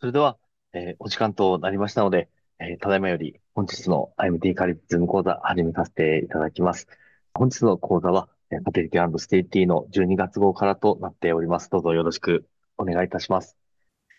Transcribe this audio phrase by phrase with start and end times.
[0.00, 0.38] それでは、
[0.72, 2.28] えーお時間となりましたので、
[2.58, 6.86] えーただいまより本日の IMT カレッジ講座始めさせていただきます。
[7.34, 11.70] 本日の講座は、えー Fertility Sterility の12月号からとなっております。
[11.70, 13.56] どうぞよろしくお願いいたします。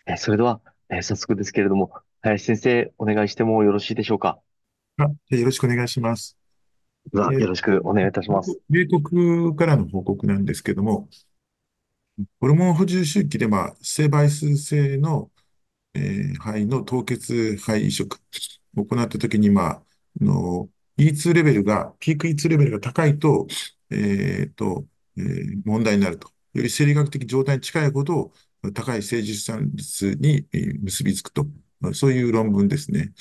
[0.06, 4.38] えーそれでは、えー早速ですけれども、林先生、お願いしてもよろしいでしょうか？
[4.98, 5.02] あ、
[5.36, 6.36] よろしくお願いします。
[7.12, 8.60] よろしくお願いいたします。
[8.70, 11.08] 米国からの報告なんですけども、
[12.38, 15.31] ホルモン補充周期で、まあ、性倍数性の、
[15.94, 18.18] えー肺の凍結肺移植
[18.76, 19.82] を行ったときに、まあ、
[20.20, 23.46] の、E2 レベルが、ピーク E2 レベルが高いと、
[23.90, 24.86] えーと、
[25.18, 26.28] えー問題になると。
[26.54, 28.32] より生理学的状態に近いほど、
[28.74, 30.46] 高い性出産率に
[30.82, 31.46] 結びつくと。
[31.94, 33.12] そういう論文ですね。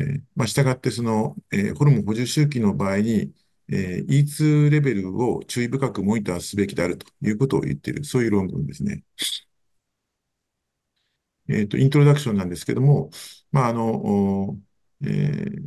[0.00, 3.32] えーまあ、従って、その、えーホルモン補充周期の場合に、
[3.68, 9.02] えー E2 レベルを注意深くモニターすべきであるということを言っている、そういう論文ですね。
[11.48, 13.10] えっと、イントロダクションなんですけども、
[13.52, 14.58] まあ、あの、
[15.02, 15.62] えー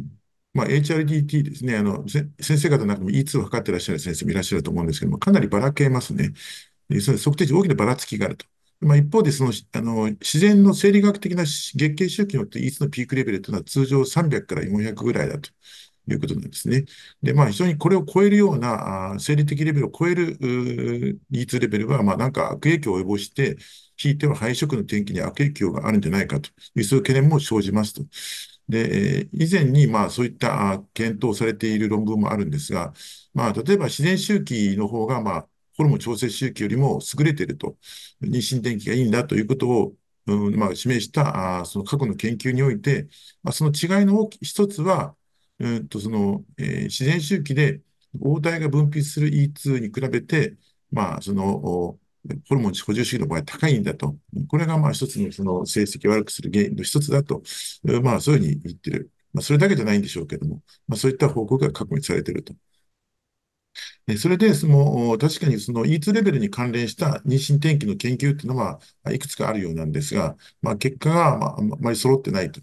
[0.54, 1.78] まあ、HRDT ですね。
[1.78, 6.34] あの、先生方の中にも E2 を測ってらっしゃる先生もいらっしゃると思うんですけども、かなりばらけますね。
[7.02, 8.46] そ測定値大きなばらつきがあると。
[8.82, 15.50] まあ、一方で、その、あの、自然の生理学的な月経周期によって E2 のピークレベルというのは通常300から400ぐらいだと
[16.14, 16.86] いうことなんですね。
[17.22, 23.58] で、まあ、非常にこれを超えるような、生理的レベルを超えるうー E2 レベルは、まあ、なんか悪影響を及ぼして、
[23.98, 28.04] ひいては肺色の天気に悪影響があるんじゃないかという、そういう懸念も生じますと。
[28.70, 32.94] で、以前に、まあ、そういった検討されている論文もあるんですが、
[33.34, 37.78] まあ、例えば自然周期の方が、まあ、ホルモン調整周期よりも優れていると、
[38.22, 39.94] 妊娠天気がいいんだということを、
[40.28, 43.08] うんまあ、示したあその過去の研究において、
[43.42, 45.16] まあ、その違いの大き一つは、
[45.60, 47.82] うんとそのえー自然周期で
[48.14, 50.58] 黄体が分泌する E2 に比べて、
[50.92, 52.00] まあ、そのホ
[52.52, 54.18] ルモン補充周期の場合高いんだと。
[54.48, 57.42] これがまあ一つのその成績を悪くする原因の一つだと、
[58.04, 59.12] まあそういうふうに言ってる。
[59.34, 62.54] まあそれだけじゃないんでしょうけども、まあそういった報告が過去にされていると。
[64.08, 68.80] でそれで、その、確かにその E2 レベルに関連した妊娠転機の研究っていうのは、
[69.12, 72.62] いくつかあるようなんですが、まあ、結果がまああまり揃ってないと。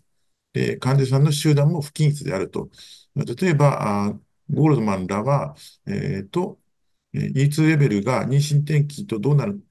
[0.57, 2.71] で、患者さんの集団も不均一であると。
[3.15, 4.19] 例えば、
[4.51, 5.55] ゴールドマンらは、
[5.87, 6.59] えっと、
[7.15, 9.63] E2 レベルが妊娠転機とどうなる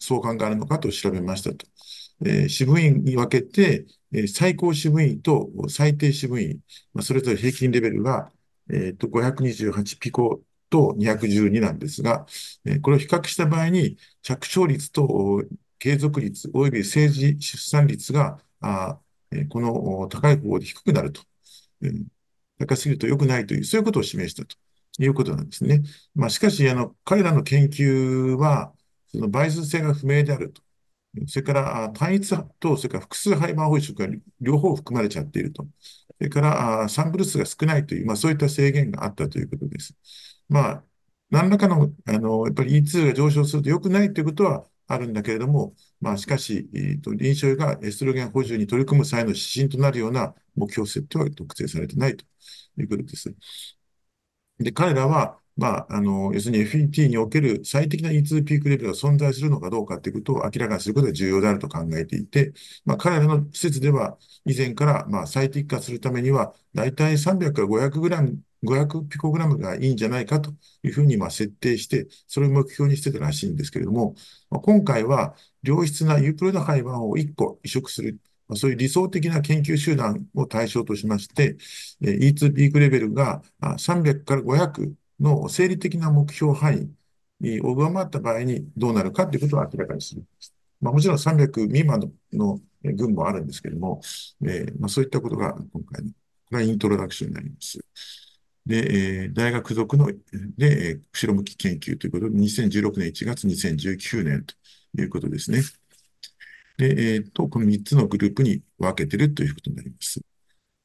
[0.00, 1.66] 相関があるのかと調べましたと。
[2.24, 6.60] えー支部員に分けて、えー最高支部員と最低支部員、
[6.92, 8.30] まあ、それぞれ平均レベルが、
[8.70, 12.26] えっと、528ピコと212なんですが、
[12.64, 15.42] えーこれを比較した場合に、着床率と
[15.78, 18.98] 継続率及び政治出産率が、あ
[19.34, 21.22] えこの高い方で低くなると。
[21.82, 22.06] うん
[22.58, 24.56] 高すぎると良くないという、そういうことを示したと
[24.98, 25.82] いうことなんですね。
[26.14, 28.72] まあ、しかし、あの、彼らの研究は、
[29.08, 30.62] その倍数性が不明であると。
[31.28, 32.30] それから、単一
[32.60, 35.64] と、それから複数胚盤保移植が両方含まれちゃっていると。
[35.64, 35.68] そ
[36.20, 39.94] れから、サンプル数が少ないという、まあ、そういった制限があったということです。
[40.48, 40.84] まあ、
[41.30, 52.24] 何らかの、あの、やっぱり E2 が上昇すると良くないということはあるんだけれども、まあ、しかし、えーと、臨床医がエストロゲン補充に取り組む際の指針となるような目標設定は特定されてないと
[52.78, 53.34] いうことです。
[54.58, 62.52] で、彼らは、まあ、あの、要するに FET における最適な E2 ピークレベルが存在するのかどうかということを明らかにすることが重要であると考えていて、
[62.84, 70.52] まあ、彼らの施設では、以前から、まあ、最適化するためには、だいたい300から500グラム、500ピコグラムがいいんじゃないかと
[70.82, 74.14] いうふうに、ま、設定して、それを目標にしてたらしいんですけれども、
[74.50, 78.18] ま、今回は、良質なユープロの胚盤を1個移植する。
[78.48, 81.56] まそういう理想的な研究集団を対象としまして、
[82.00, 83.42] E2 ピークレベルが
[83.78, 86.90] 300から500の生理的な目標範
[87.40, 90.24] 囲を上回った場合にどうなるかということを明らかにする。
[90.80, 94.00] まあ、もちろん300未満の群もあるんですけれども、
[94.42, 96.16] えーまあ、そういったことが今回の、こ
[96.52, 97.78] れはイントロダクションになります。
[98.66, 100.10] で、えー大学付属の、
[100.56, 104.54] で、後ろ向き研究ということで、2016年1月、2019年と
[105.00, 105.62] いうことですね。
[106.76, 110.20] で、えーと、この3つのグループに分けてるということになります。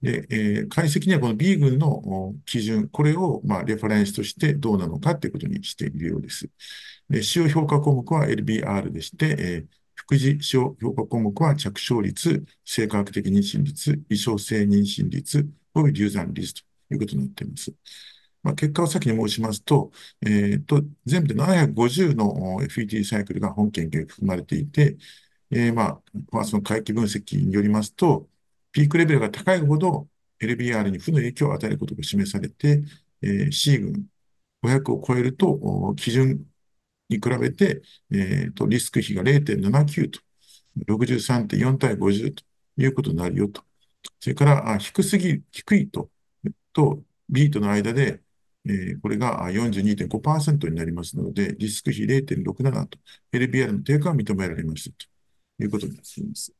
[0.02, 6.50] で、えー解析にはこの B 群の基準、これを、まあ、レファレンスとしてどうなのかということにしているようです。
[7.10, 17.74] で、使用評価項目は LBR でして、えー副次使用評価項目は着床率、性科学的妊娠率、異常性妊娠率、および流産率ということになっています。
[18.44, 19.92] まあ、結果を先に申しますと、
[20.22, 24.98] えーと、全部で750の FET サイクルが本研究に含まれていて、
[25.52, 26.02] えーまあ、
[26.32, 28.30] ファーストの回帰分析によりますと、
[28.72, 30.08] ピークレベルが高いほど
[30.40, 32.84] LBR に負の影響を与えることが示されて、
[33.22, 34.06] えー C 群
[34.62, 36.46] 500を超えると、基準
[37.10, 37.82] に比べて、
[38.12, 40.20] えーと、リスク比が0.79と
[40.88, 42.44] 63.4対50と
[42.78, 43.64] いうことになるよと。
[44.20, 46.10] それから、あ低すぎ、低いと、
[46.80, 48.22] と B との間で、
[48.66, 52.98] えー、これが42.5%になりますので、リスク比0.67と、
[53.34, 56.54] LBR の低下が認められましたということになっています。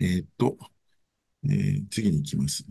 [0.00, 0.56] えー、っと、
[1.44, 2.64] えー、次に行きます。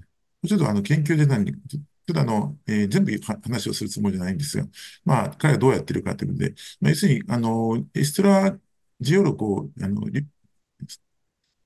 [0.48, 1.80] ちょっとあの研究で何、ちょ
[2.12, 3.12] っとあの、えー、全部
[3.44, 4.66] 話をするつもりじゃないんですが、
[5.04, 8.58] まあ、彼はどうやってるかということで、まあ、要するに、あの、エストラ
[9.02, 10.04] ジオ録を、あの、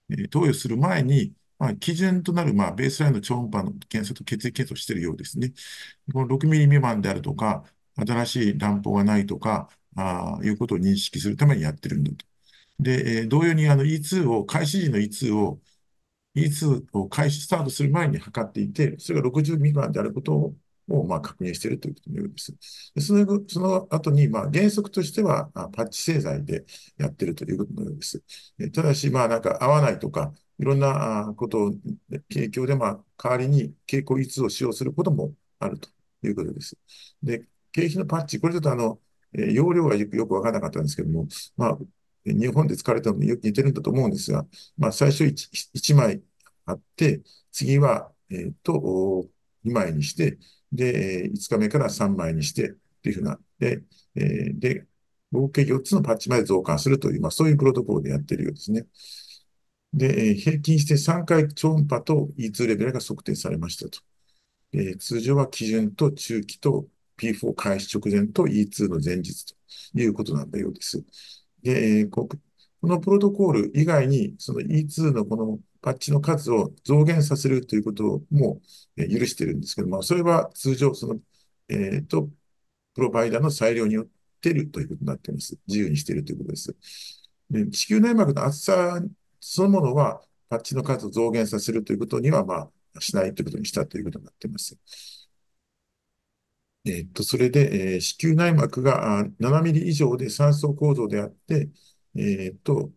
[0.09, 5.53] えー、投与する前に、まあ、基準となる、まあ、ベースラインの超音波の検査と血液検査をしているようですね。
[6.11, 7.63] この6ミリ未満であるとか、
[7.95, 12.25] 新しい乱暴がないとか、あいうことを認識するためにやってるんだと。
[12.79, 15.61] で、えー、同様にあの E2 を、開始時の E2 を
[16.35, 20.55] E2 を開始スタートする前に測っていて、それが60未満であることを
[20.87, 22.53] をまあ確認しているということのようです。
[22.95, 26.65] でそのその後に、まあ、原則としてはパッチ製剤で
[26.97, 28.23] やっているということのようです。
[28.73, 31.71] ただし、まあ、なんか合わないとか、いろんなことを
[32.29, 35.89] 影響で、まあ、代わりに蛍光1を使用することもあると
[36.23, 36.77] いうことです。
[37.23, 38.99] で、経費のパッチ、これちょっとあの、
[39.33, 41.27] 容量がよくわからなかったんですけども、
[41.57, 41.77] まあ、
[42.25, 44.45] 日本で使われたのによく似てるんだと思うんですが、
[44.77, 46.21] まあ、最初 1, 1枚
[46.65, 49.25] あって、次は、えっ、と、
[49.63, 50.37] 2枚にして、
[50.71, 53.81] で、5日目から3枚にして、っていうふうな、で、
[54.13, 54.85] で、
[55.31, 58.85] 合計4つのパッチまで増加するという、まあ、そういうプロトコルでやっているようですね。
[59.93, 63.99] で、平均して3回超音波と E2 レベルが測定されましたと。
[64.73, 69.55] え通常は基準と中期と P4 開始直前と E2 の前日と
[69.99, 71.03] いうことなんだようです。
[71.61, 72.29] で、こ
[72.83, 78.61] のプロトコール以外に、その E2 のこのパッチの数を増減させるということも
[78.97, 81.19] 許してるんですけども、それは通常、その、
[81.69, 82.29] えっ、と、
[82.93, 84.07] プロバイダーの裁量によっ
[84.41, 85.57] ているということになっています。
[85.67, 86.75] 自由にしているということです。
[87.49, 89.01] で子宮内膜の厚さ
[89.41, 94.77] そのものは、パッチの数を増減させるということには、まあ、しないということにしたということになっています。
[96.85, 101.69] えっと、それで、えー、子宮内膜が7ミリ以上で3層構造であって、
[102.15, 102.91] えっと、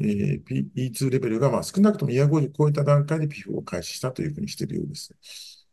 [0.00, 0.44] えー、
[0.74, 5.14] P2 レベルが、まあ、少なくとも250を超えた段階で PF を開始したというふうにしているようです。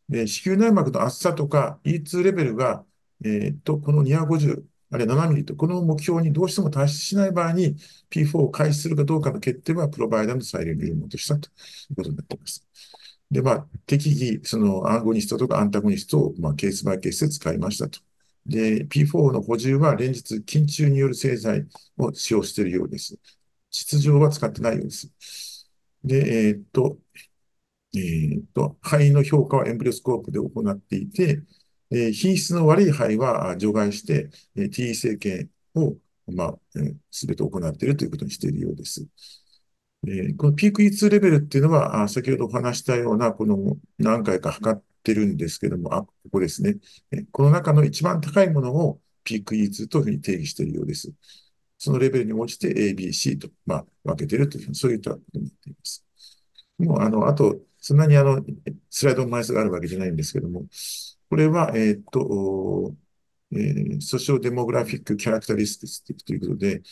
[0.09, 2.85] で、子宮内膜の厚さとか E2 レベルが、
[3.23, 4.63] えっと、この250、
[4.93, 7.75] あるいは7ミリと、この目標にどうしても達しない場合に
[8.11, 11.51] P4 を開始するかどうかの決定はプロバイダーの裁量によるものとしたとい
[11.93, 12.63] うことになっています。
[13.31, 17.99] で、まあ、適宜、そのアンゴニストとかアンタゴニストを、まあ、ケースバイケースで使いましたと。
[18.45, 21.65] で、P4 の補充は連日、緊急による製剤
[21.97, 23.17] を使用しているようです。
[23.71, 25.11] 秩序は使ってないようです。
[26.03, 26.99] で、えー、っと、
[27.95, 31.41] えー、っと、肺の評価はエンブリオスコープで行っていて、
[31.93, 35.95] え、品質の悪い肺は除外して、え、T 生検を、
[36.27, 36.59] まあ、
[37.11, 39.05] す、え、べ、て行っているということにしているようです。
[40.07, 46.75] え、このピーク E2 レベルっていうのは、あ先ほどお話したような、この何回か測ってるんですけども、あ、ここですね。
[47.11, 51.13] えこの中の一番高いものをピーク E2 というふうに定義しているようです。
[51.77, 56.05] そのレベルに応じて A、B、C と、まあ、分けているという、そういったことになっています。
[56.79, 58.43] もう、あの、あと、そんなにあの、
[58.89, 60.65] スライドの枚数があるわけじゃないんですけども、
[61.33, 62.95] これは、えっ、と、
[63.51, 66.83] えー、ソシオデモグラフィックキャラクタリスティックということで、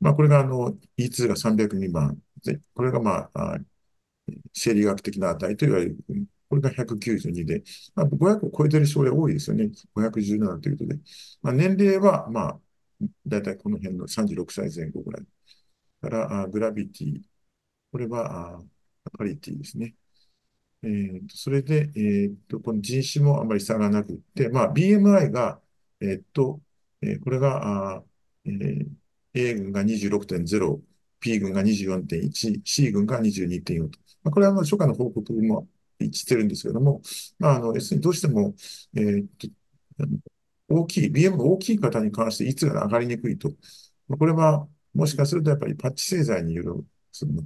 [0.00, 3.58] まあ、これがあの、E2 が300未満で、これがまあ、
[4.52, 5.96] 生理学的な値と言われる、
[6.48, 7.62] これが192で、
[7.94, 9.70] まあ、500を超えてる症例多いですよね。
[9.94, 10.98] 517ということで。
[11.42, 12.60] まあ、年齢は、まあ、
[13.24, 15.26] だいたいこの辺の36歳前後ぐらい。
[16.00, 17.20] から、あグラビティ。
[17.92, 18.62] これは、あ
[19.16, 19.94] パリティですね。
[20.82, 25.60] えー、とそれで、えー、とこの人種もあまり差がなくて、まあ、BMI が、
[26.00, 26.60] えー、と、
[27.02, 28.04] え、これが、あ
[28.44, 28.86] えー、
[29.34, 30.80] A 群が26.0、
[31.20, 33.98] P 群が24.1、C 群が22.4と。
[34.22, 35.68] まあ、これはあの初夏の報告も
[35.98, 37.02] 一致してるんですけれども、
[37.38, 38.54] まあ、あの、要するにどうしても、
[38.94, 39.26] えー、
[40.68, 43.50] 大きい、BM が大きい方に関して率が上がりにくいと。
[44.08, 47.42] まあ、これは、もしかするとやっぱりパッチ製剤によるその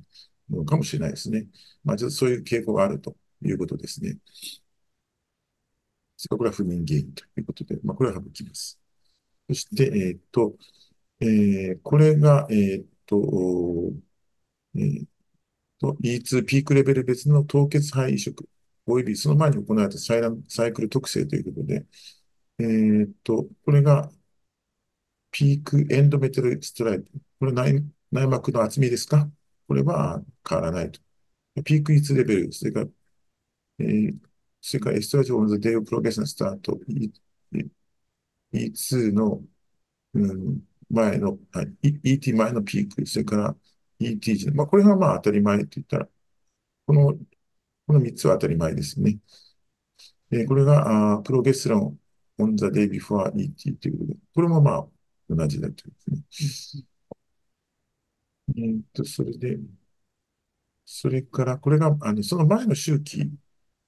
[0.51, 1.47] のかもしれないですね。
[1.85, 4.19] まあ、ちょっとそういう傾向があるということですね。
[6.29, 8.79] これは不眠原因ということで、まあ、これは省きます。
[9.49, 10.57] そして、えっ、と、
[11.21, 13.93] えー、これが、えっ、と、
[14.75, 15.07] えー、
[15.79, 18.49] と E2 ピークレベル別の凍結肺移植、
[18.87, 20.17] およびその前に行われたサ
[20.67, 21.87] イクル特性ということで、
[22.59, 24.11] え、っと、これが
[25.31, 27.11] ピークエンドメテルストライプ。
[27.39, 29.31] これ内内膜の厚みですか？
[29.71, 31.01] これは変わらないと。
[31.63, 32.87] ピークイーツレベル、それから、
[33.79, 34.17] えー、
[34.61, 36.77] それからエストラジオンズデイオプロゲッションスタート、
[38.53, 39.45] E2 の、
[40.15, 40.61] うん、
[40.91, 41.39] 前の、
[42.03, 43.57] ET 前のピーク、それから
[44.01, 44.53] ETG。
[44.57, 46.09] まあ、これがまあ当たり前って言ったら、
[46.87, 47.15] この、
[47.87, 49.19] この3つは当たり前ですね。
[50.31, 52.01] で、これが、あプロゲステロン
[52.43, 54.89] on the day before ET ということで、これもまあ
[55.29, 56.85] 同じだというですね。
[58.57, 59.59] えーっと、それで、
[60.85, 63.31] それから、これが、あの、その前の周期、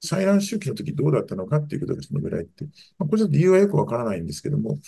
[0.05, 2.65] 採卵周期の時どうだったのかっていうことがそのぐらいって、
[2.99, 4.27] まあ、これちょっと理由はよくわからないん。
[4.27, 4.79] ですけども、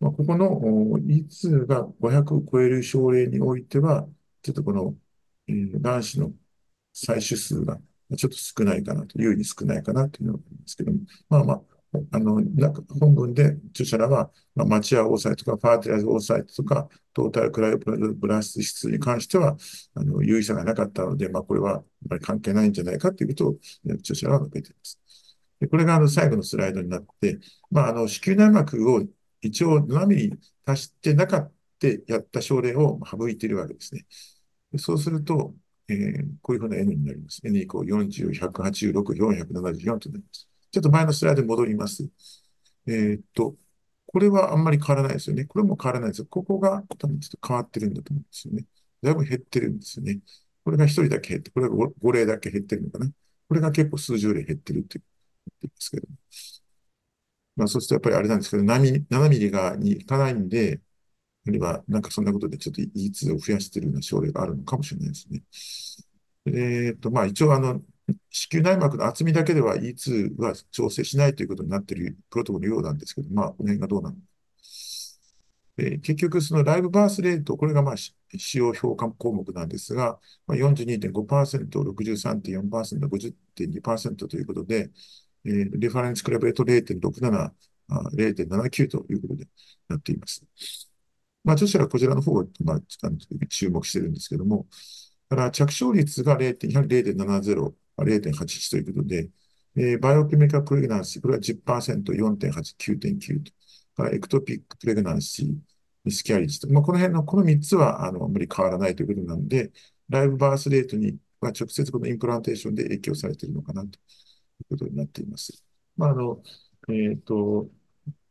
[0.00, 4.08] まあ、ここの E2 が500を超える症例においては、
[4.42, 4.96] ちょっとこの、
[5.48, 6.32] えー、卵子の
[6.94, 7.78] 採取数が
[8.16, 11.62] ちょっと少ないかなと、優に少ないかなというのがありますけども、まあまあ、
[12.12, 19.56] あの、なんか本文で著者らは、まあ、マチアオーサイトとか、ファーティライズオーサイトとか、トータルクライオブラス質に関しては、
[19.94, 23.58] あの、有意差がなかったので、まあ、これは、やっぱり関係ないんじゃないかということを、
[23.94, 25.00] 著者らは述べています。
[25.58, 29.02] でこれが、あの、最後のスライドになって、まあ、あの、子宮内膜を
[29.40, 30.32] 一応7ミリ
[30.64, 34.06] 足してなかったやった症例を省いているわけですね。
[34.78, 35.54] そうすると、
[35.88, 37.40] えー、こういうふうな N になります。
[37.44, 40.49] N イコール40、186、474となります。
[40.70, 42.08] ちょっと前のスライドに戻ります。
[42.86, 43.56] えー、っと、
[44.06, 45.44] これはあんまり変わらないですよね。
[45.44, 46.26] これも変わらないですよ。
[46.30, 48.66] ここが多分ちょっと変わってるんだと思うんですよね。
[49.02, 50.20] だいぶ減ってるんですよね。
[50.64, 53.10] これが1人だけ減って、これが 5, 5例だけ減ってるのかな。
[53.48, 56.08] これが結構数十例減ってるって言ってますけど。
[57.56, 60.80] まあ、そうするとやっぱりあれなんですけど、7ミリがにいかないんで、
[61.46, 65.42] あるいはなんかそんなことでちょっと E2 を増やしてるような症例があるのかもしれないですね。
[66.46, 67.82] えっ、と、まあ一応あの、
[68.30, 74.22] 子宮内膜の厚みだけでは E2 は調整しないということになっているプロトコルのようなんですけど、まあ、この辺がどうなのか。
[75.78, 84.90] え結局、そのライブバースレート、これがまあ使用評価項目なんですが、まあ、42.5%、63.4%、50.2%ということで、
[85.44, 87.50] えー、レファレンスクラブレート0.67、
[88.14, 89.46] 0.79ということで
[89.88, 90.44] なっています。
[91.44, 92.80] まあ、著者はこちらの方を、まあ、
[93.48, 94.66] 注目してるんですけども、
[95.30, 99.30] から着床率が0.70、0.81ということで、
[99.76, 103.52] えー、 biochemical pregnancy、これは10%、4.8、9.9と。
[103.96, 106.68] から ectopic pregnancy、miscarriage と。
[106.68, 109.70] まあ、この辺の、この3つは、あの、あまり変わらないということなので、
[110.08, 115.64] live birth rate には直接この implantation で影響されているのかなということになっています。
[115.96, 116.42] まあ、あの、
[116.88, 117.70] えっ、ー、と、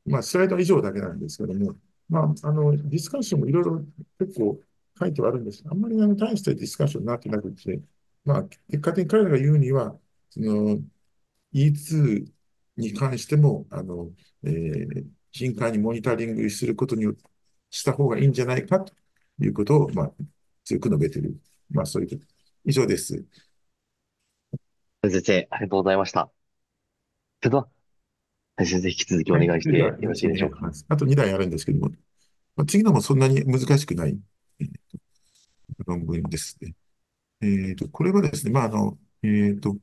[0.06, 1.76] まあ、スライドは以上だけなんですけども、
[2.10, 3.86] まあ、あの、ディスカッションもいろいろ
[4.20, 4.60] 結構
[5.00, 7.82] 書いてはあるんですが、あんまりあの、大したディスカッションになってなくて、
[8.26, 9.98] まあ、結果的に彼らが言うには、
[10.30, 10.80] その、
[11.54, 12.32] E2
[12.78, 14.12] に関しても、あの、
[14.44, 17.16] えー、頻繁にモニタリングすることによ
[17.72, 18.94] した方がいいんじゃないかと
[19.42, 20.12] いうことを、まあ、
[20.66, 21.40] 強く述べている。
[21.70, 22.22] まあ、そういうこと。
[22.66, 23.26] 以上です。
[25.04, 26.30] 先生、ありがとうございました。
[27.42, 27.68] それでは、
[28.58, 30.66] 先生、引き続きお願いしてよろしいでしょうか？
[30.66, 31.90] はい、あと2台あるんですけども、
[32.56, 34.20] まあ、次のもそんなに難しくない、
[34.60, 34.70] えー、
[35.86, 36.76] 論文ですね。
[37.42, 39.76] えーと、これはですね、まあ、あの、えーと、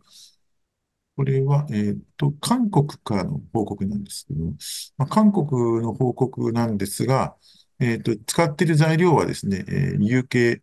[1.16, 4.44] これは、えっと、韓国からの報告なんですけど、
[4.98, 5.46] まあ、韓国
[5.80, 7.36] の報告なんですが、
[7.80, 10.62] えっと、使っている材料はですね、えー、UK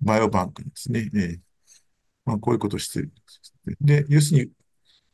[0.00, 1.10] バイオバンクですね。
[1.14, 1.40] えー、
[2.24, 3.12] まあ、こういうことをしている。
[3.80, 4.52] で、要するに、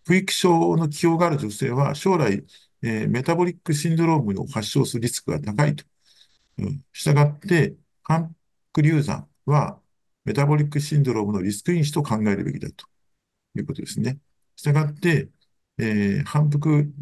[0.07, 2.45] 不育症の起用がある女性は、将来、
[2.83, 5.85] えー、メタボリックシンドロームを発症するリスクが高いと。
[6.59, 8.35] うん、したがって、反
[8.73, 9.81] 復流産は、
[10.25, 12.87] メタボリックシンドロームのリスク因子と考えるべきだと
[13.57, 14.19] いうことですね。
[14.57, 15.29] したがって、
[15.79, 16.93] えー、反復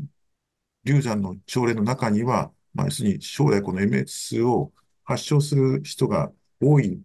[0.85, 4.73] 流産の症例の中には、まあ、要するに将来この MS を
[5.05, 7.03] 発症する人が多い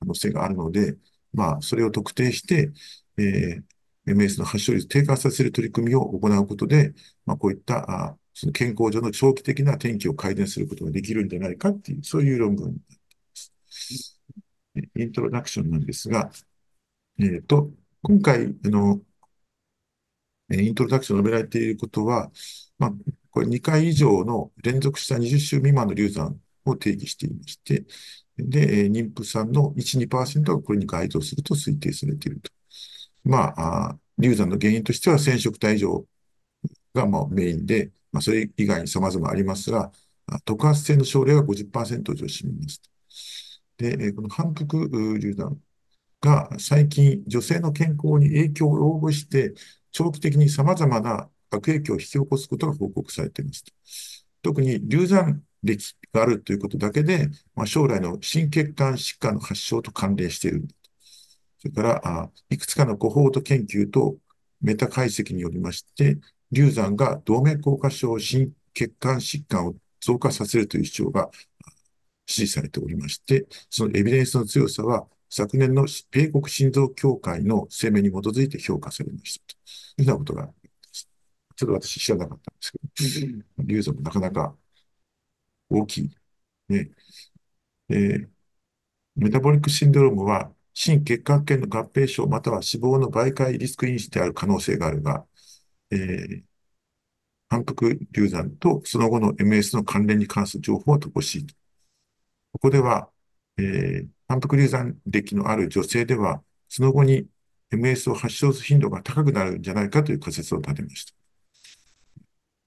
[0.00, 0.96] 可能性があるので、
[1.32, 2.72] まあ、それを特定して、
[3.18, 12.76] えー、MS の発症率低下させる取り組みを行うことで、まあ、こういったあその健康上の長期的な転機を改善することができるんじゃないかっていう、そういう論文。
[14.96, 16.30] イントロダクションなんですが、
[17.18, 17.70] えっ、ー、と、
[18.02, 19.00] 今回、あの、
[20.50, 22.30] イントロダクションを述べられていることは、
[22.78, 22.92] まあ、
[23.30, 27.84] これ2回以上の連続した20週未満の流産を定義していまして、
[28.38, 32.50] で、妊婦さんの1、2%がこれに該当すると推定されていると。
[33.24, 36.06] まあ、流産の原因としては染色体異常
[36.94, 39.90] がまあメインで、まあ、それ以外に様々ありますが、
[40.44, 42.80] 特発性の症例が50%以上占めます。
[43.78, 45.60] で、この反復流産
[46.20, 49.54] が最近女性の健康に影響を及ぼして、
[49.92, 53.64] 長期的に様々な悪影響を引き起こすことが報告されています。
[54.42, 60.68] 特に流産歴があるということだけで、まあ、将来の心血管疾患の発症と関連している。
[61.58, 64.16] それからあ、いくつかのコホート研究と
[64.60, 66.18] メタ解析によりまして、
[66.52, 71.30] 流産が動脈硬化症、心血管疾患を増加させるという主張が
[72.26, 79.54] 支持されておりまして、そのエビデンスの強さは昨年の米国心臓協会の声明に基づいて評価されました
[79.96, 81.08] というようなことがあります。
[81.56, 84.54] ちょっと私知らなかったんですけど、流産もなかなか
[85.70, 86.16] 大きい。
[86.68, 86.90] ね
[87.88, 88.28] えー、
[89.16, 95.24] メタボリックシンドロームは、心血管系の合併症または死亡の媒介リスク因子である可能性があるが、
[95.90, 96.42] えー、
[97.48, 101.54] 反復流産とその後の MS の関連に関する情報は乏しいと。
[102.56, 103.10] ここでは、
[103.58, 107.26] えー、反復流産歴のある女性では、その後に
[107.70, 111.12] MS を発症する頻度が高くなるんじゃないかという仮説を立てました。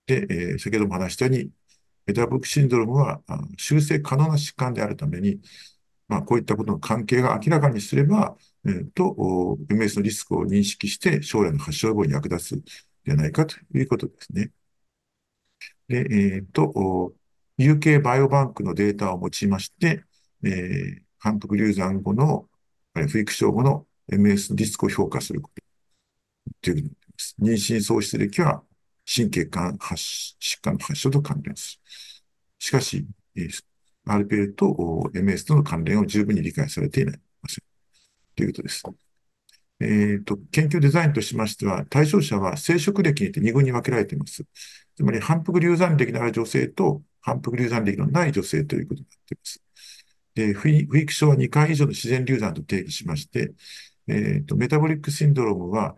[0.06, 1.50] で、えー、先ほども話したように、
[2.06, 3.22] メタボリックシンドロームは
[3.58, 5.40] 修正可能な疾患であるために、
[6.08, 12.64] まあ、こういったことの関係が明らかにすれば、えー、と、MS のリスクを認識して将来の発症予防に役立つ
[13.06, 14.52] ではないかということですね。
[15.88, 17.16] で、えっ、ー、と、
[17.60, 20.04] UK バイオバンクのデータを用いまして、
[20.44, 22.48] えー、反復流産後の、
[23.10, 25.62] 不育症後の MS のリスクを評価すること
[26.62, 27.36] というふうになっています。
[27.40, 28.64] 妊娠喪失歴は
[29.06, 30.02] 心血管発
[30.40, 31.82] 疾患の発症と関連する。
[32.60, 33.06] しかし、
[34.08, 34.66] RPL と
[35.14, 37.20] MS との関連を十分に理解されていない
[38.36, 38.84] ということです。
[39.82, 44.44] えーと、研究デザインとしましては、対象者は生殖歴にて2群に分けられています。
[44.96, 49.62] つまり、反復流産歴のある女性と反復流産歴のない女性ということになっています。
[50.36, 53.54] で不育症は2回以上の自然流産と定義しまして、
[54.08, 55.96] えーと、メタボリックシンドロームは、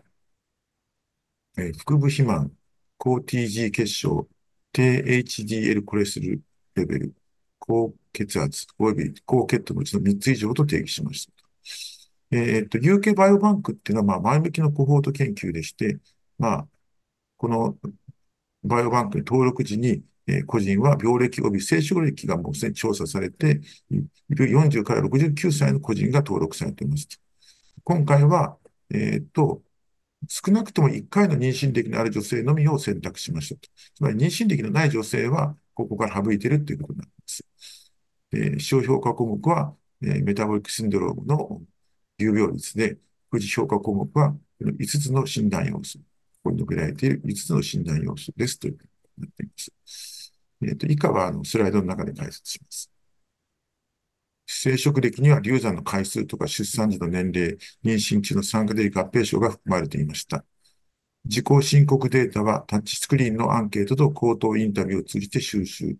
[1.57, 2.51] えー、腹部肥満、
[2.97, 4.27] 高 TG 血症、
[4.71, 6.41] 低 HDL コレステロール
[6.75, 7.15] レベル、
[7.59, 11.33] 高血圧、および高血糖のうちの3つ以上と定義しました。
[12.31, 15.99] えっ、と、UK バイオバンクっていうのは、まあ、前向きのコホート研究でして、
[16.37, 16.67] まあ、
[17.37, 17.77] この
[18.63, 20.03] バイオバンクに登録時に、
[20.39, 23.61] え、個人は病歴及び生殖歴がもうすでに調査されて
[24.29, 27.07] 40から69歳の個人が登録されています。
[27.83, 28.57] 今回は、
[28.93, 29.61] えっ、と、
[30.27, 33.69] 少なくとも1回の妊娠歴のある女性のみを選択しましたと。
[33.95, 37.43] つまり妊娠歴のない女性は、ここから省いているということになります。
[38.33, 41.61] えー、使用評価項目は、え、メタボリックシンドロームの
[42.17, 42.97] 有病率で、
[43.31, 45.99] 富士評価項目は5つの診断要素。
[46.43, 48.85] ここに述べられている5つの診断要素ですということ
[49.17, 49.51] になっていま
[49.85, 50.20] す。
[50.63, 52.91] えっ、と、以下はあのスライドの中で解説します。
[54.45, 60.43] 生殖歴には流産の回数とか出産時の年齢、妊娠中の産科的合併症が含まれていました。
[61.25, 65.95] 自己申告データはタッチスクリーンのアンケートと口頭インタビューを通じて収集、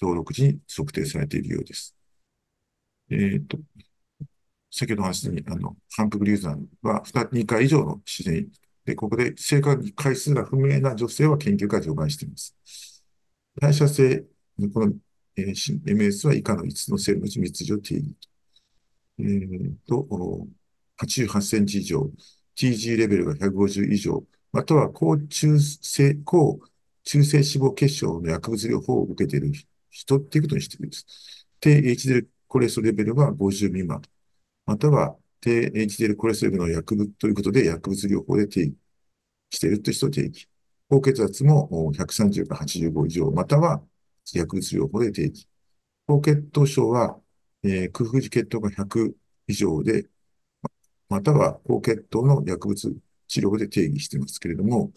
[0.00, 1.94] 登録時に測定されているようです。
[3.10, 3.58] えっ、ー、と、
[4.70, 8.48] 先ほどの話に、あの、反復流産は 2, 2回以上の自然
[8.84, 12.97] で、ここで正確に回数が不明な女性は研究会除外しています。
[13.60, 14.24] 代謝性
[14.72, 14.92] この、
[15.36, 18.16] えー、MS は以下の5つのセルのうち3つ以上定義。
[19.20, 20.06] えー、と、
[21.00, 22.10] 88センチ以上、
[22.56, 26.60] TG レベルが150以上、または高中性、高
[27.04, 29.52] 中性脂肪結晶の薬物療法を受けている
[29.90, 31.46] 人っていうことにしているんです。
[31.60, 34.02] 低 HDL コレステロレベルは50未満。
[34.66, 38.74] または低 HDL コレステロールの薬物ということで薬物療法で定義
[39.50, 40.48] しているという人を定義。
[40.88, 43.82] 高血圧も130から85以上、または
[44.32, 45.48] 薬物療法で定義。
[46.06, 47.18] 高血糖症は、
[47.62, 49.12] えー、空腹時血糖が100
[49.46, 50.06] 以上で、
[51.08, 52.96] または高血糖の薬物
[53.26, 54.92] 治療で定義していますけれども、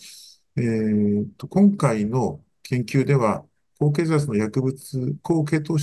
[0.58, 3.46] えーと、今回の研究では、
[3.80, 5.76] 高血圧の薬物、高血糖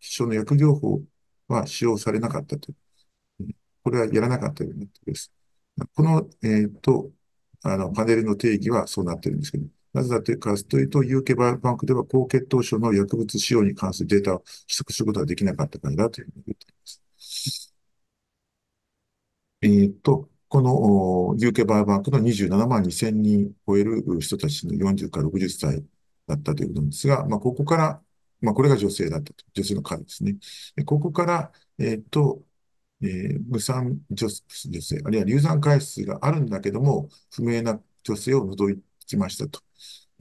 [0.00, 1.00] 症の薬療法
[1.48, 2.72] は使用されなかったと
[3.86, 5.32] これはやらなかったようになっています。
[5.94, 7.12] この、えっ、ー、と、
[7.62, 14.46] あの、パネルの定義はそうなってるんですけど、なぜだというかというと、UK バイオバンクでは高血糖症の薬物使用に関するデータを取
[14.78, 17.02] 得することができなかったからだというふうに言っています。
[19.62, 25.84] えっ、と、この UK バイオバンクの27万2000人超える人たちの40から60歳
[26.26, 28.02] だったということなんですが、まあ、ここから、
[28.40, 29.44] まあ、これが女性だったと。
[29.54, 30.36] 女性の数ですね。
[30.84, 32.42] ここから、えっ、と、
[33.02, 39.60] えー、無産女性、あるいは流産回数があるんだけども、不明な女性を除きましたと。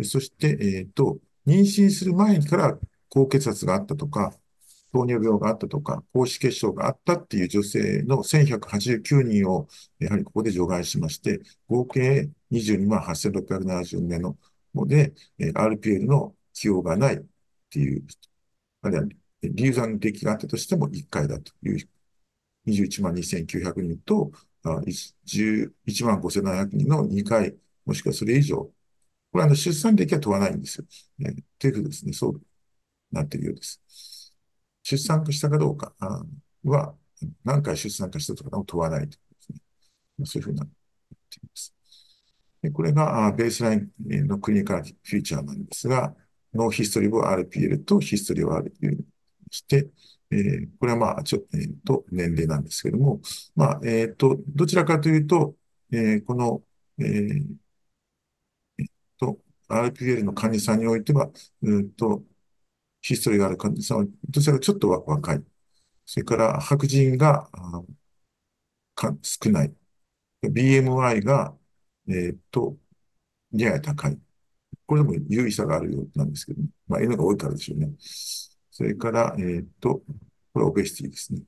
[0.04, 4.34] そして、え、ー、と、妊娠する前から高血圧があったとか、
[4.92, 9.68] 糖尿病があったとか、高脂血症があったっていう女性の1189人を、
[10.00, 14.38] やはりここで除外しまして、合計22万8670名の
[14.74, 17.24] ので、RPL の起用がないっ
[17.70, 18.04] ていう、
[18.82, 19.08] あるいは
[19.44, 21.90] 流産的があったとしても1回だという
[22.66, 24.32] 21万2900人と、
[24.64, 25.72] 11
[26.06, 28.58] 万5700人の2回、もしくはそれ以上。
[28.58, 30.86] これはあの出産歴は問わないんですよ。
[31.60, 32.42] というふうですね、そう
[33.12, 33.82] なっているようです。
[34.84, 35.94] 出産したかどうか
[36.64, 36.96] は、
[37.44, 39.60] 何回出産かしたとかを問わないとですね。
[40.26, 40.74] そういうふうになって
[41.38, 41.74] います。
[42.74, 46.16] これがベースラインのクリニカルフィーチャーなんですが、
[46.54, 49.04] ノーヒストリーを RPL とヒストリーを RPL
[49.56, 49.90] して、
[50.32, 53.22] えー、これはまあ、ちょえっ、ー、と、年齢なんですけども、
[53.56, 55.56] まあ、えっ、ー、と、どちらかというと、
[55.92, 56.64] えー、この、
[57.00, 57.56] えー、
[58.80, 58.88] えっ
[59.20, 59.40] と、
[59.70, 61.30] RPL の患者さんにおいては、
[61.62, 62.24] うんと、
[63.02, 65.44] ヒストリーがある患者さんは、どちらかちょっと若い。
[66.06, 67.50] それから白人が
[68.96, 69.74] か少ない。
[70.44, 71.56] BMI が、
[72.10, 72.78] えっと、
[73.52, 74.20] やや高い。
[74.88, 77.92] これでも優位差があるようなんですけど、まあ N が多いからでしょうね。
[78.76, 80.04] それから、えっと、
[80.54, 81.42] これオベシティですね。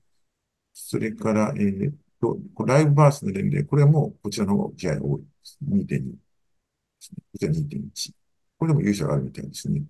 [0.71, 5.57] それから、えっと、ライブバースの年齢、これはもうこちらの方がやや多いです。
[5.61, 6.13] 2.2。
[6.13, 8.13] こちら2.1。
[8.57, 9.83] これでも有意差があるみたいですね。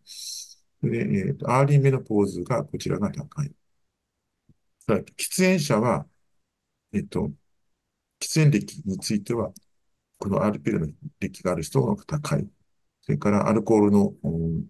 [0.81, 3.51] で、えっと、 early menopause がこちらが高い。
[4.87, 6.07] 喫煙者は、
[6.93, 7.31] えっと、
[8.19, 9.53] 喫煙歴については、
[10.17, 10.87] この RPL の
[11.19, 12.49] 歴がある人が高い。
[13.01, 14.67] それからアルコールの、うん、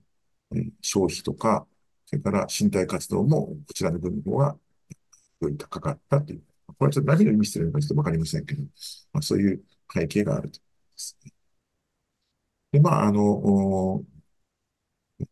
[0.82, 1.66] 消費とか、
[2.08, 4.58] それから身体活動もこちらの分の方が
[5.42, 6.44] より高かったという。
[6.68, 8.64] これはちょっと何を意味しているのかちょっとわかりませんけど、
[9.12, 9.62] まあ、そういう
[9.94, 10.64] 背景があるとで
[10.96, 11.34] すね。
[12.72, 14.04] で、まあ、あの、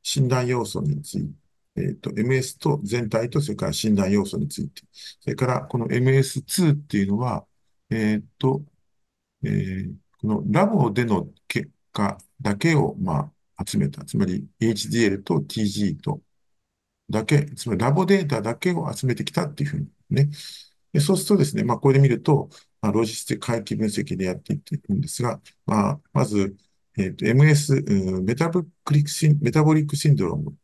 [0.03, 1.33] 診断要素について、
[1.77, 4.83] えっ、と、MS と全体と、それから診断要素について。
[4.91, 7.45] それから、この MS2 っていうのは、
[7.89, 8.63] えっ、ー、と、
[9.43, 14.05] えー、このラボでの結果だけを、まあ、集めた。
[14.05, 16.21] つまり HDL と TG と
[17.09, 20.29] だけ、つまりラボデータだけを集めてきたっていうふうにね。
[20.93, 22.49] でそうするとですね、まあ、これで見ると、
[22.81, 26.55] まあ、ロジスティック回帰分析でやっていっていくんですが、まあ、まず、
[26.97, 30.55] えっ、と、MS、メタボリックシン、メタボリックシンドローム、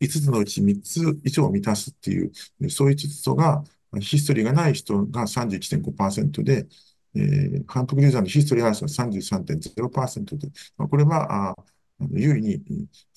[0.00, 2.32] 5つのうち3つ以上を満たすっていう、
[2.70, 3.62] そういう人が、
[4.00, 6.66] ヒストリーがない人が31.5%で、
[7.14, 11.56] えー、反復ユーザーのヒストリーがある人が33.0%で、まあ、これは、あ
[12.00, 12.64] あの有意にこ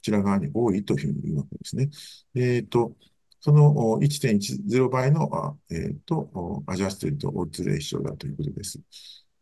[0.01, 1.89] ちら側に多いというふうに言うわけですね。
[2.35, 2.95] えっ、ー、と、
[3.39, 8.79] その1.10倍の、えっ、ー、と、アジャステッドオッズレーションだということです。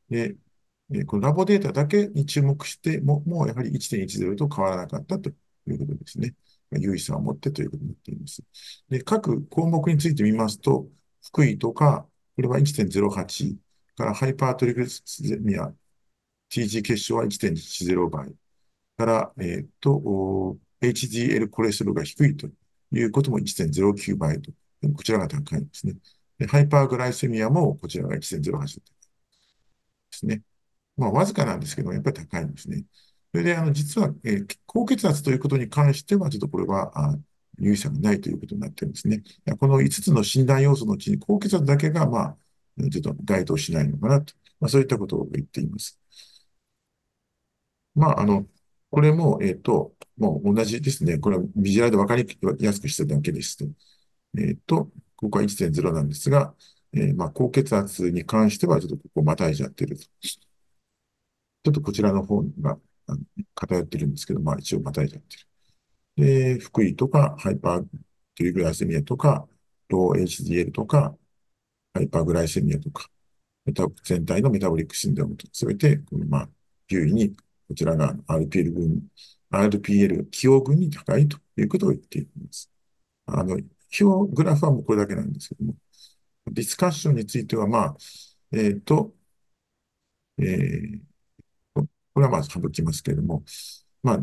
[0.10, 0.36] で、
[1.06, 5.34] このラボデータだけに注目しても、もうやはり1.10と変わらなかったとい
[5.72, 6.36] うことですね。
[6.72, 8.44] 優位さを持ってということになっています。
[8.90, 10.88] で、各項目についてみますと、
[11.24, 13.56] 福井とか、これは1.08
[13.96, 15.74] からハイパートリグリミア、
[16.52, 18.34] TG 結晶は1.10倍
[18.98, 22.48] から、えっ、と、HDL コレステロールが低いと
[22.92, 24.52] いうことも1.09倍と、
[24.96, 25.96] こちらが高いんですね。
[26.38, 28.82] でハイパーグライセミアもこちらが1.08で
[30.12, 30.42] すね。
[30.98, 32.84] まあ、わずかなんですけど、やっぱり高いんですね。
[33.32, 37.18] それで、あの、実は、えー、高血圧ということに関しては、ちょっとこれは、あ
[37.60, 39.24] 有意差がないということになってるんですね。
[39.60, 42.38] この5つの診断要素のうちに高血圧だけが、まあ、
[42.90, 44.34] ちょっと該当しないのかなと。
[44.60, 46.00] まあ、そういったことを言っています。
[47.96, 48.46] まあ、あの、
[48.96, 51.18] これも、えっ、ー、と、もう同じですね。
[51.18, 52.26] これはビジュアルで分かり
[52.62, 53.58] やすくしただけです。
[54.38, 56.56] えっ、ー、と、ここは1.0なんですが、
[56.94, 60.06] えー、まあ、高血圧に関しては、ちょっとここまたいじゃってると。
[60.22, 62.80] ちょっとこちらの方が
[63.54, 65.36] 偏ってるんですけど、まあ一応またいじゃって
[66.16, 66.56] る。
[66.56, 67.88] で、福井とか、ハイパート
[68.46, 69.46] リグラセミアとか、
[69.90, 71.18] ロー HDL とか、
[71.94, 73.10] ハイパーグライセミアとか、
[74.06, 76.50] 全体のメタボリックシンドロームと、すべて、このまあ、
[76.88, 77.36] 優位に、
[77.68, 79.02] こちらが RPL 群、
[79.52, 82.72] RPL 起用群に高いということを言っています。
[83.26, 83.58] あの、
[84.00, 85.76] 表、グラフはもうこれだけなんですけども、
[86.48, 87.98] ディスカッションについては、まあ、
[88.52, 89.14] えっ、ー、と、
[90.38, 91.00] えー、
[91.76, 91.88] こ
[92.22, 93.44] れはまあ省きますけれども、
[94.04, 94.20] まあ、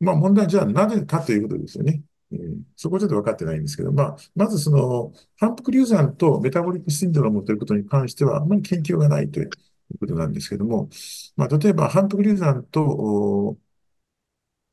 [0.00, 2.02] まあ問題じゃあなぜかということですよね。
[2.32, 9.50] えー、そこちょっと分かってないんですけど、まあ、まずその、反復流産とメタボリックシンドロームということに関しては、あまり研究がないという
[9.92, 10.88] いうことなんですけども、
[11.36, 13.56] まあ、例えば反復流産と、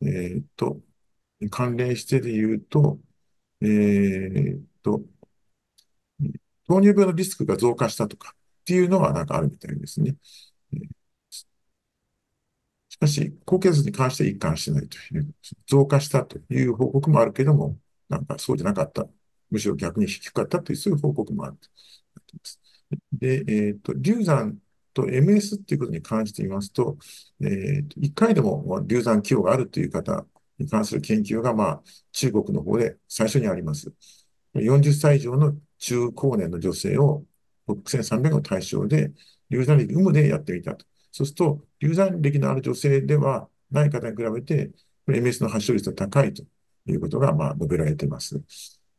[0.02, 0.82] えー、と、
[1.50, 3.00] 関連してで言うと、
[3.62, 5.02] えー、と、
[6.68, 10.16] 糖尿病のリスクが増加したとかっていうのはなんかあるみたいですね。
[12.90, 15.34] しかし、高血圧に関しては一貫してないという、
[15.68, 17.78] 増加したという報告もあるけども、
[18.10, 19.08] なんかそうじゃなかった。
[19.50, 21.70] むしろ逆に低かったという、そういう報告もあると。
[23.14, 24.60] で、えっ、ー、と、流産
[24.94, 26.98] と MS っていうことに関して言いますと、
[27.42, 30.26] え、ー、と、一回でも流産寄与があるという方
[30.58, 33.92] に関する研究が、まあ、中国の方で最初にあります。
[34.54, 37.24] 40歳以上の中高年の女性を
[37.68, 39.12] 6300の対象で、
[39.50, 40.86] 流産歴有無でやってみたと。
[41.12, 44.72] そうすると、流産歴のある女性ではない方に比べて、
[45.08, 46.44] MS の発症率が高いと
[46.86, 48.42] いうことが、まあ、述べられています。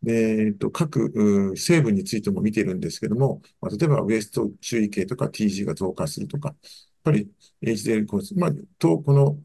[0.02, 6.58] で、えっと、各成分についても見てるんですけども、まあ、例えばウエスト注意系とか TG が増加するとか、やっ
[7.04, 7.30] ぱり
[7.62, 9.38] HDL コース、まあ、と、この、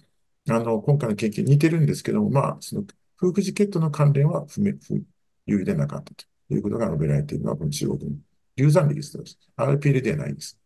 [0.50, 2.84] あの、今回の研究似てるんですけども、まあ、その、
[3.18, 5.04] 空腹時血糖の関連は不明、不
[5.46, 8.18] 有でなかったということが述べられているのは、この中国の
[8.56, 9.40] 流産率です。
[9.56, 10.60] RPL ではないです。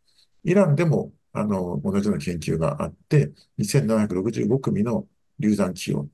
[0.44, 5.08] イランでも、あの、同じような研究があって、2765組の
[5.40, 6.10] 流産企業で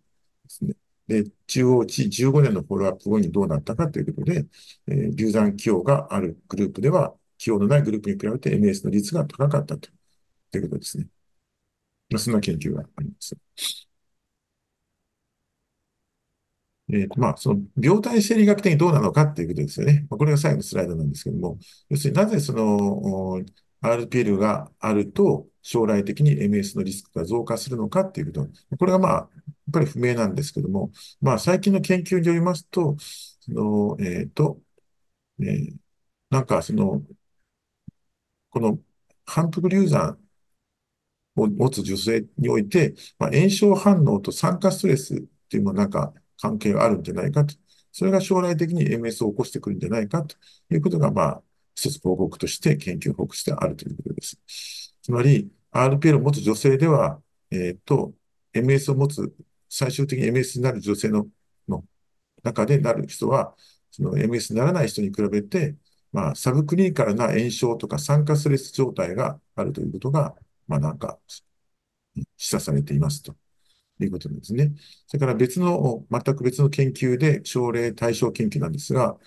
[0.49, 0.75] すね。
[1.07, 4.45] で、中央値15年のフォローアップ後にどうなったかということで、
[4.87, 9.89] えー、流産寄与があるグループでは、寄与のないグループに比べて MS の率が高かったと
[10.53, 11.07] いうことですね。
[12.09, 13.37] まあ、そんな研究があります。
[16.89, 20.05] えっ、と、まあ、その病態生理学的にどうなのかっていうことですよね。
[20.09, 21.57] まあ、これが最後のスライドなんですけども、
[21.89, 23.43] 要するになぜその
[23.81, 28.47] RPL があると将来的に MS のリスクが増加するのかっていうこと。
[28.77, 29.27] これがまあ、やっ
[29.73, 34.61] ぱり不明なんですけども、まあ、最近の研究によりますと、その、えっ、と、
[35.39, 35.75] えー、
[36.29, 37.01] なんかその、
[38.49, 38.79] この
[39.25, 40.17] 反復流産
[41.35, 47.55] を持つ女性において、まあ、炎症反応と酸化ストレスっていうのはなんか関係があるんじゃないかと。
[47.91, 50.35] それが将来的に MS を起こしてくるんじゃないかと
[50.71, 51.43] いうことが、まあ、
[51.77, 54.95] 一つ報告として研究報告してあるということです。
[55.03, 58.13] つまり、RPL を持つ女性では、えっ、ー、と、
[58.51, 59.31] MS を持つ、
[59.69, 61.27] 最終的に MS になる女性の
[61.67, 61.83] の
[62.43, 63.53] 中でなる人は、
[63.91, 65.75] その MS にならない人に比べて、
[66.11, 70.33] まあ、サブクリニカルな炎症とか酸化ストレス状態があるということが、
[70.67, 71.19] まあなんか、
[72.37, 73.35] 示唆されていますと
[73.99, 74.73] いうことなんですね。
[75.05, 79.17] それから別の、全く別の研究で、症例対象研究なんですが、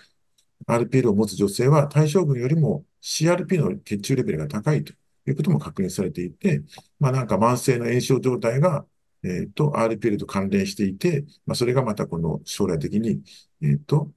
[0.67, 4.93] RPL を持つ女性は対象群よりも CRP の血中レベルが高いと
[5.27, 6.61] いうことも確認されていて、
[6.99, 8.85] まあなんか慢性の炎症状態が、
[9.23, 13.21] えっ、ー、と、RPL と関連していて、まあそれがまたこの将来的に、
[13.61, 14.11] えっ、ー、と、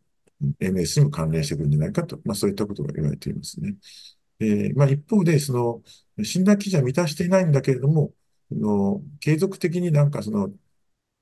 [0.60, 3.76] MS にも関連してくるんじゃないかと、まあそういったことが言われていますね。
[4.40, 8.12] えー、まあ一方で、その、診断基準は満たしていないんだけれども、
[8.50, 10.50] の継続的になんかその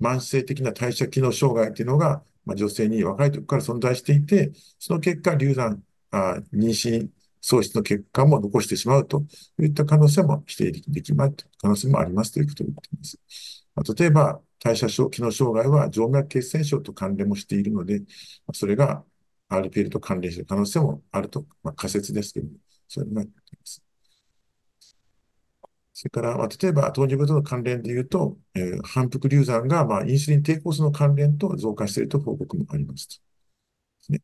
[0.00, 7.09] 慢性的な代謝機能障害っていうのが、まあ、女性に若い時から存在していて、その結果、流産、あ妊娠、
[7.40, 9.24] 喪失の結果も残してしまうと
[9.61, 13.18] いった可能性も否定できない可能性もありますということを言っています。
[13.74, 18.02] まあ、例えば、代謝症機能障害は静脈血栓症と関連もしているので、
[18.52, 19.05] それが
[19.48, 22.52] RPL と関連している可能性もあると、まあ、仮説ですけども、
[22.88, 23.91] そういうのが言っています。
[26.02, 33.22] それから、まあ、例えば、糖尿病との関連で言うと、えー、反復流産が、まあ、インスリン抵抗素の関連と増加していると報告もあります
[34.08, 34.20] ね。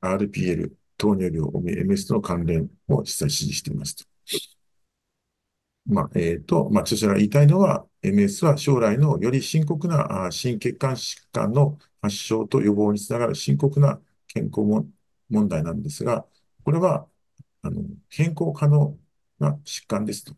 [0.00, 4.08] RPL、糖尿病、MS との関連を実際指示しています。
[5.84, 14.62] まあ、えっ、ー、と、まあ、著者が言いたいのは、MS は将来のより深刻な心血管疾患の発症と予防につながる深刻な健康
[15.28, 16.24] 問題なんですが、
[16.64, 17.06] これは、
[17.60, 18.96] あの、変更可能
[19.38, 20.34] が疾患ですと。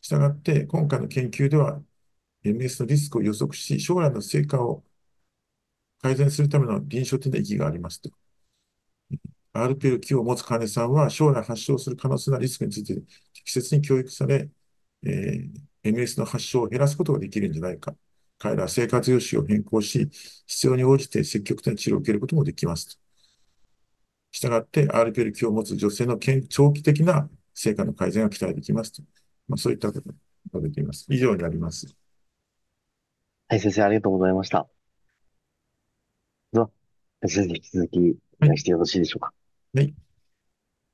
[0.00, 1.82] したがって、今回の研究では、
[2.44, 4.84] MS のリスクを予測し、将来の成果を
[6.02, 8.10] 改善するための臨床的な意義がありますと。
[9.54, 12.94] RPL 機を持つ患者さんは、将来発症する可能性のリスクについて
[13.34, 14.50] 適切に教育され、
[15.04, 17.94] えー、MS の発症を減らすことができるんじゃないか。
[18.38, 20.08] 彼らは生活様式を変更し、
[20.46, 23.02] 必要に応じて積極的な治療を受けることもできますと。
[24.32, 29.02] したがって、RPL 機を持つ女性の長期的な成果の改善が期待できますと。
[29.48, 30.14] まあ、そういったことが
[30.54, 31.06] 述べています。
[31.08, 31.86] 以上になります。
[33.48, 34.66] はい、先生、ありがとうございました。
[36.52, 36.70] では、
[37.26, 37.98] 先生、引き続き
[38.40, 39.32] お願いしてよろしいでしょうか。
[39.74, 39.94] はい。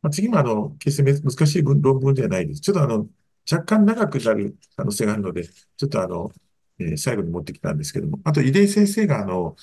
[0.02, 2.60] まあ、次も、あの、決して難しい論文ではないです。
[2.60, 3.08] ちょっとあの、
[3.50, 6.30] 若干長くなる可能性があるので、ちょっとあの、
[6.78, 9.56] えー、最後に持ってきたんですけども、あと、井出先生が、あの、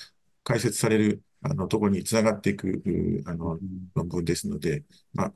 [0.44, 2.82] 解説される、あの、ところにつながっていく、
[3.26, 3.58] あの、
[3.94, 5.34] 論文ですので、まあ、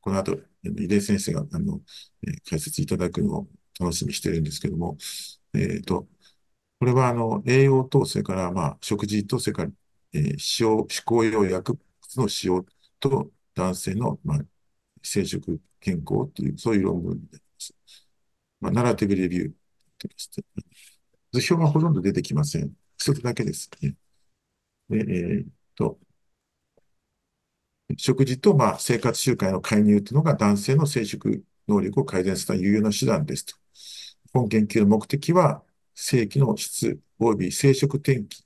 [0.00, 1.80] この後、井出先生が、あの、
[2.26, 4.96] えー、解説いただくのを楽しみにしてるんですけども、
[5.54, 6.08] えっ、ー、と、
[6.78, 9.70] これは、あの、栄養と、それから、まあ、食事と、それから、
[10.12, 12.64] えー、使用、思考用薬物の使用
[13.00, 14.38] と、男性の、まあ、
[15.02, 17.74] 生殖健康っていう、そういう論文になります。
[18.60, 19.52] まあ、ナラティブレビュー
[21.32, 22.72] 図表がほとんど出てきません。
[22.98, 23.94] 一つだけですね。
[24.88, 25.98] で、えー、っと、
[27.96, 33.54] 食事と、まあ、生活習慣への介入というのが男性の生殖能力を改善する有用な手段ですと。
[34.32, 35.62] 本研究の目的は、
[35.94, 38.44] 性器の質及び生殖転機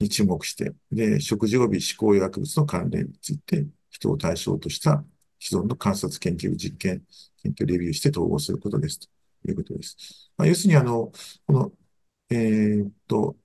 [0.00, 5.04] に注目して、で、食事及び思考薬物の関連について、人を対象とした
[5.40, 7.02] 既存の観察研究実験、
[7.42, 9.08] 研究レビューして統合することですと
[9.48, 10.30] いうことです。
[10.36, 11.12] まあ、要するに、あの、
[11.46, 11.72] この、
[12.30, 13.36] え、っと、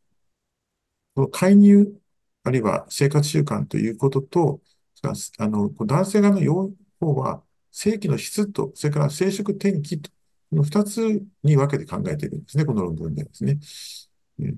[1.15, 1.99] この介入
[2.43, 4.61] あるいは生活習慣ということと、
[5.37, 10.09] あの、男性側の要方は、正規の質と、それから生殖転機と、
[10.49, 11.01] この二つ
[11.43, 13.59] に分けて考えているんですね、この論文ではですね。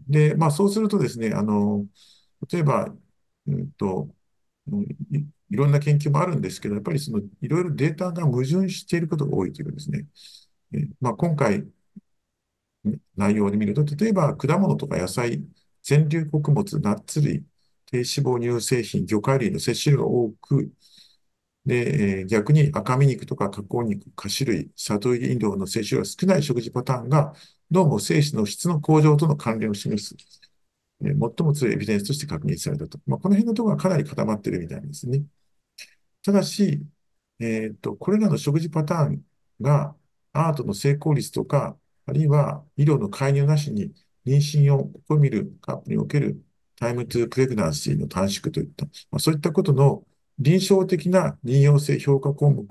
[0.07, 1.85] で、まあそうするとですね、あの、
[2.51, 2.93] 例えば、
[3.47, 4.09] うんと、
[5.11, 10.07] いいろんな研究もあるんですけど、やっぱりそのいろいろデータが矛盾していることが多いというですね。
[11.01, 11.65] まあ、今回、
[13.15, 15.43] 内容で見ると、例えば果物とか野菜、
[15.83, 17.43] 全粒穀物、ナッツ類、
[17.91, 20.71] 低脂肪乳製品、魚介類の摂取量が多く、
[21.65, 27.33] で、えー、逆に赤身肉とか加工肉、菓子類、砂糖飲料の摂取量が少ない食事パターンが、
[27.69, 30.15] どうも精子の質の向上との関連を示す、
[31.03, 32.99] えー、最も強いエビデンスとして確認されたと。
[33.05, 35.23] まあ、この辺のところがかなり固まってるみたいですね。
[36.23, 36.81] ただし、
[37.39, 39.21] えっ、と、これらの食事パターン
[39.61, 39.95] が
[40.33, 43.93] アートの成功率とか、あるいは医療の介入なしに
[44.25, 46.43] 妊娠を試みるカップにおける
[46.81, 50.03] タイムトゥープレグナンシーの短縮といった、まあ、そういったことの
[50.39, 52.67] 臨床的な妊用性評価項目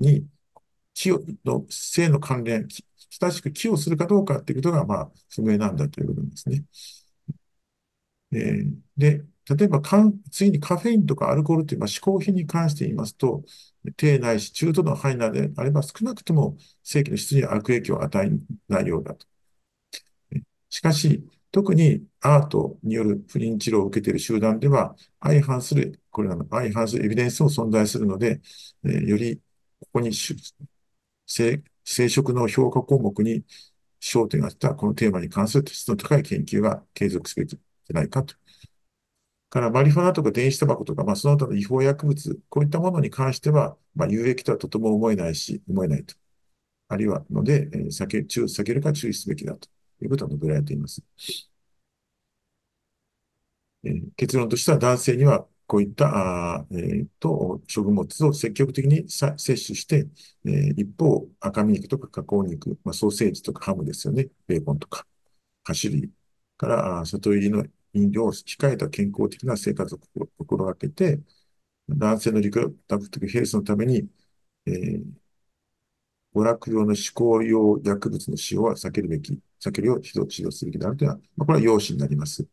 [0.00, 0.26] に、
[0.94, 2.66] 寄与の性の関連、
[3.20, 6.64] 親しく寄与するかどうかということが、まあ、不明なんだということですね。
[8.32, 9.22] えー、で、
[9.54, 9.82] 例えば、
[10.30, 13.44] 次にカフェインとかアルコールという、まあ、嗜好品に関して言いますと、
[13.98, 18.30] 低ないし中途の範囲内であれば少なくとも正規の質に悪影響を与え
[18.68, 19.26] ないようだと。
[20.70, 28.40] しかし、特にアートによる不妊治療を受けている集団では、相反する、これらの相反するエビデンスも存在するので、
[28.84, 29.40] えー、より
[29.80, 30.12] ここに
[31.26, 33.44] 生殖の評価項目に
[34.00, 38.34] 焦点があったこのテーマに関する質の高い研究が継続すべきじゃないかと。
[39.50, 46.14] からマリファナとか電子タバコとか、まあ、その他の違法薬物、こういったものに関しては、まあ、有益とはとても思えないし、思えないと。
[46.88, 49.68] あるいはので、えー、避け、避けるか注意すべきだと
[50.04, 51.02] いうことが述べられています。
[53.84, 60.08] えー、結論としては男性にはこういった、あえー、と、食物を積極的に摂取して、
[60.44, 64.28] えー、一方、赤身肉とか加工肉、まあ、ソーセージとかハムですよね。
[64.48, 65.06] ベーコンとか、
[65.62, 66.10] 菓子類
[66.56, 69.98] から、砂糖入りの飲料を控えた健康的な生活を
[70.38, 71.20] 心がけて、
[71.88, 74.08] 男性のリクダクティブヘルスのために、
[74.66, 75.04] えー、
[76.34, 82.46] 娯楽用の思考用薬物の使用は避けるべき、避けるよう指導、指導すべきであるというのは、まあ、これは要旨になります。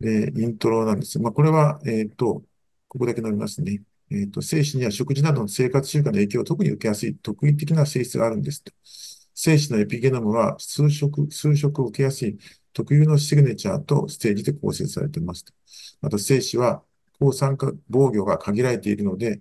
[0.00, 1.18] で、イントロなんです。
[1.20, 2.42] まあ、これは、えっ、と、
[2.88, 3.82] ここだけ載りますね。
[4.10, 8.72] えっ、と、精子には食事などの生活習慣の影響を特に受けやすい特異的な性質があるんですと。
[9.34, 12.38] 精子のエピゲノムは数色、数色を受けやすい
[12.72, 15.52] 特有のシグネチャーとステージで構成されていますと。
[16.00, 16.82] また精子は
[17.18, 19.40] 抗酸化防御が限られているので、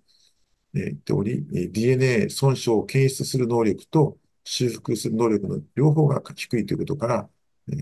[0.74, 7.30] 言っており、DNA 損傷を検出する能力と修復する能力の両方が低いということから、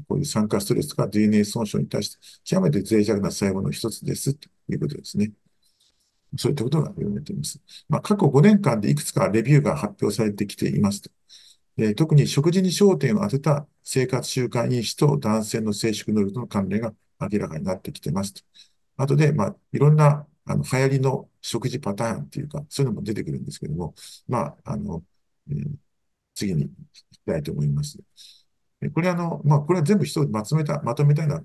[0.08, 5.32] こういう酸化ストレスが DNA 損傷に対して極めて脆弱な細胞の一つですということですね。
[6.38, 7.62] そういったことが言われています。
[7.88, 11.10] まあ、過去5年間でいくつかレビューが発表されてきていますと。
[11.78, 18.42] え、特に食事に焦点を当てた生活習慣因子と男性の生殖能力の関連が明らかになってきてますと。
[18.98, 23.94] 後で、まあ、いろんなあの流行りの食事パターンっていうか、そういうのも出てくるんですけども、
[24.28, 25.04] まあ、あの、
[25.50, 25.70] えー、
[26.34, 26.70] 次に行
[27.12, 28.00] きたいと思います。
[28.94, 31.44] これあの、まあ、これは全部一つまとめた、まとめたような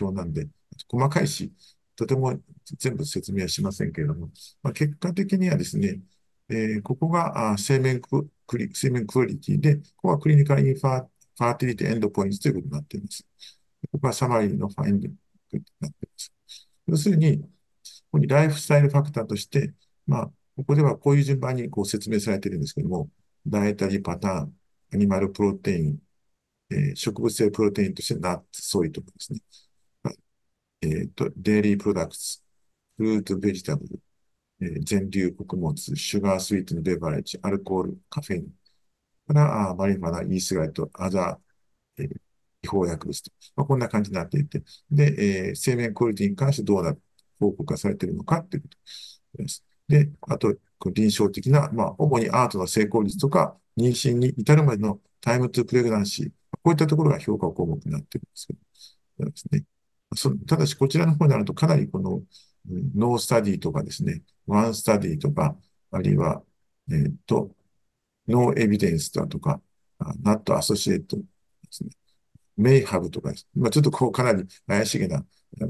[0.00, 0.48] 表なんで、
[0.88, 1.52] 細かいし、
[1.96, 2.38] とても
[2.78, 4.30] 全部説明はしませんけれども、
[4.62, 6.00] まあ、結果的にはですね、
[6.48, 11.06] えー、ここが生命クリ生命クオリティで、ここはクリニカルインファ
[11.38, 13.26] ファーティリティエンドポイントということになっています。
[13.90, 15.14] ここはサマリーのファインディン
[15.52, 16.32] グになっています。
[16.88, 17.42] 要するに、
[18.12, 19.72] ここにライフスタイルファクターとして、
[20.06, 23.08] まあ、ここではこういう順番にこう説明されているんですけども、
[23.46, 24.54] ダイエタリーパターン、
[24.92, 25.98] アニマルプロテイン、
[26.70, 29.40] えー、植物性プロテインとしてナッツ、ソイとかですね。
[30.82, 32.42] えっ、ー、と、デイリープロダクツ、
[32.98, 34.00] フルート、ベジタブル、
[34.60, 38.48] えー、全粒穀物、シュガースイートのベバレッジ、アルコール、カフェイン、
[39.26, 42.16] からあマリファナ、イースガイト、アザー、えー、
[42.64, 47.00] 違法薬物と、まあ、こんな感じになっていて、で、えー、生命クオリティに関してどうなる
[47.42, 48.68] 報告がされているのかというこ
[49.36, 49.64] とです。
[49.88, 50.54] で、あと、
[50.94, 56.30] 臨床的な、まあ、主に ART の成功率とか、妊娠に至るまでの time to pregnancy、
[56.62, 58.54] こういったところが評価項目になっているんですけ
[59.24, 59.64] ど、ですね。
[60.46, 62.22] ただし、こちらの方になると、かなりこの、
[62.94, 65.56] no study とかですね、 one study とか、
[65.90, 66.42] あるいは、
[66.90, 67.54] えっ、ー、と、
[68.28, 69.60] no evidence だとか、
[70.22, 71.22] not associate で
[71.70, 71.90] すね、
[72.56, 73.48] メイハブとかです。
[73.54, 75.24] まあ、ちょっとこう、かなり怪しげな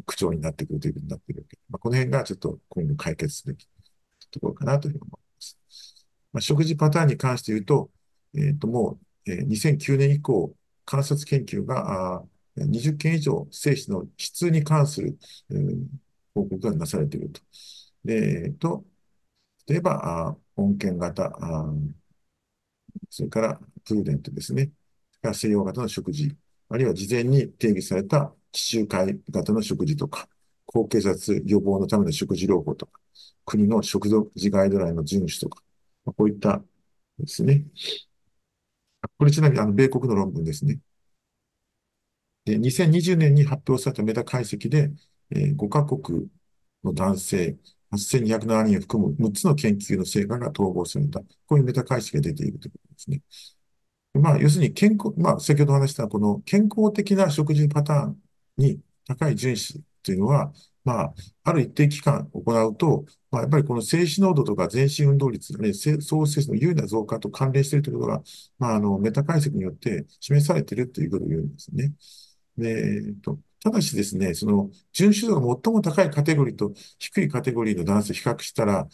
[0.07, 3.67] 口調になってくるということになっているけど、まあ、この辺がちょっと今後解決すべき
[4.31, 5.59] ところかなというふうに思います。
[6.33, 7.91] まあ、食事パターンに関して言うと、
[8.35, 10.55] えっ、ー、と、もう、えー、2009年以降、
[10.85, 12.25] 観察研究が
[12.57, 15.19] 20件以上精子の質に関する、
[16.35, 17.41] 報告がなされていると。
[18.05, 18.85] で、えっと、
[19.67, 21.33] 例えば、あ本件型、
[23.11, 24.71] それからプルデントですね。
[25.35, 26.37] 西洋型の食事、
[26.73, 30.27] あるいは事前に定義された地中海型の食事とか、
[30.65, 32.99] 高血圧予防のための食事療法とか、
[33.45, 35.63] 国の食事ガイドラインの遵守とか、
[36.07, 36.63] こういった
[37.19, 37.65] ですね。
[39.19, 40.79] これちなみにあの米国の論文ですね。
[42.47, 44.91] で、2020年に発表されたメタ解析で、
[45.31, 46.29] えー、5カ国
[46.85, 47.59] の男性
[47.93, 53.21] 8207人を含む6つの研究の成果が統合された、こういうメタ解析が出ているということですね。
[54.15, 58.23] まあ、要するに健康、まあ、先ほど話したこの健康的な食事パターン
[58.59, 60.53] に高い順守というのは、
[60.85, 68.23] まあ、ある一定期間行うと、まあ、やっぱりこの静止濃度とか全身運動率、ね、総接種の優位な増加と関連しているということが、
[68.59, 71.93] まあ、あの、メタ解析によって示されているということを言うんですね。
[72.59, 72.69] で、
[73.09, 78.89] えっと、ただしですね、その、遵守度が最も高いカテゴリーと低いカテゴリーの男性比較したら、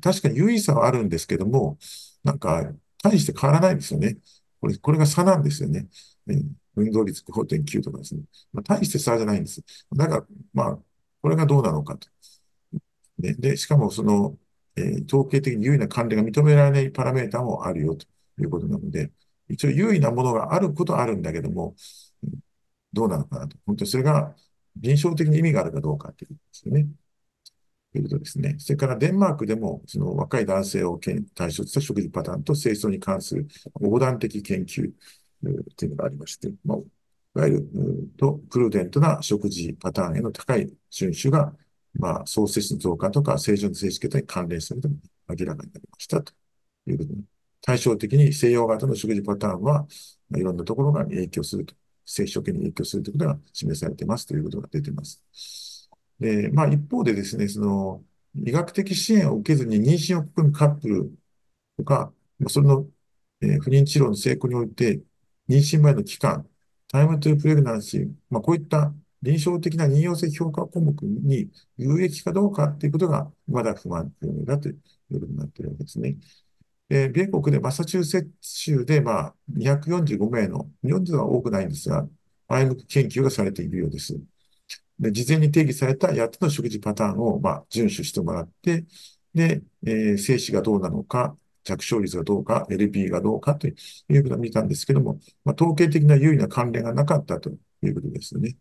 [0.00, 1.78] 確かに優位差はあるんですけども、
[2.22, 4.16] なんか、大して変わらないんですよね。
[4.64, 5.86] これ、これが差なんですよね。
[6.74, 8.22] 運動率5.9とかですね。
[8.52, 9.62] まあ、大して差じゃないんです。
[9.94, 10.78] だから、まあ、
[11.20, 12.08] これがどうなのかと。
[13.18, 14.38] で、でしかもその、
[14.76, 18.06] えー、統計的に優位な関連が認められないパラメータもあるよと
[18.40, 19.12] いうことなので、
[19.48, 21.76] 一応優位なものがあることはあるんだけども、
[22.94, 23.58] どうなのかなと。
[23.66, 24.34] 本当にそれが
[24.76, 26.86] 臨床的に意味があるかどうかっていうことですよね。
[27.94, 28.56] ということですね。
[28.58, 33.46] それからデンマークでも、その若い男性を対象とした食事パターンと清掃に関する
[33.80, 34.90] 横断的研究
[35.76, 37.68] というのがありまして、まあ、いわゆる
[38.18, 41.54] とプルデントな食事パターンへの高い遵守が、
[41.94, 44.88] まあ、総接種の増加とか正常の静止形に関連すると
[45.28, 46.32] 明らかになりましたと
[46.88, 47.20] いうことで、
[47.62, 49.86] 対照的に西洋型の食事パターンは、
[50.30, 55.22] ま、いろんなところが影響すると、接触に影響するということが示されていますということが出ています。
[56.20, 58.04] で、まあ一方でですね、その、
[58.44, 61.12] 医学的支援を受けずに妊娠を含むカップル
[61.76, 62.12] とか、
[62.48, 62.86] それの、
[63.40, 65.02] えー、不妊治療の成功において、
[65.48, 66.48] 妊娠前の期間、
[66.88, 68.92] タイムトゥープレグナンシー、まあこういった
[69.22, 74.12] 臨床的な妊用性評価項目に有益かどうかっていうことが、まだ不満
[74.44, 74.78] だという
[75.12, 76.16] ことになっているわけですね。
[76.90, 82.06] えー、米国でマサチューセッツ州で、まあ、245名の、日本では多くないんですが、
[82.48, 84.20] IM 研究がされているようです。
[84.98, 88.84] で、事前に定義された8つの食事パターンを、まあ、遵守してもらって、
[89.34, 93.72] で、えー、精子がどうなのか、着床率がどうか、LP がどうかとい
[94.08, 97.50] うことを見たんですけども、まあ、統計的な有意な関連がなかったと
[97.82, 98.56] いうことですよね。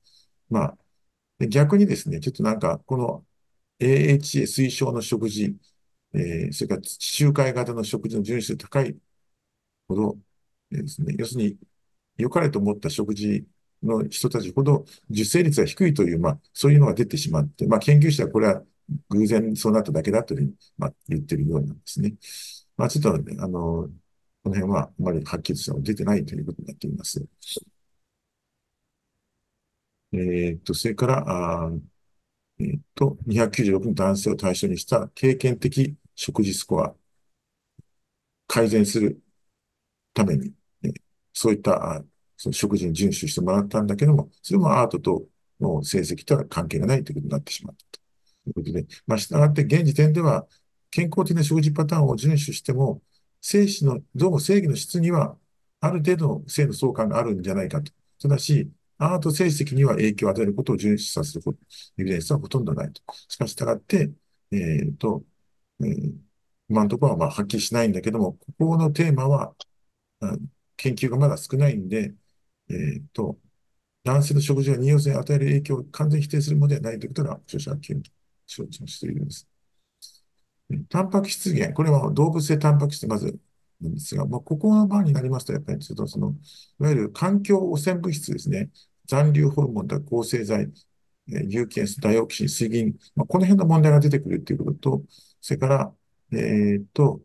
[0.50, 0.78] まあ、
[1.48, 3.26] 逆にですね、ちょっとなんか、この
[3.80, 5.56] AHA 推奨の食事、
[6.14, 8.96] えー、それから地中海型の食事の遵守が高い
[9.88, 10.18] ほど、
[10.72, 11.58] えー、ですね、要するに、
[12.18, 13.46] 良かれと思った食事
[13.84, 18.64] の人たちほど受精率が低いという、まあ、そういうのが出てしまって、まあ、研究者はこれは
[19.10, 22.14] 偶然そうなっただけだというふうに、まあ、言ってるようなんですね。
[22.78, 23.90] まあ、ちょっと、ね、あの、
[24.44, 27.26] この辺はあまりはっきりした出てないということになっています。
[30.12, 31.72] えっと、それから、あ
[32.60, 36.96] えっと、296の男性を対象にした経験的食事スコア、
[38.48, 39.22] 改善する
[40.14, 40.54] ために、
[41.34, 42.04] そういった
[42.44, 45.24] その食事に遵守してもらったんだけども、それもアートと
[45.62, 48.00] の成績とは関係がないということになってしまったと
[48.50, 50.46] いうことで、まあ、したがって現時点では
[50.92, 53.02] 健康的な食事パターンを遵守しても、
[53.40, 55.38] 精子の、どうも正義の質には
[55.80, 57.94] ある程度の性の相関があるんじゃないかと。
[58.22, 61.60] ただし、アート成績には影響を与えることを遵守させること、
[61.98, 63.02] エビデンスはほとんどないと。
[63.30, 64.12] しかし、従って、
[64.52, 65.24] えっ、ー、と、
[65.82, 66.14] えー、
[66.68, 69.56] 今のところはまあはっきりしないんだけども、ここのテーマは、
[70.78, 72.14] 研究がまだ少ないんで、
[72.74, 73.40] えっ、と、
[74.04, 77.78] 男性の食事が妊用性に与える影響を完全に否定するものではないということが、著者は
[78.48, 79.48] 承知しているんです。
[80.90, 83.40] タンパク質源、これは動物性タンパク質まず
[83.82, 86.32] なんですが、まあ、ここの場になりますと、やっぱりちょっとその、
[86.80, 88.70] いわゆる環境汚染物質ですね。
[89.08, 90.72] 残留ホルモンとか抗生剤、
[91.28, 95.04] 有機塩素、ダイオキシン、水銀、まあ、この辺の問題が出てくるということと、
[95.42, 95.94] それから、
[96.32, 97.22] えっと、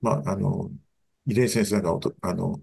[0.00, 0.70] まあ、あの、
[1.26, 2.60] 遺伝先生が、あの、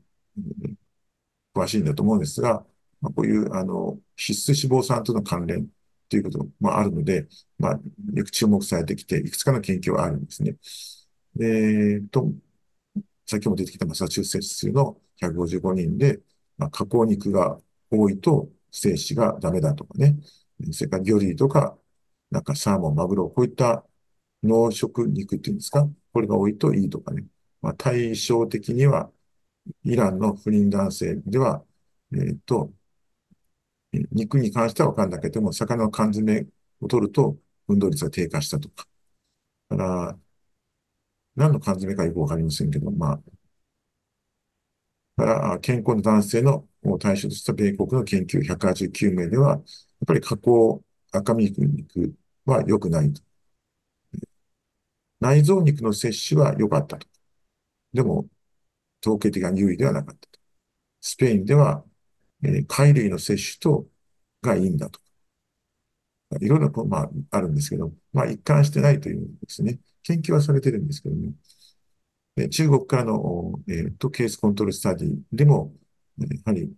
[1.55, 2.65] 詳しいんだと思うんですが、
[3.01, 5.67] まあ、こういう、あの、必須脂肪酸との関連
[6.09, 7.27] ということもあるので、
[7.57, 7.79] まあ、
[8.13, 10.55] よく注目されてきて、いくつかの研究があるんですね。
[11.39, 12.31] えー、と、
[13.25, 16.19] 先も出てきたマサチューセッツ州の155人で、
[16.57, 17.59] まあ、加工肉が
[17.91, 20.15] 多いと精子がダメだとかね。
[20.71, 21.77] それから魚類とか、
[22.31, 23.85] なんかサーモン、マグロ、こういった
[24.43, 25.87] 農食肉っていうんですか？
[26.13, 27.25] これが多いといいとかね。
[27.61, 29.11] まあ、対照的には
[29.83, 31.63] イランの不妊男性では、
[32.13, 32.73] えっ、ー、と、
[34.11, 36.47] 肉に関しては分かんなくても、魚の缶詰
[36.81, 37.37] を取ると
[37.67, 38.87] 運動率が低下したとか。
[39.69, 40.19] だから、
[41.35, 43.21] 何の缶詰かよくわかりませんけど、まあ、
[45.17, 46.67] だから健康な男性の
[46.99, 49.61] 対象とした米国の研究189名では、やっ
[50.07, 53.21] ぱり加工赤身肉は良くないと。
[55.19, 57.07] 内臓肉の摂取は良かったと。
[57.93, 58.27] でも、
[59.05, 60.39] 統計的な優位ではなかったと。
[61.01, 61.83] スペインでは、
[62.43, 63.87] えー、貝類の摂取と
[64.41, 64.99] がいいんだと。
[66.41, 69.79] いろいろ、まあ、あるんですけど、まあ、一貫してないというですね。
[70.03, 71.33] 研究はされてるんですけども、
[72.35, 75.73] ね、中国からの、えーと、ケースコントロールスタディでも、
[76.17, 76.73] やはり、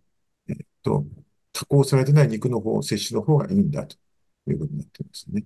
[0.50, 1.06] えーと、
[1.54, 3.96] 加工されてない肉の方、摂取の方がいいんだと
[4.48, 5.44] いうことになっていますね。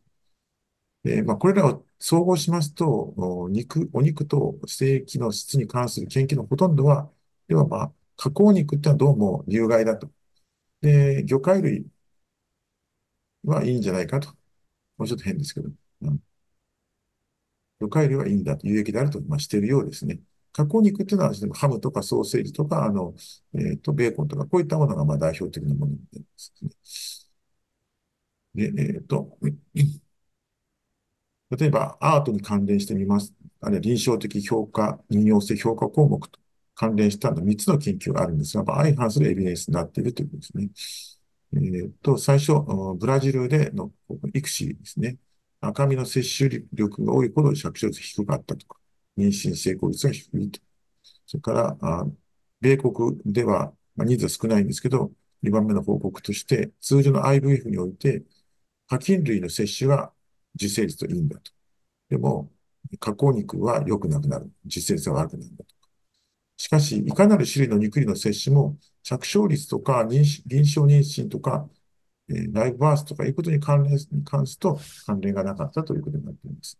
[1.03, 7.11] えー、まあ、これらを総合しますと、お肉、お肉とステーキの質に関する研究のほとんどは、
[7.47, 10.11] 要はまあ、加工肉ってのはどうも有害だと。
[10.81, 11.87] で、魚介類
[13.43, 14.29] はいいんじゃないかと。
[14.97, 15.69] もうちょっと変ですけど。
[16.01, 16.23] うん
[17.81, 20.19] 魚介類はいいんだと、有益であると、まあ、しているようですね。
[20.53, 23.13] 加工肉っていうのは、ハムとかソーセージとか、あの、
[23.55, 26.69] えっ、と、ベーコンとか、こういったものが、まあ、代表的なものになりますね。
[28.53, 29.37] で、えっ、と、
[31.51, 33.33] 例えば、アートに関連してみます。
[33.59, 36.39] あるいは臨床的評価、引用性評価項目と
[36.75, 40.69] 関連した3つの研究があるんですが、ま相反するエビデンスになっているということですね。
[41.53, 42.53] えっ、と、最初、
[42.97, 43.91] ブラジルでの
[44.33, 45.17] 育児ですね。
[45.59, 48.79] 赤身の摂取力が多いほど着床率低かったとか、
[49.17, 50.61] 妊娠成功率が低いと。
[51.25, 52.05] それから、あ
[52.61, 55.11] 米国では、まあ、人数は少ないんですけど、
[55.43, 58.23] 2番目の報告として、通常の IVF において、
[58.87, 60.13] 課金類の摂取は
[60.55, 61.51] 受精率といいんだと。
[62.09, 62.51] でも、
[62.99, 64.51] 加工肉は良くなくなる。
[64.65, 65.75] 受精率が悪くなるんだと。
[66.57, 71.67] しかし、いかなる種類の肉類の摂取も、着床率とか臨床妊娠とか
[72.35, 76.79] えライブバースとかいうことに関連、に関すと関連がなかったということになっています。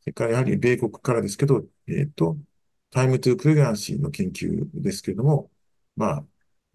[0.00, 2.36] それからやはり米国からですけど、えっ、ー、と、
[2.90, 5.50] タイムトゥープレグランシーの研究ですけれども、
[5.96, 6.24] まあ、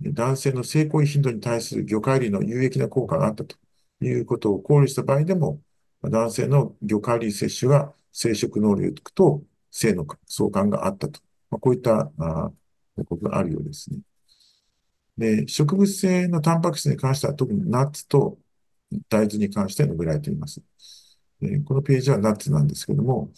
[0.01, 3.57] 男性の性行為頻度に対する魚介類の有益な効果があったと
[4.01, 5.61] いうことを考慮した場合でも、
[6.03, 11.19] 男性の魚介類摂取が生殖能力と性の相関があったと。
[11.49, 12.11] まあ、こういった
[12.95, 13.99] 報告があるようですね。
[15.17, 18.37] で、植物性のタンパク質に関しては特にナッツと
[19.09, 20.61] 大豆に関して述べられています。
[21.65, 23.31] このページはナッツなんですけども、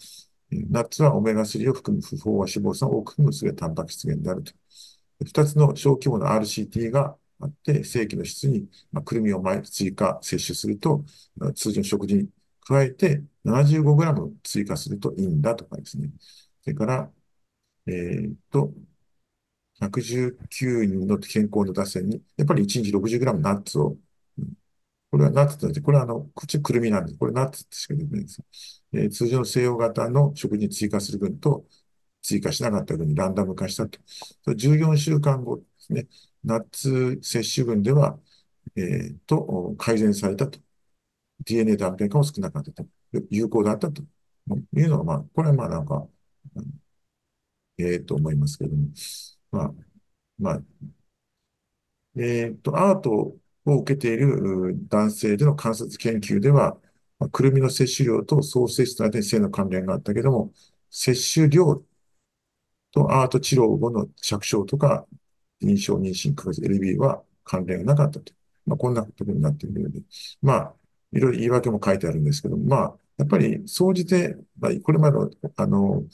[0.50, 4.52] ナッツはオメガ3を含む不飽和脂肪酸を多く含む優れたタンパク質源であると。
[5.24, 11.04] 二つの小規模の RCT があって、正規の質に、まあ、くるみを毎追加摂取すると、
[11.54, 12.28] 通常の食事に
[12.66, 16.10] 加えて 75g 追加するといいんだとかですね。
[16.62, 17.10] それから、
[17.86, 18.72] えー、っと、
[19.80, 23.96] 119人の健康の打線に、やっぱり1日 60g ナッツを、
[25.10, 27.18] これはナッツとて、これはあの、こっちくるみなんです。
[27.18, 28.42] これナッツってしか出てないんです。
[28.92, 31.64] えー、通常の西洋型の食事に追加する分と、
[32.22, 33.98] 追加しなかった分にランダム化したと。
[34.54, 36.06] 14週間後ですね、
[36.44, 38.18] ナッツ摂取分では、
[38.76, 40.58] えー、と、改善されたと。
[41.44, 42.86] DNA 断片化も少なかったと。
[43.30, 44.02] 有効だったと
[44.74, 46.06] いうのが、まあ、これはまあなんか、
[47.78, 48.88] ええ、と思いますけども。
[49.50, 49.74] まあ、
[50.38, 50.62] まあ、
[52.16, 56.76] えっと、アートを受けている男性での観察研究では、
[57.18, 60.52] まあ、くるみの摂取量と総摂取の間に性の関連があったけども、
[60.90, 61.84] 摂取量
[62.92, 65.06] とアート治療後の着床とか、
[65.60, 68.32] 臨床妊娠確率 LB は関連がなかったと。
[68.66, 70.00] まあ、こんなことになっているので、
[70.42, 70.74] まあ、
[71.12, 76.04] いろいろ言い訳も書いてあるんですけども、まあ、やっぱり、総じて、まあ、これまでの、あの、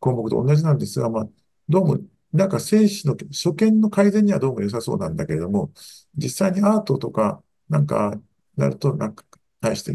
[0.00, 1.28] 項目と同じなんですが、まあ、
[1.68, 1.98] どうも
[2.32, 5.72] なんか精子の所見の改善にはどうも良さそうなんだけれども、
[6.16, 8.20] 実際にアートとかなんか
[8.56, 9.24] なると、なんか
[9.60, 9.92] 大して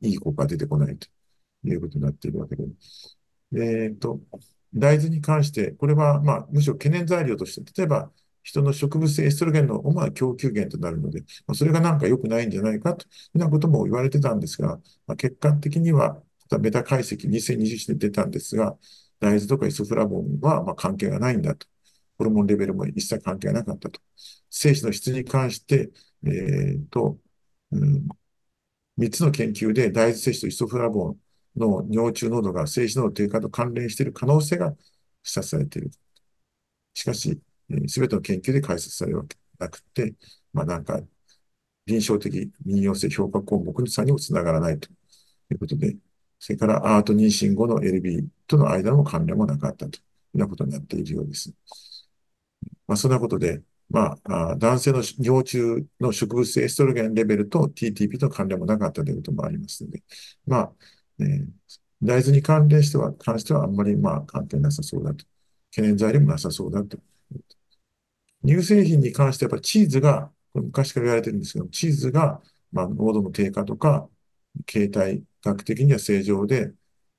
[0.00, 1.08] いい効果が出てこないと
[1.64, 2.64] いうことになっているわけで。
[3.54, 4.20] えっ、ー、と、
[4.74, 8.10] 大豆に関して、これはまあむしろ懸念材料として、例えば
[8.48, 16.22] 人の植物性エストロゲンの主な供給源となるので、まあ、それがなんか良くないんじゃないかというようなことも言われてたんですが、まあ、結果的には、
[16.60, 18.74] メタ解析2021年出たんですが、
[19.20, 21.66] 大豆とかイソフラボンはま関係がないんだと。
[22.16, 24.00] ホルモンレベルも一切関係がなかったと。
[24.48, 25.90] 精子の質に関して、
[26.24, 27.18] えー、と、
[27.70, 28.08] うん、
[28.98, 31.18] 3つの研究で大豆摂取とイソフラボン
[31.58, 34.74] の尿中濃度が精子濃度低下と関連している可能性が
[35.22, 35.90] 示唆されている。
[36.94, 37.38] しかし、
[37.88, 40.14] す、べ、ての研究で解説されるわけなくて、
[40.52, 41.00] まあなんか、
[41.86, 44.88] 臨床的民用性評価項目に差にもつながらないと
[45.52, 45.96] いうことで、
[46.38, 50.02] それからアート妊娠後の LB との間の関連もなかったというよ
[50.34, 51.52] うなことになっているようです。
[52.86, 60.02] まあ、そんなことで、まあ、男性の尿中の植物性エストロゲンレベルと TTP と関連もなかったということもありますので、
[60.46, 60.72] まあ、
[61.20, 61.46] えー、
[62.02, 65.24] 大豆に関連しては、関してはあんまりまあ関係なさそうだと。
[65.70, 66.98] 懸念材料もなさそうだと。
[68.44, 74.08] 乳製品に関してはやっぱチーズが、昔から言われてるんですけど、チーズが、まあ、濃度の低下とか、
[74.66, 76.72] 形態学的には正常で、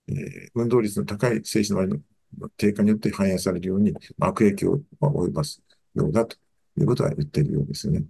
[0.08, 2.02] えー、運動率の高い精子の割
[2.38, 5.62] の低下によって反映されるように悪影響を及ぼす
[5.96, 6.36] ようだと
[6.78, 8.04] いうことは言っているようですね。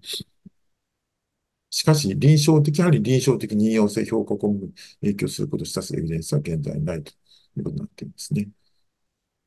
[1.71, 8.49] しかし、臨床的、やはり臨床的に引用性評価項目に影響することを示唆すエビデンスは現在ないということになっていますね。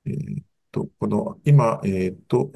[0.07, 0.43] えー、
[0.73, 2.51] と、この、今、えっ、と、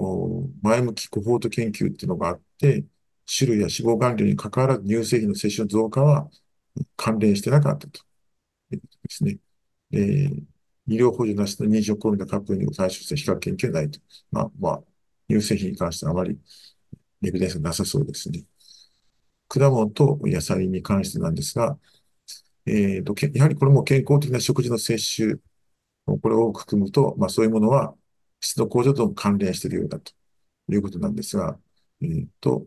[0.62, 2.84] 前向きコホート研究っていうのがあって、
[3.26, 6.30] 種類や脂肪含量に関わらず乳製品の摂取の増加は
[6.96, 8.00] 関連してなかったと
[8.72, 9.38] いうことですね。
[9.92, 10.42] えー、
[10.88, 14.00] 医療補助なしの認証行為のカップルに対処して比較研究はないと。
[14.30, 14.82] まあ、まあ、
[15.28, 16.38] 乳製品に関してはあまり
[17.24, 18.44] エビデンスがなさそうですね。
[19.48, 21.78] 果物と野菜に関してなんですが、
[22.66, 25.40] えーと、やはりこれも健康的な食事の摂取、
[26.06, 27.94] これを含むと、まあそういうものは
[28.40, 30.12] 質の向上とも関連しているようだと
[30.70, 31.58] いうことなんですが、
[32.02, 32.66] えーと、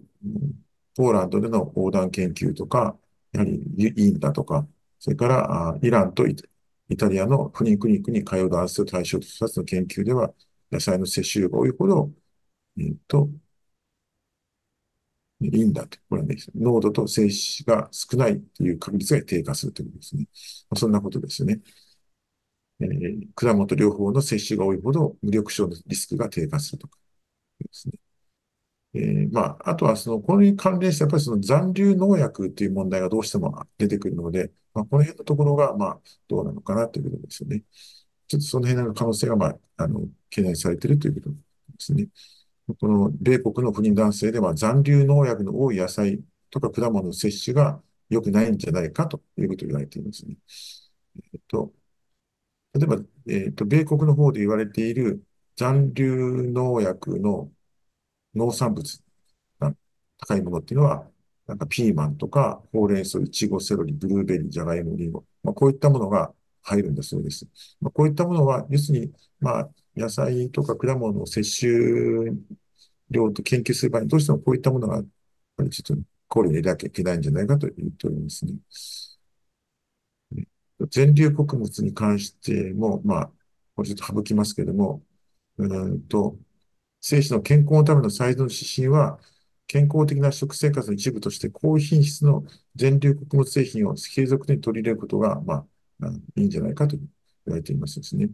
[0.96, 2.98] ポーランドでの横断研究とか、
[3.32, 3.62] やはり
[3.98, 4.68] インダとか、
[5.00, 6.36] それからイランとイ
[6.98, 10.34] タリアの不妊クリニックに通う男性を対象とした研究では、
[10.72, 12.12] 野菜の摂取量が多いほど、
[12.78, 13.30] えーと、
[15.42, 15.98] いいんだと。
[16.10, 20.28] これはね、濃度と静止が少ないという確率が低下するということですね。
[20.76, 21.62] そんなことですよね。
[22.82, 22.86] え、
[23.36, 26.98] 果物両方の摂取が多いほど無力症のリスクが低下するとか
[27.60, 27.96] ですね。
[28.94, 37.64] えー、まあ、あとはその、これに関連してやっぱりその残留農薬という問題がどうしても出てくるので、まあ、この辺のところが、まあ、どうなのかなということですよね。
[38.28, 40.02] ちょっとその辺の可能性が、まあ、あの、
[40.32, 41.38] 懸念されているということで
[41.80, 42.08] すね。
[42.80, 46.22] この米国の不妊男性では残留農薬の多い野菜
[46.52, 50.36] とか果物の摂取が良くないんじゃないかということを言われていますね。
[51.34, 51.74] えっと、
[52.74, 52.98] 例えば、
[53.28, 55.24] えっと、米国の方で言われている
[55.56, 57.52] 残留農薬の
[58.36, 59.04] 農産物
[59.60, 59.76] が
[60.20, 61.10] 高いものっていうのは、
[61.48, 67.48] なんかピーマンとか、ほうれん草、いちご、セロリ、ブルーベリー、じゃがいも、りんご、まあ、こういったものが入るんだそうです。
[67.82, 72.38] まあ、こういったものは、要するに、まあ、野菜とか果物の摂取
[73.10, 75.06] 量と研究する場合にどうしてもこういったものが、やっ
[75.58, 78.54] ぱりちょっと考慮に入れなきゃいけないんじゃないかと言っておりますね。
[80.88, 83.28] 全粒穀物に関しても、まあ、
[83.76, 85.04] これちょっと省きますけども、
[85.58, 86.38] うんと、
[87.02, 89.20] 精子の健康のための最大の指針は、
[89.68, 95.68] 健康的な食生活の一部として高品質の全粒穀物製品を継続的に取り入れることが、ま
[96.04, 96.08] あ、
[96.38, 97.08] いいんじゃないかと言
[97.48, 98.30] われていますですね。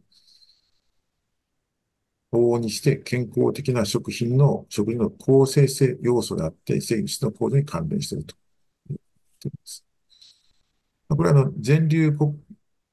[2.31, 8.35] 往々にして健康的な食品の、食品の構成性要素であって、性質の構造に関連していると
[8.89, 9.84] 言っています。
[11.09, 12.15] これはあの、全粒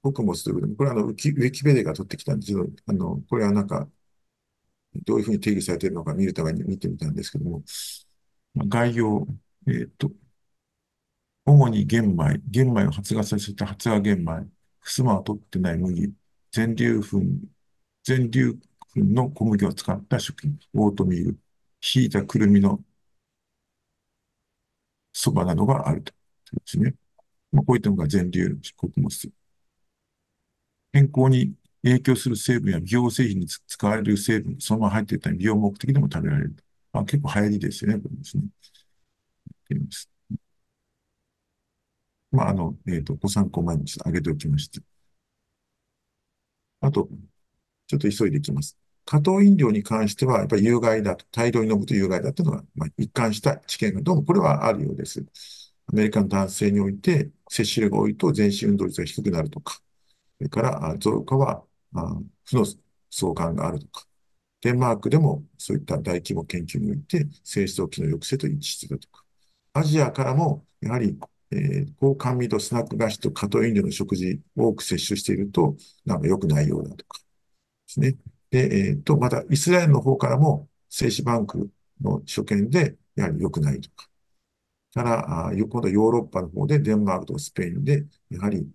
[0.03, 3.89] 穀物ということで、これはあの、ウィキペディアが取ってきたんですけど、あの、これはなんか、
[5.07, 7.63] どういうふうに定義されているのか見るために見てみたんですけども、
[8.69, 9.27] 概要、
[9.69, 10.11] えっ、と、
[11.45, 14.49] 主に玄米、玄米を発芽させた発芽玄米、
[14.81, 16.13] ふすまを取ってない麦、
[16.53, 17.21] 全粒粉、
[18.05, 18.59] 全粒
[18.95, 21.39] 粉の小麦を使った食品、オートミール、
[21.81, 22.81] ひいたくるみの
[25.13, 26.13] そばなどがあると。
[26.13, 26.95] ですね。
[27.53, 29.33] まあ、こういったのが全粒穀物。
[30.93, 36.57] 健康に影響する成分や美容製品に使われる成分、そのまま入っていたり、美容目的でも食べられる。
[36.93, 38.45] まあ、結構流行りですよね、これですね。
[42.31, 44.81] まあ、あの、えっ、ー、と、ご参考前にちょっと上げておきました。
[46.81, 47.09] あと、
[47.87, 48.77] ちょっと急いでいきます。
[49.05, 55.25] 加糖飲料に関しては、やっぱり有害だと、大量に飲むと有害だというのが、まあ、一貫した知見が、どうもこれはあるようです。
[55.87, 59.75] アメリカの男性において、摂取量が多いと全身運動率が低くなるとか、
[60.39, 61.63] それから増加は
[62.45, 62.65] 負の
[63.11, 64.07] 相関があるとか、
[64.63, 69.23] デンマークでもそういった大規模研究において、性質動機の抑制と一致してるとか、
[69.75, 71.19] アジアからも、やはり、
[71.51, 75.77] えー、高甘味とスナック菓子と加糖飲料の食事を多く摂取していると、
[76.07, 77.25] なんか良くないようだとか、で
[77.87, 78.17] すね。
[78.51, 84.09] で、えっ、ー、と、また、イスラエルの方からも、精子バンクの所見で、やはり良くないとか。
[84.93, 88.69] から、あ今度ヨーロッパの方で、デンマークとスペインで、やはり、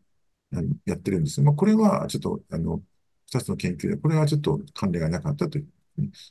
[0.85, 1.41] やってるんです。
[1.41, 2.81] まあ、これは、ちょっと、あの、
[3.27, 5.67] 二つの研究で、これはちょっと関連がなかったという。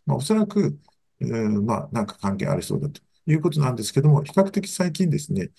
[0.07, 0.79] まあ、おそらく、
[1.21, 5.51] えー、まあ、なんか関係ありそうだということなんですけども、比較的最近ですね、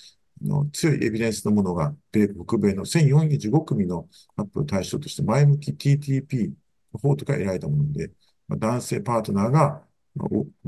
[0.42, 6.54] の強いエビデンスのものが、米北米の1045組のアップを対象として、前向き TTP
[6.94, 8.12] 方とか得られたもので、
[8.48, 9.87] まあ、男性パートナーが、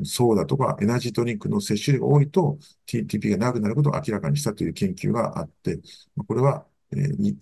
[0.04, 5.80] ソーダとかエナジードリンクの摂取量が多いと TTP が長くなることを明らかにしたという研究があって、
[6.28, 7.36] これは、えー、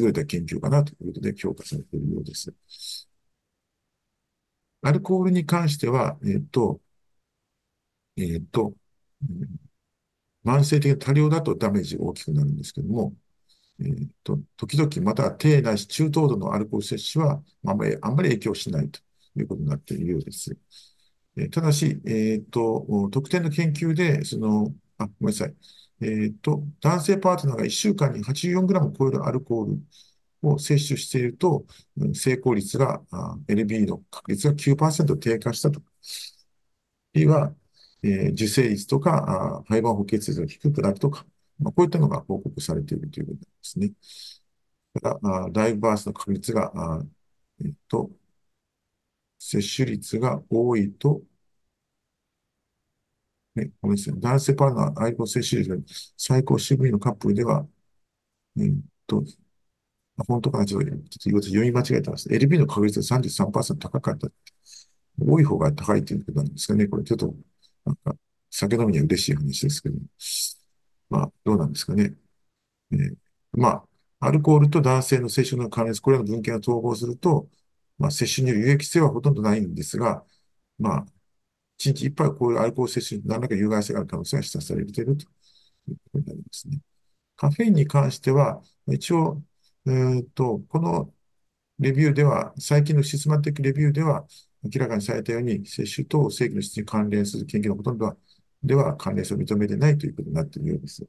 [0.00, 2.52] 優れた研究かなということで評価されているようです。
[4.82, 6.80] アルコールに関しては、えっ、ー、と、
[8.16, 8.74] えっ、ー、と、
[10.44, 13.14] 慢性的な多量だとダメージ大きくなるんですけども、
[13.80, 19.00] えーと、時々また低なし中等度のアルコール摂取はまりあんまり影響しないと
[19.36, 20.56] いうことになっているようです。
[21.36, 25.56] えー、ただし、えーと、特定の研究で、その、あ、ごめんなさい。
[26.02, 29.78] えーと、男性パートナーが1週間に 84g を超えるアルコール
[30.42, 31.66] を摂取していると、
[32.14, 33.02] 成功率が、
[33.48, 35.80] LB の確率が9%低下したと。
[35.80, 35.82] あ
[37.14, 37.54] るいは、
[38.02, 41.26] えー、受精率とか、肺盤補欠率が低くなるとか、
[41.58, 43.92] まあ、こういったのが報告されているということですね。
[44.94, 46.72] ただ、ライブバースの確率が、
[47.64, 48.10] えっと、
[49.40, 51.22] 接種率が多いと、
[53.54, 54.20] ね、ごめんなさい。
[54.20, 55.82] 男性パートナー、アイコン接種率が
[56.16, 57.66] 最高 CV のカップルでは、
[58.58, 58.72] えっ
[59.06, 59.24] と、
[60.26, 62.28] 本当かなちょっと、ちょっと読み間違えてます。
[62.28, 64.28] LB の確率が33%高かった。
[65.20, 66.86] 多い方が高いということなんですかね。
[66.86, 67.34] これちょっと、
[67.84, 68.16] なんか、
[68.50, 69.98] 酒飲みには嬉しい話ですけど、
[71.08, 72.14] まあ、どうなんですかね。
[72.92, 73.16] えー、
[73.52, 73.68] ま
[74.20, 77.48] あ、アルコールと男性の摂取の関連これらの文献を統合すると、
[78.00, 80.24] まあ、摂取による有益性はほとんどないんですが、
[80.78, 81.06] まあ、
[81.78, 86.80] 一日一杯こういうアルコール摂取に何らか有害性がある可能性が示唆されているということになりますね。
[87.36, 89.42] カフェインに関しては、一応、
[89.86, 91.14] え、っと、この
[91.78, 94.26] レビューでは、最近のシスマティックレビューでは、
[94.62, 98.16] 明らかにされたように、摂取と正規の質に関連する研究のほとんどは、
[98.62, 101.06] では関連性を認めてないということになっているようです。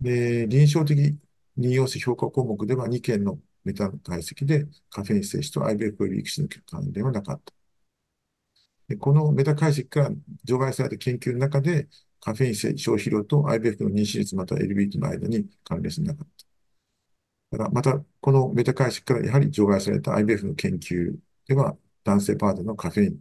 [0.00, 1.16] で、臨床的
[1.56, 7.52] に要す評価項目では2件のメタ解析でカフェイン摂取と IBF より育児の関連はなかった。
[8.88, 10.10] でこのメタ解析から
[10.42, 11.88] 除外された研究の中で、
[12.20, 16.28] カフェイン性消費量と IBF の妊娠率また LBT の間に関連性なかっ
[17.50, 17.58] た。
[17.58, 21.14] ただ、また、このメタ解析からやはり除外された IBF の研究
[21.46, 23.18] では、男性パートのカフェイン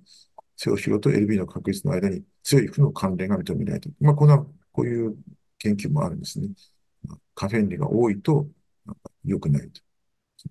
[0.56, 3.98] 消費量と LB の確率の間に強い負の関連が認められている。
[4.00, 4.38] まあ、こんな、
[4.72, 5.18] こういう
[5.60, 6.50] 研究もあるんですね。
[7.36, 8.48] カフェイン量が多いと
[9.26, 9.87] 良くないと。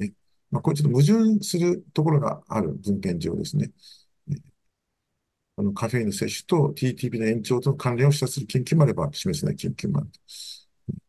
[0.00, 0.12] ね。
[0.50, 3.70] まあ、これちょっと矛盾するところがある文献上ですね。
[5.56, 10.08] このカフェインの摂取と TTP の延長との関連を示唆する研究もあれば示せない研究もある。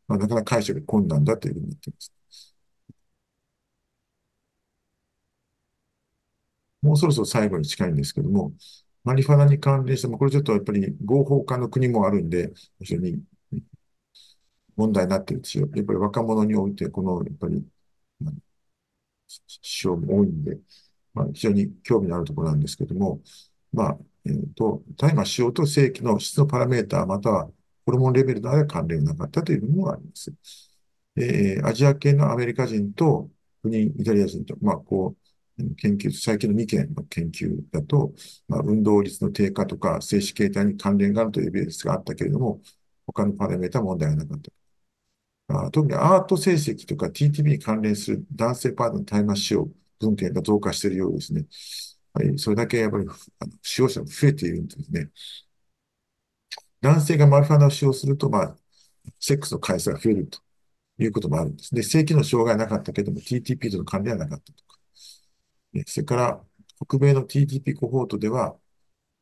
[0.08, 2.12] まあ、なかなか解釈が困難だというふうに言っています。
[6.82, 8.54] もうそろそろ最後に近いんですけども、
[9.04, 13.22] マリファナに関連しても、これちょっとやっぱり合法化の国もあるんで、非常に
[14.78, 15.68] 問題になってるんですよ。
[15.76, 17.66] やっぱり若者において、この、やっぱり、
[19.28, 20.58] 支障も多いんで、
[21.14, 23.22] まあ、非常に興味のあるところなんですけども、
[23.74, 27.50] まあ、えっ、ー、と、大麻使用と正規の質のパラメーター、または
[27.86, 30.34] ホルモンレベルなどで関連がなかったという部分もあります。
[31.18, 33.30] えー、アジア系のアメリカ人と、
[33.64, 35.16] 不妊イタリア人と、まあ、こ
[35.60, 38.14] う、研究、最近の2件の研究だと、
[38.48, 42.62] まあ、運動率の低下とか、精子形態に関連があるというエビデンスがあったけれども、
[43.08, 44.52] 他のパラメータは問題がなかった。
[45.48, 49.70] あ特にアート成績とか TTB に関連する男性パートの大麻使用
[50.00, 51.46] 文献が増加しているようですね。
[52.14, 53.06] はい、それだけやっぱり
[53.62, 55.12] 使用者が増えているんですね。
[56.82, 58.58] 男性がマルファナを使用すると、まあ、
[59.20, 60.40] セックスの回数が増えると
[61.00, 61.76] いうこともあるんです。
[61.76, 64.78] で、性機能障害はなかったけども、TTP との関連はなかったとか。
[65.86, 66.46] それから、
[66.86, 68.58] 北米の TTP コホートでは、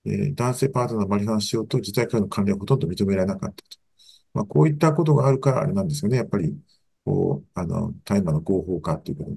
[0.06, 3.78] えー、男性パートナーのマリファナ使用と自体からの関連はほとんど認められなかったと。
[4.36, 6.18] まあ、こういったことがあるからあれなんですよね。
[6.18, 6.58] やっぱり、
[7.06, 9.32] こう、あの、大麻の合法化っていうこと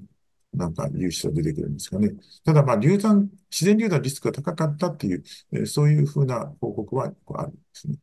[0.57, 2.09] なんか粒子が出てくるんですかね。
[2.43, 5.23] ただ、まあ、流産、自然流産リスクが高かったっていう、
[5.53, 7.97] えー、そういうふうな報告はあるんですね。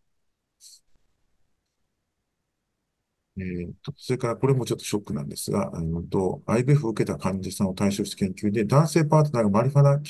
[3.38, 10.00] えーと、それからこれもちょっとショックなんですが、あのと IVF を受けた患者さんを対象した研究で、男性パートナーがマリファナ、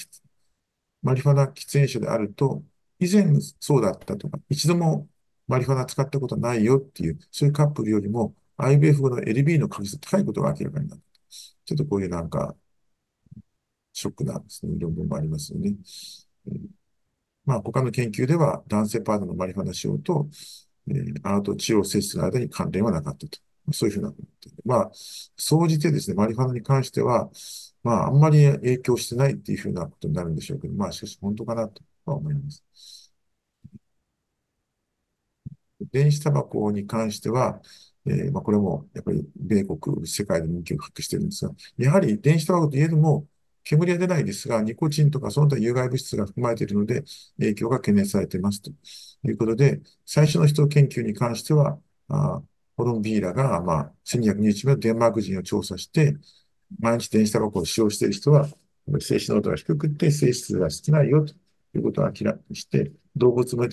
[1.03, 2.62] マリファナ喫煙者であると、
[2.99, 3.24] 以前
[3.61, 5.09] そうだったとか、一度も
[5.49, 11.05] マリファナ使ったことないよっていう、そういうカップルよりも IVF 後の LB の確率が高いことが明らかになった。
[11.66, 12.55] ちょっとこういうなんか、
[13.92, 15.74] ショックなですね、論文もありますよね。
[16.49, 16.61] えー、
[17.44, 20.28] まあ、他の研究では男性パートナーのマリファナ使用と、
[20.88, 23.38] えー、アート治療接種の間に関連はなかったと。
[23.72, 24.51] そういうふうなこと。
[24.64, 27.30] まあ、総じてですね、マリファナに関しては、
[27.82, 32.64] まあ、あんまり影響してないっていうふうなことになるんでしょうけど、まあ、しかし本当かなとは思います。
[35.81, 37.61] 電子タバコに関しては、
[38.07, 43.27] えー、まあ、これもやっぱり米国、世界で人気を博してるんですが、やはり電子タバコといえども、
[43.64, 47.03] 煙は出ないですが、ニコチンとかその他有害物質が含まれているので、
[47.39, 48.70] 影響が懸念されていますと。
[49.24, 52.43] いうことで、最初の人研究に関しては、あ
[52.77, 56.16] ホロンビーラが、まあ、1221名デンマーク人を調査して、
[56.79, 58.49] 毎日電子タバコを使用している人は、
[59.01, 61.35] 精子濃度が低くて、性質が少ないよと
[61.74, 63.66] いうことを明らかにして、動物モ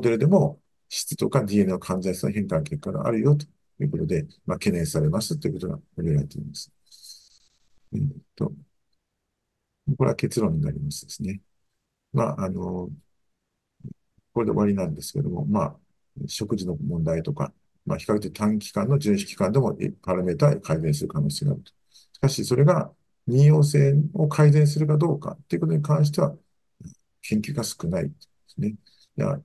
[0.00, 0.59] デルでも
[0.90, 3.46] 質とか DNA の関在性の変化の結果があるよと
[3.80, 6.72] いうことで、まあ、懸念されますということが挙げられています。
[7.94, 8.02] え、っ
[8.36, 8.52] と、
[9.96, 11.40] これは結論になりますですね。
[12.12, 12.90] まあ、あの、
[14.32, 15.76] これで終わりなんですけども、まあ、
[16.26, 17.52] 食事の問題とか、
[17.86, 21.72] まあ、比較的短期間の巡視期間でもパラメータ改善する可能性があると。
[22.12, 22.92] しかし、それが
[23.28, 26.36] 妊用性を改善するかどうかということに関しては、
[27.22, 28.14] 研究が少ないで
[28.48, 28.76] すね。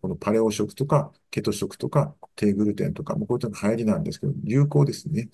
[0.02, 5.30] このパレオ食とか、ケト食とか、低グルテンとか、もうこういったの流行りなんですけど、有効ですね。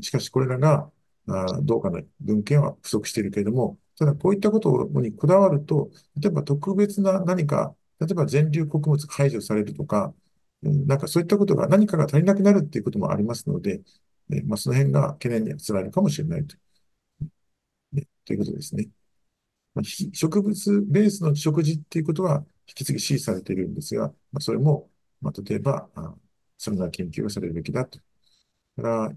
[0.00, 0.90] しかし、これらが、
[1.26, 10.14] あどうかの文献は不足しているけれども、ただこういったことにこだわると、例えば特別な何か、例えば全粒穀物排除されるとか、
[10.62, 13.82] なんかそういったことが何かが足りなくなるっていうこともありますので、
[14.46, 16.56] まあ、その辺が懸念につられるかもしれないと。
[18.24, 18.88] ということですね。
[19.74, 24.90] まあ、植物ベースの食事っていうことは引き継ぎ支持されているんですが、まあ、それも、
[25.20, 26.14] まあ、例えば、あ
[26.58, 27.98] そんな研究がされるべきだと。
[28.76, 29.12] だから、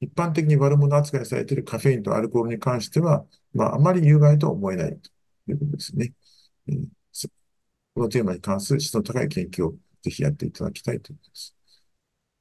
[0.00, 5.10] 一般的に悪者扱いされているカフェインとアルコールに関しては、まあ、あまり有害とは思えないと
[5.50, 6.12] いうことですね。
[6.68, 6.88] えー、
[7.94, 11.56] このテーマに関する質の高い研究をぜひやっていただきたいと思います。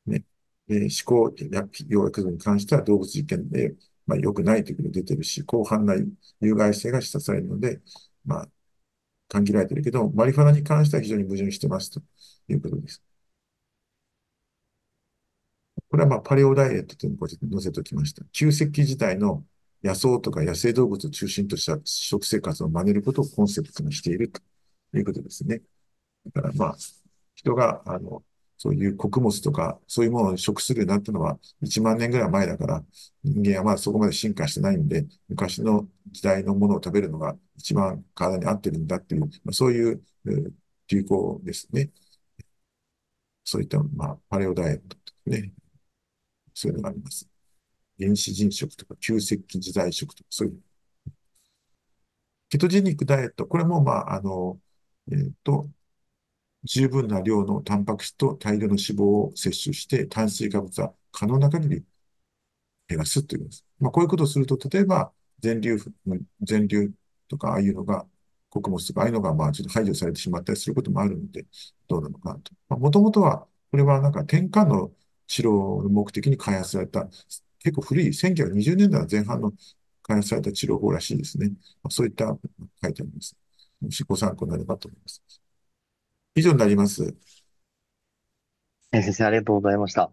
[0.07, 0.23] ね。
[0.69, 3.75] えー、思考薬薬に関しては動物実験で、
[4.05, 5.95] まあ、良くないということが出てるし、広範な
[6.41, 7.81] 有害性が示唆されるので、
[8.25, 8.49] まあ、
[9.33, 12.01] 感じられてるけど、マリファナに関しては非常に矛盾してますと
[12.47, 13.01] いうことです。
[15.89, 18.23] これはまあパレオダイエットというのを載せておきました。
[18.31, 19.43] 旧石器時代の
[19.83, 24.39] 野草とか野生動物を中心とした食生活を真似ることをコンセプトにしていると
[24.97, 25.61] いうことですね。
[26.33, 26.77] だからまあ、
[27.35, 28.23] 人が、あの、
[28.63, 32.85] そういう穀物とか、そういうものを食するようになったのは1万年ぐらい前だから、
[33.21, 40.01] 人間はまだそこまで進化してないんで、昔の時代のものを食べるのが一番体に合ってるんだっていう、まあ、そういう
[40.87, 41.91] 流行ですね。
[43.43, 45.51] そういった、まあ、パレオダイエットとかね、
[46.53, 47.27] そういうのがあります。
[47.99, 50.61] 原始人食とか、旧石器時代食とか、そういう。
[52.49, 54.57] ケトジェニックダイエット、これも、まあ、あの、
[55.11, 55.67] えっ、ー、と、
[56.63, 61.85] 十分な量のタンパク質と大量の脂肪を摂取して、炭水化物は可能な限り
[62.87, 63.65] 減らすということです。
[63.79, 65.93] まあ、こういうことをすると、例えば、全粒、
[66.41, 66.93] 全粒
[67.27, 68.05] とか、ああいうのが、
[68.49, 71.45] 穀物とか、ああいうのが、まあ、ちょっと排除されてしまったりすることもあるので、
[71.87, 72.77] どうなのかなと。
[72.77, 74.91] もともとは、これはなんか、転換の
[75.27, 77.07] 治療の目的に開発された、
[77.59, 79.53] 結構古い1920年代前半の
[80.03, 81.49] 開発された治療法らしいですね。
[81.81, 82.25] まあ、そういった
[82.81, 83.35] 書いてあります。
[83.81, 85.42] もしご参考になればと思います。
[86.35, 87.15] 以上になります。
[88.91, 90.11] 先生、ありがとうございました。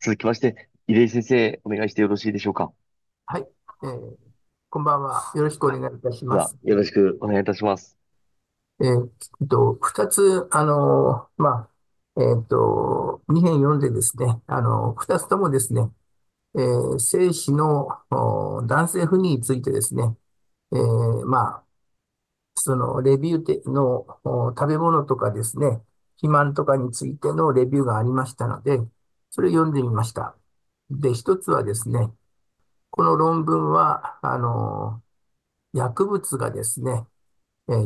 [0.00, 2.70] 続きまして、入江先生、お願いしてよろしいでしょうか？
[3.26, 3.48] はい。
[3.82, 4.00] えー、
[4.70, 5.32] こんばんは。
[5.34, 6.56] よろしくお願いいたします。
[6.62, 7.96] よろしくお願いいたします。
[8.80, 9.10] えー、っ
[9.48, 11.68] と、二つ、あのー、ま
[12.16, 15.90] あ、えー、っと、二編読んでですね、あの、二つともですね、
[16.54, 17.88] えー、精子の
[18.68, 20.16] 男性不妊についてですね、
[20.72, 21.63] えー、まあ、
[22.56, 25.82] そのレビューの食べ物とかですね、
[26.16, 28.80] 肥満とかについてのレビューがありましたので、
[29.30, 30.36] それを読んでみました。
[30.90, 32.12] で、一つはですね、
[32.90, 35.02] この論文は、あの、
[35.72, 37.06] 薬物がですね、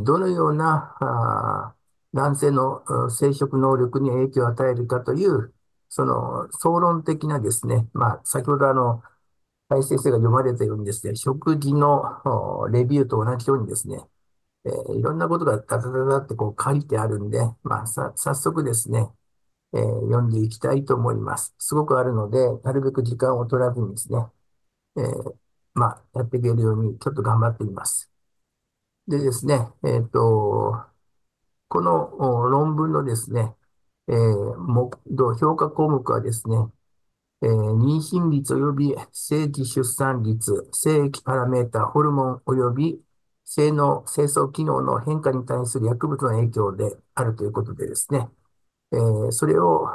[0.03, 1.75] どのような
[2.13, 5.55] 男性の生殖能力に影響を与えるかという、
[5.89, 9.03] その総論的なですね、まあ、先ほどあの、
[9.71, 13.99] 林先生が読まれたようにですね、食事のレビューと同じようにですね、
[14.69, 19.09] えー、いろんなことがダダダダってこう書いてあるんで、まあ、さ、早速ですね、
[19.75, 21.55] えー、読んでいきたいと思います。
[21.59, 24.27] すごくあるので、なるべく時間を取らずにですね、
[24.97, 25.35] えー、
[25.75, 28.11] まあ、やっていけるようにちょっと頑張っています。
[29.09, 30.77] でですね、えっと、
[31.69, 32.11] この
[32.51, 33.55] 論文のですね、
[34.09, 34.91] えー、目
[35.39, 36.57] 評価項目はですね、
[37.43, 43.03] えー、妊娠率及び正規出産率、正規パラメータ、ホルモン及び
[43.49, 48.29] 性能、精巣機能の変化に対する薬物の影響であるということでですね、
[48.93, 49.89] えー、それを、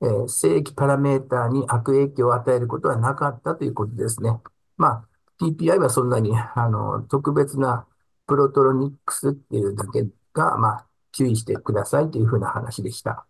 [0.03, 4.31] えー正規パラメーターに悪影響を与えることはなかったということですね。
[4.77, 7.87] まあ、PPI はそんなに、あの、特別な
[8.27, 13.27] プロトロニックスっていうだけが、まあ、注意してくださいというふうな話でした。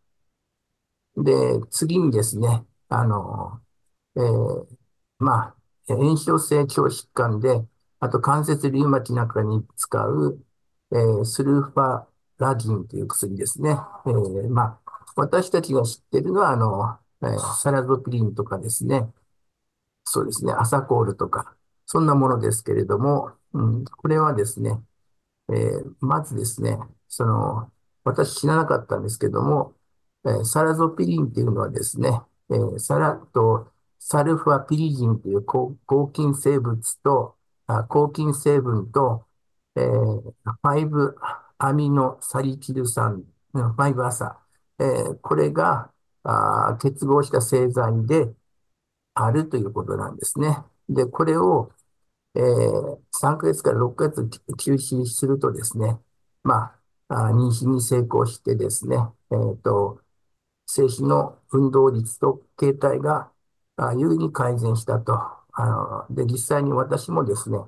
[1.16, 1.32] で、
[1.70, 3.60] 次にですね、あの、
[4.16, 4.66] えー
[5.18, 5.56] まあ、
[5.88, 7.66] 炎症性腸疾患で、
[8.00, 10.44] あと関節リウマチなんかに使う、
[10.92, 12.06] えースルーファ
[12.38, 13.70] ラギンという薬ですね。
[14.06, 19.12] えーまあ、私たちが知ってるのは、あの、えーサラゾピリンとかですね、
[20.04, 21.56] そうですね、アサコールとか、
[21.86, 24.82] そんなものですけれども、うん、これはですね、
[25.50, 26.78] えーまずですね、
[27.08, 27.72] その、
[28.04, 29.74] 私知らなかったんですけども、
[30.26, 32.10] えーサラゾピリンっていうのはですね、
[32.50, 39.26] えーサラとサルファピリジンという抗抗菌生物と、あ抗菌成分と、
[39.76, 41.14] えー、5
[41.58, 43.24] アミノサリチル酸、
[43.54, 44.40] うん5アサ、
[44.80, 45.90] えーこれが
[46.24, 48.34] あ結合した製剤で
[49.14, 50.58] あるということなんですね。
[50.88, 51.70] で、これを、
[52.34, 54.28] えー3ヶ月から6ヶ月
[54.58, 55.98] 休止するとですね、
[56.42, 56.74] ま
[57.08, 58.96] あ、あ妊娠に成功してですね、
[59.32, 60.00] えっと、
[60.66, 63.32] 精子の運動率と形態が
[63.98, 65.14] 優位に改善したと。
[65.56, 67.58] あので、実際に私もですね、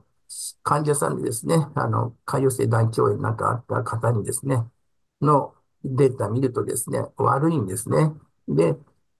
[0.62, 4.57] 患者さんでですね、あの、潰瘍性大腸炎なんかあった方にですね、
[5.20, 5.55] の
[5.85, 8.12] データ見るとですね、悪いんですね。
[8.49, 8.77] で、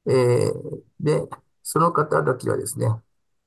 [0.07, 1.23] えーで、
[1.63, 2.87] その方たちはですね、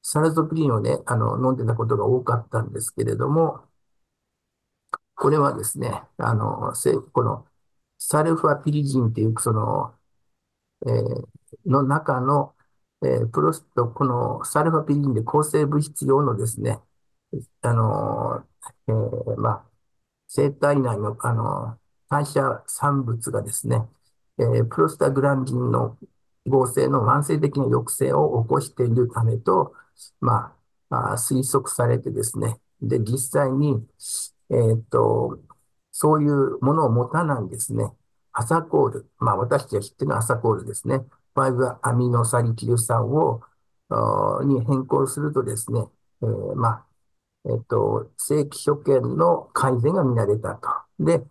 [0.01, 3.61] サラゾピリンをね、あの、飲んでたことが多かったんですけれども、
[5.15, 6.73] これはですね、あの、
[7.13, 7.45] この、
[7.97, 9.95] サルファピリジンっていう、その、
[10.87, 11.27] えー
[11.65, 12.55] の中の、
[13.03, 16.79] えープロスト、このサルファピリジンで抗生物質用のですね、
[17.61, 18.45] あの、
[18.87, 19.65] えーまあ、
[20.27, 23.77] 生体内の、あの代謝産物がですね、
[24.39, 25.97] えープロスタグランジンの
[26.47, 29.73] 合成の慢性的な抑制を起こしているためと、
[30.21, 30.55] ま
[30.89, 33.85] あ、あ推測されてですね、で、実際に、
[34.49, 35.39] えーっと、
[35.91, 37.85] そういうものを持たないんですね、
[38.33, 40.99] アサコール、まあ私たちが知っているのはアサコールですね。
[41.35, 43.41] 5アミノサリチル酸を、
[43.89, 45.81] あに変更するとですね、
[46.21, 46.85] えーまあ、
[47.45, 50.69] えっと、正規所見の改善が見られたと。
[50.99, 51.25] で、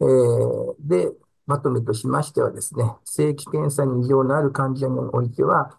[0.00, 1.12] えーで、
[1.46, 5.78] まとめとしましてはですね、正規検査に異常のある患者においては、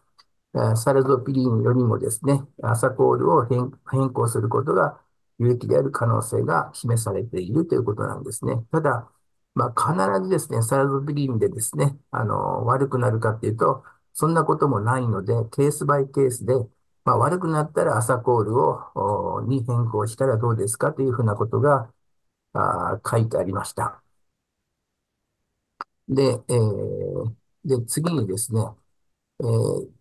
[0.78, 3.70] サラゾピリンよりもですね、アサコールを変
[4.14, 5.00] 更することが
[5.38, 8.64] 有益である可能性が示されているということなんですね。
[8.72, 9.10] ただ、
[9.54, 13.84] まあ、必ずですね、サラゾピリンでですね、あの、悪くなるかっていうと、
[14.14, 16.54] そんなこともないので、ケースバイケースで、
[17.06, 21.92] まあ、悪くなったらアサコールを、に変更したらどうですかというふうなことが、
[22.54, 24.04] あ書いてありました。
[26.08, 27.36] で、えー
[27.66, 28.62] で、次にですね、
[29.42, 29.92] えー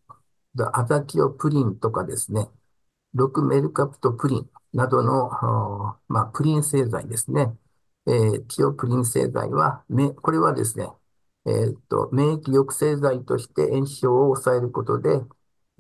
[0.75, 2.49] アザキオプリンとかですね、
[3.15, 5.31] 6メルカプトプリンなどの、
[6.09, 7.57] まあ、プリン製剤ですね。
[8.07, 9.85] えー、キオプリン製剤は、
[10.23, 10.87] これはですね、
[11.47, 15.11] えーっと、免疫抑制剤として炎症を抑えることで、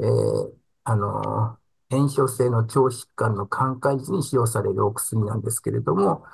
[0.00, 0.54] えー
[0.84, 1.58] あの
[1.90, 6.24] 炎症性の腸疾患の寛解時に使用されるお薬なんですけれども、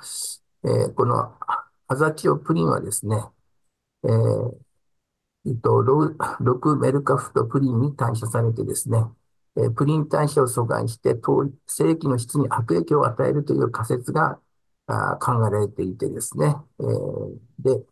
[0.63, 1.35] えーこの
[1.87, 3.17] アザキオプリンはですね、
[4.03, 4.57] えー
[5.47, 8.99] えっと、ロ6メルカフトプリンに代謝されてですね、
[9.57, 14.39] えープリン代謝を阻害して、糖精液の質に悪影響を与えるという仮説が
[14.87, 17.85] あ考えられていてですね、えーで、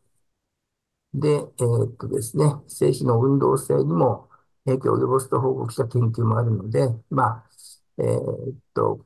[1.14, 4.29] で、えーっとですね、精子の運動性にも
[4.72, 7.50] 影響を及ぼすと報告した研究もあるので、まあ、
[8.00, 9.06] えーっと、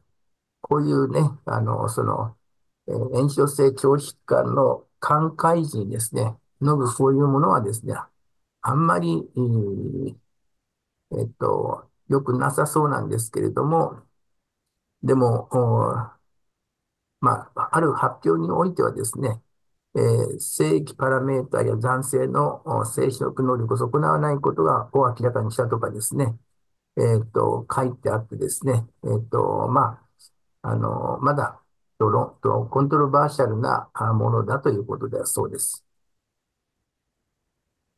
[0.62, 2.38] こういうね、あの、その、
[2.88, 6.24] えー炎症性腸疾患の寛解時にですね、
[6.62, 7.96] 飲むこういうものはですね、
[8.62, 9.10] あんまり、
[11.12, 14.04] えーっと、良くなさそうなんですけれども、
[15.04, 15.48] でも、
[17.22, 19.42] まあ、ある発表においてはですね、
[19.96, 26.36] えー、正規パラメータや男性の生殖能力を損なわないことがを明らかにしたとかですね、
[26.98, 30.00] えっ、ー、と、書いてあってですね、えっ、ー、と、ま
[30.62, 31.60] あ、あの、まだ、
[31.98, 35.86] とコントロバーシャルなものだということではそうです。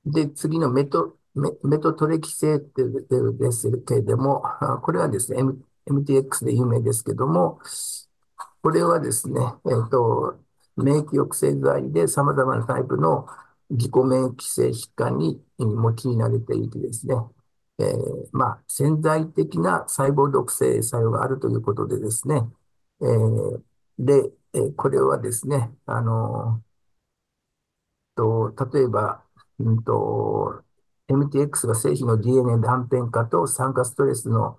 [0.06, 2.84] で、次のメト、メメトトレキセーテ
[3.38, 4.44] ですけれども、
[4.84, 7.60] これはですね、M、MTX で有名ですけども、
[8.62, 10.38] これはですね、えっ、ー、と、
[10.78, 13.28] 免疫抑制剤で様々なタイプの
[13.70, 17.16] 自己免疫性疾患に用いられていてですね、
[17.80, 22.42] えー、まあ、潜在的な細胞毒性作用があるということでですね、
[23.02, 23.62] えー、
[24.00, 26.62] で、えー、これはですね、あの
[28.16, 29.24] と、例えば、
[29.60, 30.64] うんと、
[31.08, 34.58] MTX が精子の DNA 断片化と酸化ストレスの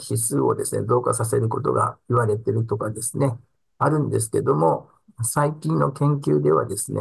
[0.00, 3.38] 指数をですね、増加させることが言われているとかですね、
[3.78, 4.90] あるんですけども、
[5.24, 7.00] 最近の研究ではですね、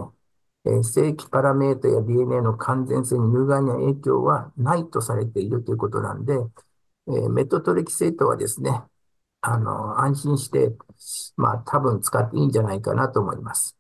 [0.65, 6.33] え、正規パラメータや DNA の完全性に有害な影響はないとされているということなんで、
[7.07, 8.83] え、メトトレキセートはですね、
[9.41, 10.75] あの、安心して、
[11.35, 13.75] まあ多分使っていいんじゃないかなと思います。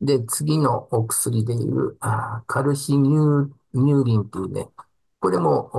[0.00, 4.68] で、次のお薬でいう、あカルシニューリンというね、
[5.20, 5.70] これも、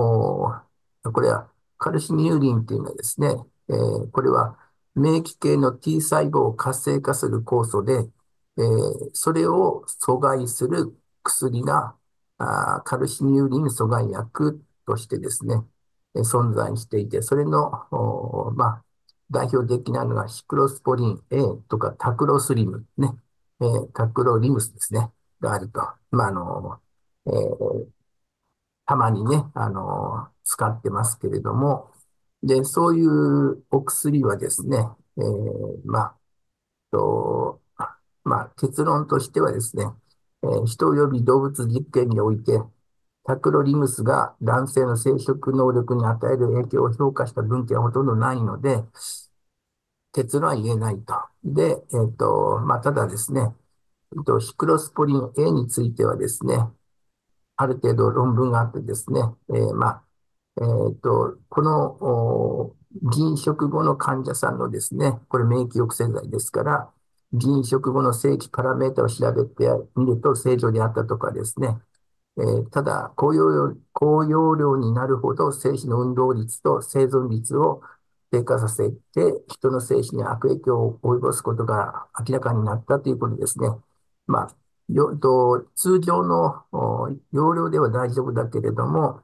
[1.04, 3.36] これはカルシニューリンというのはですね、
[3.70, 4.58] えー、これは
[4.98, 8.10] 免疫系の T 細胞を活性化する酵素で、
[8.58, 11.95] えー、それを阻害する薬が
[12.38, 15.56] あカルシニューリン阻害薬としてですね、
[16.16, 17.72] え、存在していて、それの、
[18.56, 18.84] まあ、
[19.32, 21.38] 代表的なのがシクロスポリン A
[21.68, 23.10] とかタクロスリムね、
[23.62, 25.82] えー、タクロリムスですね、があると。
[26.12, 26.80] まあ、あの、
[27.28, 27.88] えー、
[28.86, 31.91] たまにね、あの、使ってますけれども、
[32.44, 34.78] で、そういうお薬はですね、
[35.18, 35.24] えー、
[35.86, 36.18] まあ、
[36.92, 37.62] と、
[38.24, 39.86] まあ、結論としてはですね、
[40.44, 42.60] えー、人及び動物実験において、
[43.26, 48.84] タクロリムスが男性の生殖能力に与える影響を評価した文献はほとんどないので、
[50.14, 51.14] 結論は言えないと。
[51.44, 53.42] で、えっ、ー、と、まあ、ただですね、
[54.16, 56.56] えっと、ヒクロスポリン A についてはですね、
[57.58, 60.07] ある程度論文があってですね、えー、まあ、
[60.60, 62.76] えっ、と、この、
[63.12, 66.91] 銀食後の患者さんのですね、これ免疫抑制剤ですから、
[67.34, 71.78] 銀食後の正規パラメータを調べてみると正常であったとかですね、
[72.38, 77.82] えー、ただ高容、高容量になるほど精子の運動率と生存率を
[78.32, 78.99] 低下させて、
[79.49, 83.70] 人の精子に悪影響を及ぼすことが明らかになったということですね。
[84.28, 84.55] まあ、
[84.89, 86.66] よと通常の
[87.32, 89.22] 容量では大丈夫だけれども、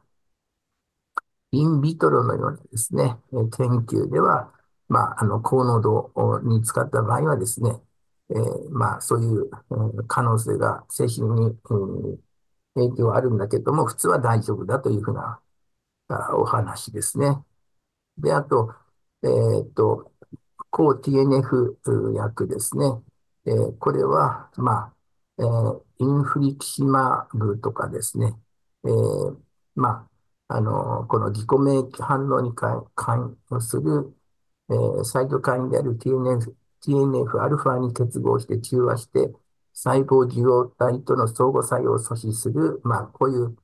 [1.54, 4.52] インビトロのようなですね、研究では、
[4.90, 6.12] まあ、あの、高濃度
[6.44, 7.80] に使った場合はですね、
[8.32, 9.50] えー、まあ、そういう
[10.08, 12.20] 可能性が精神に、うん、
[12.74, 15.40] 影響あるんだけども、普通は大丈夫だというふうな
[16.34, 17.38] お話ですね。
[18.18, 18.74] で、あと、
[19.24, 20.12] えー、っと、
[20.72, 21.78] 抗 TNF
[22.16, 22.86] 薬ですね。
[23.46, 24.94] えー、これは、まあ、
[25.40, 28.34] えー、インフリキシマブとかですね。
[28.86, 29.38] えー、
[29.76, 30.13] まあ、
[30.48, 34.16] あの、この自己免疫反応に関与する、
[34.70, 39.34] えー、サイトカインである TNF、TNF-α に結合して中和して、
[39.74, 43.58] 細胞受容体との相互作用を阻止する、まあ、こういう、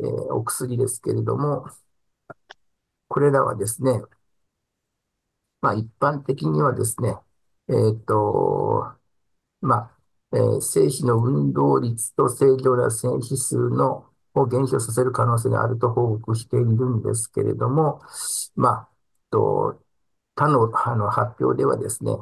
[0.00, 1.66] えー、お薬ですけれども、
[3.08, 4.02] これらはですね、
[5.60, 7.16] まあ、一般的にはですね、
[7.68, 8.94] えっ、と、
[9.60, 9.98] まあ、
[10.32, 18.00] えー、精子の運動率と正常な精子数のを減少させる可能性があると報告しているんですけれども、
[18.56, 18.88] まあ、
[19.30, 19.80] と
[20.36, 22.12] 他のあの発表ではですね、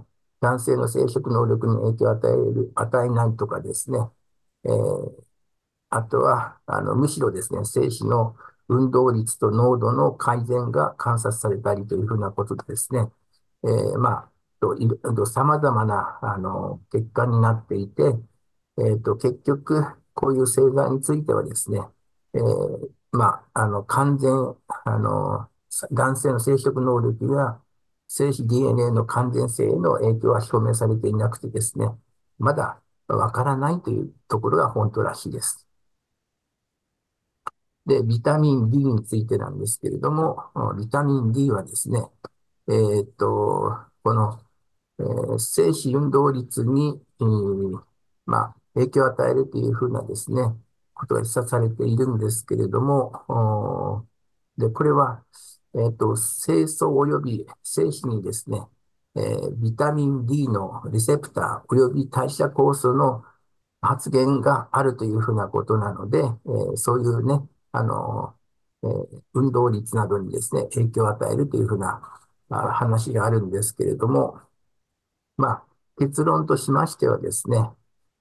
[0.40, 3.98] 男性の生殖能力に影響を与える、与えないとかですね、
[4.64, 5.24] えー、
[5.90, 8.36] あとは、あの、むしろですね、精子の
[8.68, 13.10] 運動率と濃度の改善が観察されたりというふうなことでですね、
[13.64, 14.30] えー、まあ、
[14.60, 14.76] と、
[15.26, 18.02] 様々な、あの、結果になっていて、
[18.78, 21.80] えっ、ー、と、結局、こういう製剤についてはですね、
[22.34, 24.32] えー、まあ、あの、完全、
[24.84, 25.48] あの、
[25.92, 27.60] 男性の生殖能力や
[28.08, 31.86] 精子 DNA の完全性への影響は表明されていなくてですね、
[32.38, 35.66] まだわからないというところが本当らしいです。
[37.86, 42.00] で、ビタミン D についてなんですけれども、ビタミン D はですね、
[42.68, 44.38] えー、っと、この、
[44.98, 47.80] えー、精子運動率に、えー、
[48.26, 50.42] まあ、影響を与えるというふうなですね、
[50.98, 54.06] ことが示唆されているんですけれども、
[54.58, 55.24] で、これは、
[55.74, 58.60] えっと、清掃及び精子にですね、
[59.16, 63.24] えー、ビタミン D のレセプター及び代謝酵素の
[63.80, 68.34] 発現があるというふうなことなので、えー、そういうね、あの、
[68.84, 68.86] え、
[69.34, 72.00] 運動率などにですね、影響を与えるというふうな
[72.48, 74.40] 話があるんですけれども、
[75.36, 75.64] まあ、
[75.98, 77.58] 結論としましてはですね、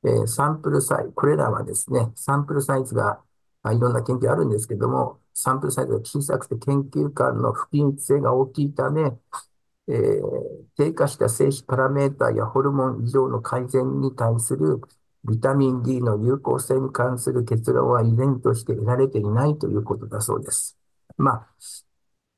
[0.10, 3.24] え、サンプルサイズ、これらはですね、サンプルサイズが、
[3.64, 9.02] まあ、いろんな研究あるんですけども、サンプルサイズが小さくて研究間の不均一性が大きいため、
[9.90, 10.22] えー、
[10.78, 14.82] 低下した精子パラメータやホルモン異常の改善に対する
[15.24, 20.78] ビタミン D の有効性に関する結論は依然として得られていないということだそうです。
[21.18, 21.48] まあ、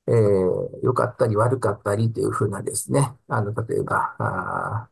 [0.08, 4.90] えー、良かったり悪かったりというふうなですね、あの、例えば、あ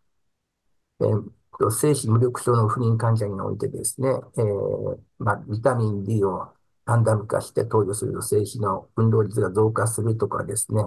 [1.00, 1.32] えー、
[1.72, 6.54] 精子無力症の不妊患者においてですね、えー、まあ、ビタミン D を
[6.86, 10.84] ランダム化して投与すると精子の運動率が増加するとかですね、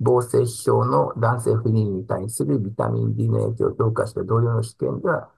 [0.00, 5.30] 防精子症の男性不妊に対するビタミン D の影響を評価した同様の試験では、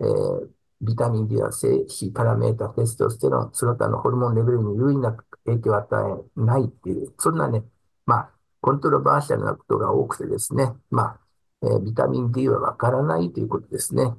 [0.00, 0.48] えー、
[0.80, 7.64] ビタミン D は精子、パラメータ、テストステロン、その他のホルモンレベルに有意な影響を与えないっていう、そんなね、
[8.06, 8.30] まあ、
[8.60, 11.20] コントロバーシャルなことが多くてですね、まあ、
[11.62, 14.14] えー、ビタミン D はわからないということですね。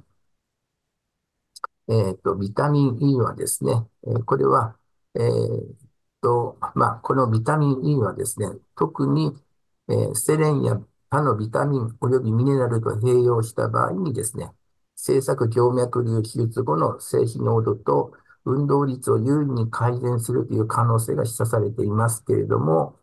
[1.88, 3.72] えっ、ー、と、ビタミン E はですね、
[4.06, 4.76] え、これは、
[5.14, 5.80] えー、
[6.20, 8.46] と、まあ、このビタミン E はですね、
[8.76, 9.32] 特に、
[9.88, 10.80] えー、セレンや
[11.10, 14.50] 他のビタミン及びミネラルと併用した場合にですね、
[14.96, 18.12] 製作静脈瘤手術後の精子濃度と
[18.44, 22.96] 運動率を有利に改善するという可能性が示唆されていますけれども、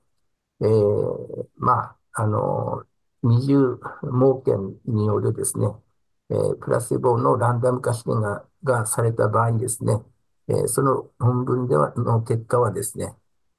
[0.62, 2.84] えー、まあ、あの、
[3.24, 5.68] 二重盲検によるですね、
[6.30, 9.94] えー、プラセボのランダム化試験ががされた場合にですね、
[10.50, 13.14] えー、その論文ではの結果はですね、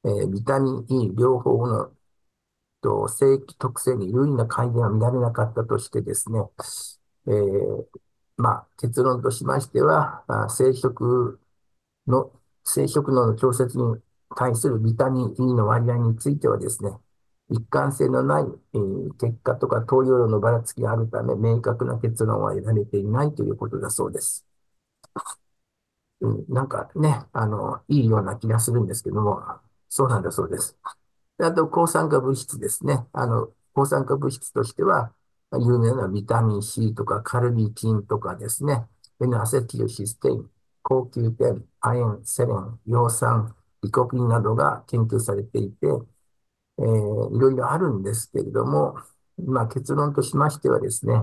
[0.04, 1.90] えー、ビタミン E 両方の
[2.80, 6.40] と正規特性に有利な改善は見られなかったとしてですね、
[7.26, 7.84] えー、
[8.36, 11.38] まあ、結論としましては、あ生殖
[12.06, 12.32] の、
[12.64, 13.96] 生殖の調節に
[14.36, 16.90] 対するビタミン E の割合についてはですね、
[17.50, 18.44] 一貫性のない、
[18.74, 24.46] えー、結果とか投与量のばらつきがあるため、明確な結論は得られていないということだそうです。
[26.20, 29.42] うん、なんかね、あの、いいような気がするんですけども、
[29.88, 30.76] そうなんだそうです。
[31.38, 33.06] あと、抗酸化物質ですね。
[33.12, 35.12] あの、抗酸化物質としては、
[35.52, 38.86] 有名なビタミン C とかカルビチンとかですね、
[39.20, 40.50] N アセティルシステイン、
[40.82, 45.86] 高級点、亜鉛、セレン、葉酸、リコピンなどが研究されていて、
[46.78, 48.96] えー、いろいろあるんですけれども、
[49.46, 51.14] まあ、結論としましてはですね、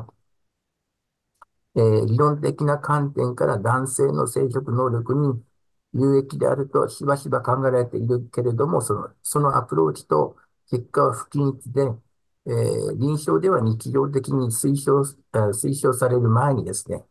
[1.76, 5.44] えー、理論的な観点から男性の生殖能力に
[5.94, 10.36] 有益であるとしばしば考えられているけれども、そのそのアプローチと
[10.70, 11.82] 結果は不均一で、
[12.48, 15.04] えー、臨床では日常的に推奨
[15.34, 17.06] 推奨される前にですね、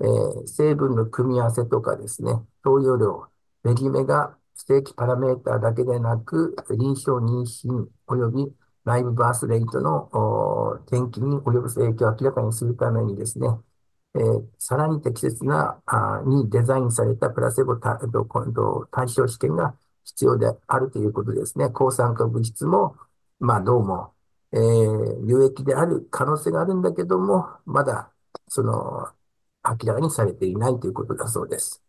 [0.00, 2.32] えー、成分の組み合わせとかですね、
[2.64, 3.28] 投与量、
[3.64, 8.52] レギメが正規パラメーターだけでなく、臨床妊娠及び
[8.84, 13.48] ライブバースレートの転機に及ぶ影響を明らかにするためにですね、
[14.14, 19.74] えー、さらに適切なあにデザインされたプラセボ対象試験が
[20.04, 21.70] 必要であるということですね。
[21.70, 22.96] 抗酸化物質も、
[23.40, 24.12] まあどうも、
[24.52, 28.12] えー、有益である可能性があるんだけども、まだ、
[28.48, 29.08] その、
[29.64, 31.81] 明らかにされていないということだそうです。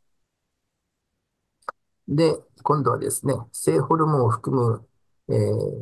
[2.07, 4.87] で、今度はですね、性ホルモンを含む、
[5.29, 5.33] え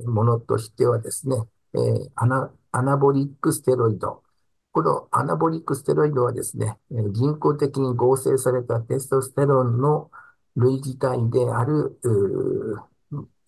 [0.06, 1.36] ー、ものとしてはですね、
[1.74, 4.24] えー、アナアナボリックステロイド。
[4.72, 10.10] このアナボリックステロイドはですね、人工的に合成されたテストステロンの
[10.56, 12.00] 類似体である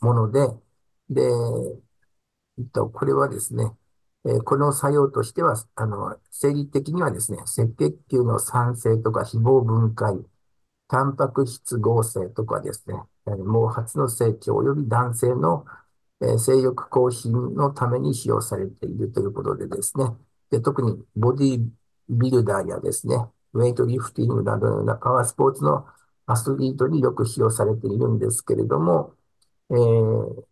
[0.01, 0.47] もので、
[1.09, 1.21] で、
[2.57, 3.71] えっと、これはですね、
[4.25, 10.15] えこの作用としては、あの、生理的にはですね、赤血球の酸性とか脂肪分解、
[10.93, 12.93] タンパク質合成とかですね、
[13.25, 13.33] 毛
[13.73, 15.65] 髪の成長及び男性の、
[16.37, 20.05] 性欲更新のために使用されているということでですね、
[20.51, 21.67] で特にボディ
[22.09, 23.15] ビルダーやですね、
[23.53, 25.87] ウェイトリフティングなどのようなパワースポーツの
[26.27, 29.15] アスリートによく使用されているんですけれども、
[29.71, 30.43] えー、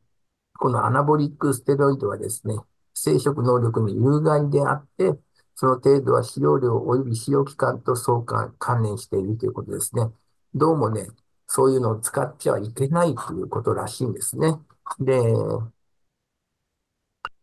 [0.58, 2.56] このアナボリックステロイドはですね、
[2.96, 5.20] 生殖能力に有害であって、
[5.54, 10.12] その程度は使用量及び使用期間と相関、関連しているということですね。
[10.54, 11.08] どうもね、
[11.48, 14.60] そういうのを使っちゃいけないということらしいんですね。
[15.00, 15.16] で、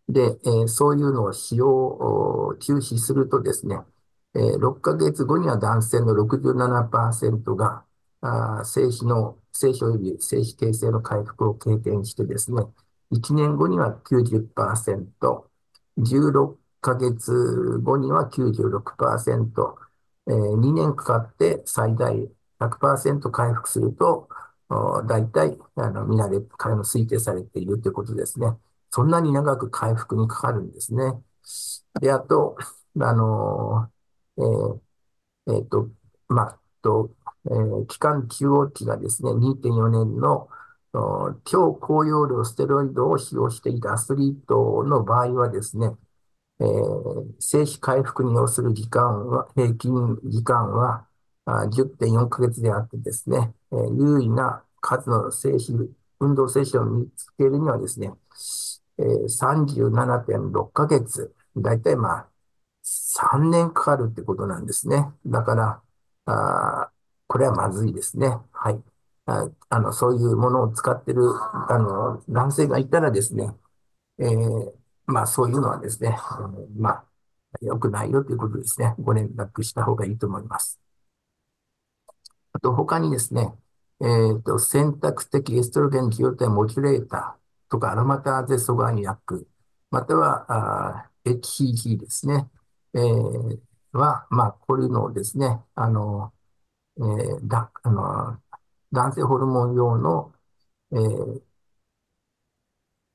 [0.09, 3.77] で、えー、そういうのを使用を休止するとですね、
[4.35, 7.85] えー、6ヶ月後には男性の67%が、
[8.21, 12.63] あ精子の、精子及び精子形成の回復を経験してですね、
[13.13, 15.09] 1年後には90%、
[15.99, 19.75] 16ヶ月後には96%、
[20.29, 22.31] えー、2年かかって最大
[22.61, 24.29] 100%回復すると、
[25.07, 28.49] 大体、あの、みなで彼の推定されているということですね。
[28.91, 31.23] そんなに長く回復にかかるんですね。
[32.01, 32.57] で、あと、
[33.01, 33.91] あの、
[34.39, 34.81] えー、
[35.49, 35.89] えー、と、
[36.29, 37.11] まあ、と、
[37.47, 40.49] えー、期間中央値がですね、2.4年の
[41.45, 45.95] 超高容量ステロイドを使用していたアスリートの場合はですね、
[46.61, 51.08] えー、精子回復に要する時間は、平均時間は
[51.71, 55.73] 10.4ヶ月であってですね、え、有意な数の精子、
[56.21, 58.13] 運動精子を見つけるにはですね、
[58.99, 62.29] え、37.6ヶ月、だいたいまあ、
[62.83, 65.07] 3年かかるってことなんですね。
[65.27, 65.83] だから、
[66.27, 66.91] あ
[67.27, 68.37] これはまずいですね。
[68.53, 68.83] はい。
[69.27, 71.23] あの、そういうものを使ってる、
[71.69, 73.55] あの、男性がいたらですね、
[74.19, 74.73] えー、
[75.07, 76.17] まあ、そういうのはですね、
[76.77, 77.05] まあ、
[77.61, 78.95] 良くないよということですね。
[78.99, 80.81] ご連絡した方がいいと思います。
[82.59, 83.55] あと、他にですね、
[84.01, 84.05] え
[84.37, 89.47] っ、と、選択的エストロゲン受容体モジュレーターとかアロマターゼ阻害薬、
[89.91, 92.49] または、HCG ですね、
[92.95, 93.59] えー、
[93.93, 96.33] は、まあ、こういうのをですね、あの、
[96.97, 98.41] えー、だ、あの、
[98.93, 100.33] 男性ホルモン用の、
[100.93, 101.43] えー、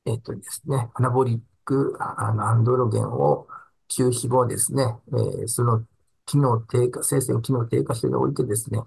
[0.05, 3.47] えっとですね、アナボリック、あの、アンドロゲンを
[3.89, 5.85] 中脂肪ですね、えー、その
[6.25, 8.79] 機能低下、生鮮機能低下しておいてですね、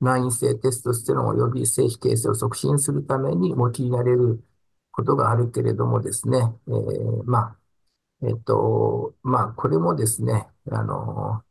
[0.00, 4.42] 内因性テストステロン及び精子形成を促進するために用いられる
[4.92, 7.38] ことがあるけれどもですね、えー、ま
[8.20, 11.42] あ、えっと、まあ、これもですね、あの、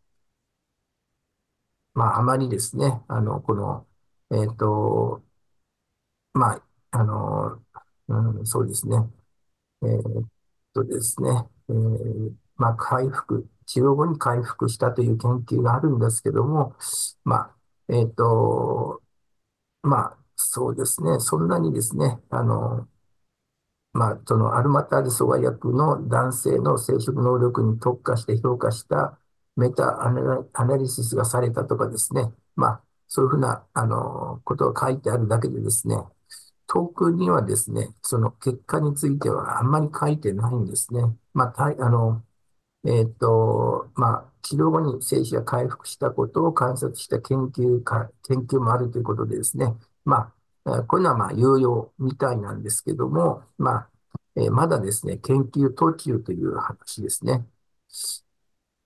[1.94, 3.88] まあ、あまりですね、あの、この、
[4.32, 5.24] えっと、
[6.34, 7.62] まあ、あの、
[8.08, 8.98] うん、そうですね、
[9.84, 10.30] えー、っ
[10.74, 11.30] とですね、
[11.70, 16.76] えー、まあ、回復、治療後に回復したという研究があるんですけども、
[17.24, 17.59] まあ、
[17.90, 19.02] えっと、
[19.84, 22.90] まあ、そうですね、そんなにですね、あの、
[23.94, 29.18] まあ、そのアルマタール阻害薬の男性の生殖能力に特化して評価した
[29.56, 35.96] メタアナリシスがされたとかですね、まあ、そういうふうな、あの、ことが書いてあるだけでですね、
[36.68, 41.02] 特にはですね、その結果についてはあんまり書いてないんですね。
[41.34, 42.24] まあ、あの、
[42.86, 49.76] えっ、と、まあ、治療後に精子が回復したことを観察した研究か、研究もあるということでですね、
[50.06, 50.34] ま
[50.64, 53.90] あ、こういうのはまあ有用みたいなんですけども、まあ、
[54.36, 57.46] え、まだですね、研究途中という話ですね。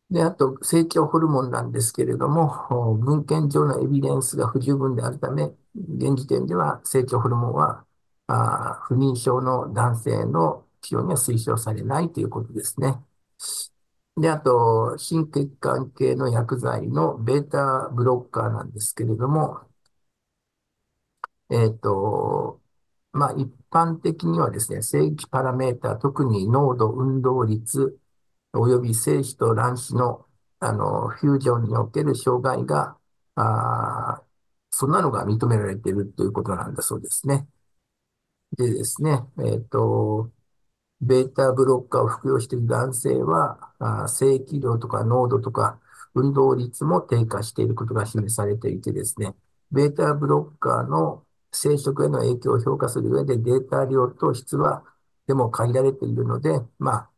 [0.09, 5.45] で、あと、成長ホルモンなんですけれども、文献上のエビデンスが不十分であるため、
[5.75, 7.85] 現時点では成長ホルモンは、
[8.27, 13.03] あ不妊症の男性の治療には推奨されないということですね。
[14.17, 19.61] で、あと、心血管系の薬剤のベータブロッカーなんですけれども、
[21.49, 22.61] えっ、と、
[23.11, 27.99] まあ、一般的にはですね、正規パラメータ、特に濃度、運動率、
[28.53, 30.27] および精子と卵子の、
[30.59, 32.97] あの、フュージョンにおける障害が、
[33.35, 34.23] あ
[34.71, 37.47] そんなのが認められているということなんだそうですね。
[38.57, 40.31] でですね、えっ、と、
[41.05, 45.79] ベータブロッカーを服用している男性は、あ正規量とか濃度とか
[46.15, 49.35] 運動率も低下していることが示されていてですね、
[49.71, 54.83] ベータブロッカーの生殖への影響を評価する上でデータ量と質は
[55.27, 57.09] でも限られているので、まあ、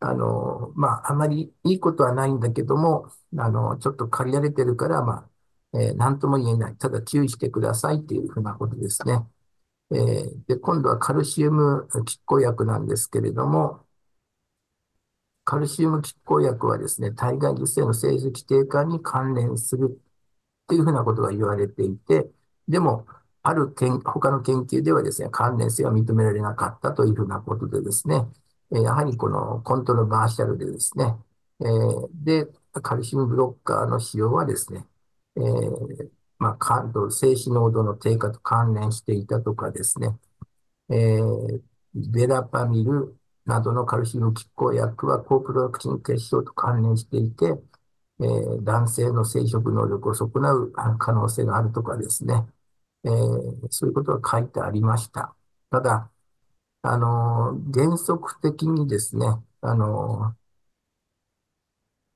[0.00, 5.28] あの、まあ、あまりいいことはないんだけども、あの、ちょっと限られてるから、ま
[5.72, 6.76] あ、えー、何とも言えない。
[6.76, 9.24] ただ注意してくださいっていうふうなことですね。
[9.92, 13.86] えー、で、今度はカルシウム拮抗薬なんですけれども、
[15.44, 20.00] カルシウム拮抗薬はですね、体外受精の成績低下に関連する
[20.68, 22.30] というふうなことが言われていて、
[22.68, 23.06] でも、
[23.42, 28.26] ある研他の研究ではですね、関連性は認められなかったというふうなことでですね、
[28.70, 31.16] やはりこのコントロバーシャルでですね、
[31.60, 32.46] えー、で、
[32.82, 34.86] カルシウムブロッカーの使用はですね、
[35.36, 36.10] えー、
[36.40, 40.18] まあ、感度、精子濃度の低下と関連していたとかですね、
[40.90, 41.60] えー、
[41.94, 47.46] ベラパミルなどのカルシウム拮抗薬は高プロダクチン結晶と関連していて、
[48.20, 52.46] えー、男性の生殖能力を損なう可能性があるとかですね、
[53.04, 55.34] えー、そういうことが書いてありました。
[55.70, 56.10] ただ、
[56.82, 59.26] あのー、原則的にですね、
[59.60, 60.34] あの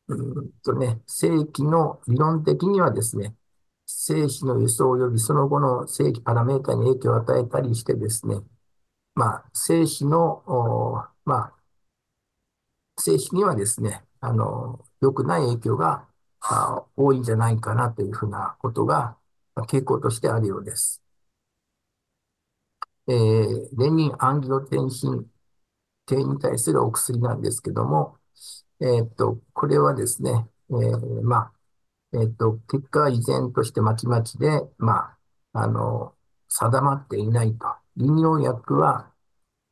[0.08, 3.34] ー、うんとね、正規の理論的にはですね、
[3.86, 8.36] 精子の輸送及びその後の正規パラメータに影響を与えたりしてですね、
[9.14, 10.42] まあ、精子の、
[11.24, 11.54] まあ、
[12.98, 16.06] 精子にはですね、あの、良くない影響が
[16.96, 19.16] 多いんじゃないかなというふうなことが
[19.68, 21.02] 傾向としてあるようです。
[23.06, 25.26] えー、レニンアンギオテンシン
[26.06, 28.18] 系に対するお薬なんですけども、
[28.80, 31.52] えー、っと、これはですね、えー、まあ、
[32.14, 35.16] え、っと、結果は依然としてまちまちで、ま
[35.52, 36.14] あ、あの、
[36.48, 37.66] 定まっていないと。
[37.96, 39.12] 利尿薬は、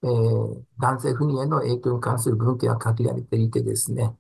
[0.03, 4.17] えー、男性不妊への影響に関する文献は限られていてですね、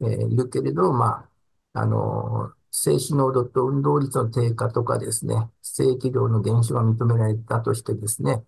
[0.00, 1.28] えー、いるけれど、ま
[1.74, 8.44] あ、あの、精子濃度と運動率の低下とかですね、正規量の減少が認められたとしてですね、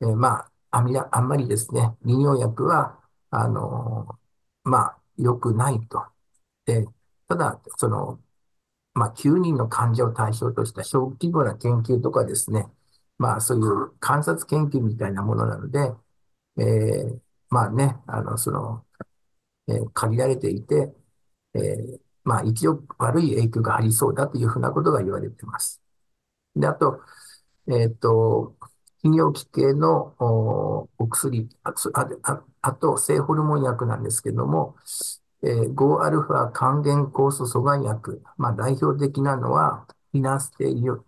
[0.00, 2.98] えー、まあ、あんあんまりですね、利尿薬は、
[3.30, 4.18] あの、
[4.64, 6.04] まあ、良くないと。
[6.66, 6.86] で、
[7.28, 8.20] ただ、その、
[8.94, 12.66] まあ、9人の患者を対象とした小規模な研究とかですね、
[13.18, 15.78] まあ、そういう観察研究みたいなものなので、
[16.58, 18.84] えー、まあね、あの、その、
[19.68, 20.94] えー、限られていて、
[21.54, 25.80] えー、まあ、一応悪い影響がありそうだというふうなことが言われています。
[26.56, 27.00] で、あと、
[27.68, 28.56] えっ、と、
[29.04, 30.14] 泌尿器系の
[30.98, 31.72] お薬あ
[32.22, 34.76] あ、あと性ホルモン薬なんですけども、
[35.42, 41.04] えー、5α 還元酵素阻害薬、まあ、代表的なのは、フィナステリド、フ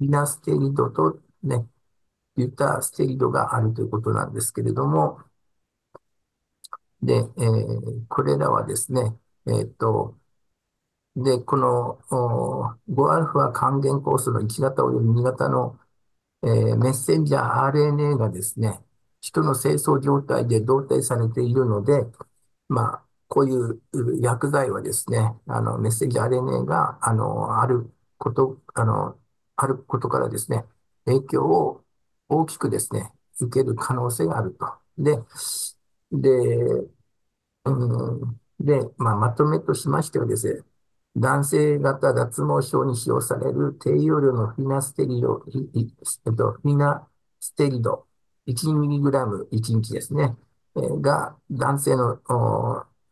[0.00, 1.66] ィナステリドとね、
[2.36, 5.20] ユタステリドがあるということなんですけれども、
[7.02, 9.16] で、えー、これらはですね、
[9.46, 10.16] えっ、と、
[11.16, 11.98] で、この
[12.90, 15.78] 5α 還元酵素の1型および2型の、
[16.42, 18.80] えー、メッセンジャー RNA がですね、
[19.20, 22.06] 人の清掃状態で同定されているので、
[22.68, 23.80] まあ、こういう
[24.20, 29.16] 薬剤はですね、あの、メッセンジャー RNA が、あの、あること、あの、
[29.56, 30.64] あることからですね、
[31.06, 31.84] 影響を
[32.28, 34.66] 大きくですね、受ける可能性があると。
[34.98, 35.18] で、
[36.12, 36.86] で、
[37.64, 40.62] うん、で、まあ、まとめとしましてはですね、
[41.16, 45.42] 男性型脱毛症に使用される低用量のフィナステリド、
[45.74, 47.08] えっと、フィナ
[47.40, 48.06] ステリド
[48.46, 50.36] 1mg1 日ですね、
[50.76, 52.18] えー、が男性の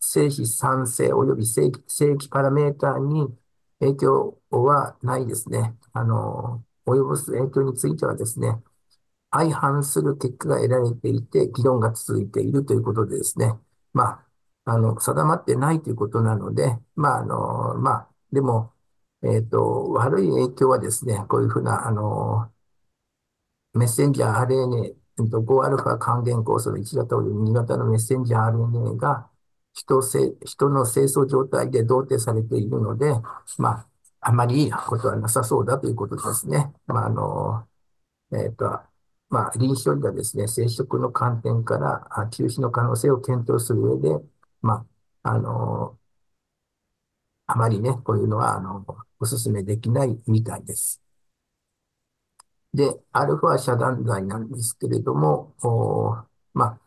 [0.06, 3.26] 精子酸性及び正規パラメーターに
[3.80, 5.74] 影響はないですね。
[5.92, 8.62] あの、及ぼす影響についてはですね、
[9.30, 13.54] 相反する結果が得られていて、議論が続いているということでですね、
[13.92, 14.24] ま
[14.64, 18.72] あ、あの、定まってないということなので、まあ、あの、まあ、でも、
[19.22, 22.52] えっ、と、悪い影響はですね、こういうふうな、あの、
[23.74, 29.28] メッセンジャー RNA、5α 還元酵素の1型および2型のメッセンジャー RNA が
[29.74, 33.12] 人せ人の清掃状態で同定されているので、
[33.58, 33.88] まあ、
[34.20, 36.72] あまりいいことはなさそうだということですね。
[36.86, 37.68] まあ、あの、
[38.32, 38.80] えっ、ー、と、
[39.28, 44.24] まあ、臨床医がですね、生殖の観点から休止の可能性を検討する上で、
[44.62, 44.86] ま
[45.22, 45.98] あ、あの、
[47.46, 48.84] あまりね、こういうのは、あの、
[49.20, 51.00] お勧めできないみたいです。
[52.72, 55.54] で、アルファ遮断剤なんですけれども、
[56.54, 56.80] まあ、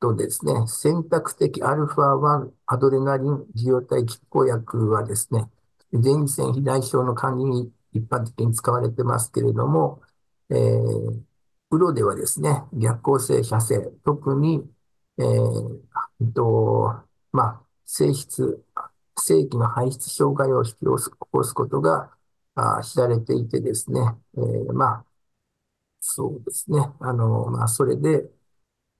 [0.00, 5.50] とですね、選択的アルファ1アドレナリン受容体拮抗薬はですね、
[5.92, 10.02] 前線肥大症の管理に一般的に使われてますけれども、
[10.50, 11.22] えー、
[11.70, 14.64] プロではですね、逆行性射精、特に、
[15.18, 16.94] えー、と、
[17.32, 18.62] まあ、性質、
[19.18, 20.86] 性器の排出障害を引き起
[21.30, 22.10] こすことが
[22.54, 24.00] あ知られていてですね、
[24.36, 25.04] えー、まあ、
[26.00, 28.30] そうですね、あの、まあ、それで、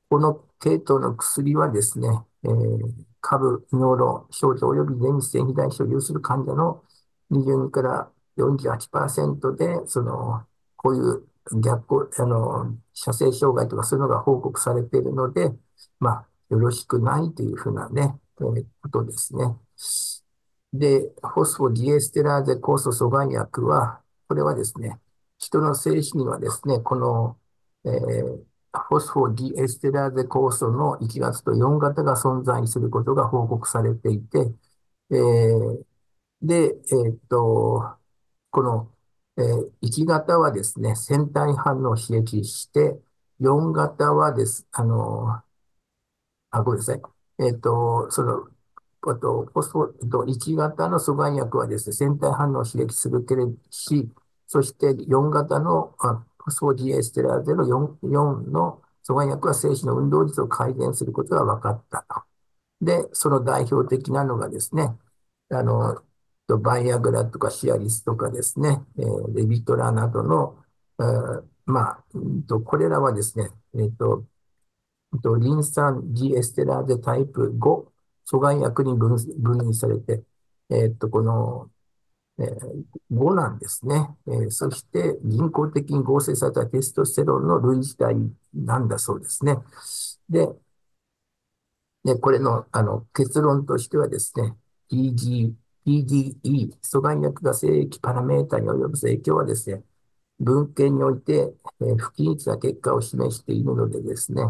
[0.09, 2.09] この系統の薬はですね、
[2.45, 2.81] えー、
[3.21, 6.83] 下部尿路症状及び前立腺肥大症を有する患者の
[7.31, 15.51] 22から48%で、その、こういう逆、あの、射精障害とかそういうのが報告されているので、
[16.01, 19.57] まあ、よろしくないというふうなね、えー、ことですね。
[20.73, 24.99] で、ホスフォディエステラーゼ酵素阻害薬は、これはですね、
[25.39, 27.37] 人の精子にはですね、この、
[27.85, 34.39] えー、ホスフォディエステラーゼ酵素の1月と4型が存在することが報告されていて、
[35.11, 35.85] えー、
[36.43, 37.97] で、えー、っと、
[38.51, 38.93] この、
[39.39, 43.01] えー、1型はですね、先体反応を刺激して、
[43.41, 45.43] 4型はです、あの、
[46.51, 47.03] あ、ごめんなさい。
[47.39, 48.49] えっと、その、
[49.03, 54.11] あと、ポスト、と1型の阻害薬はですね、先体反応を刺激するけれし、
[54.47, 62.23] そして4型のあフォスフォディエステラーゼの 4, 4の阻害薬は精子の運動率を改善することが分かったと。
[62.81, 64.97] で、その代表的なのがですね、
[65.51, 66.03] あの、
[66.63, 70.57] バイアグラとかシアリスとかですね、えー、レビトラなどの、
[71.01, 72.05] えー、まあ、
[72.47, 74.25] と、これらはですね、えっと、
[75.23, 77.87] とリン酸ジエステラーゼタイプ5
[78.31, 80.23] 阻害薬に分分類されて、
[80.71, 81.71] えっと、この、
[82.41, 82.45] え、
[83.11, 84.17] 5なんですね。
[84.29, 88.15] え、そして、人工的に合成されたテストステロンの類似体
[88.55, 89.57] なんだそうですね。
[90.29, 90.49] で、
[92.05, 94.57] でこれのあの結論としてはですね、
[94.91, 95.55] PG、
[95.85, 99.85] PDE、阻害薬が精液パラメータに及ぶ影響はですね、
[100.41, 104.43] 文献において、え、不均一な結果を示しているのでですね、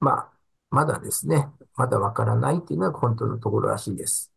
[0.00, 0.32] まあ、
[0.70, 4.32] まだですね、まだわからないというのが本当のところらしいです。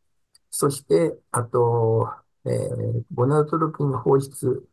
[0.52, 2.10] そして、あと、
[2.46, 4.68] えー、ゴナトロピン放出、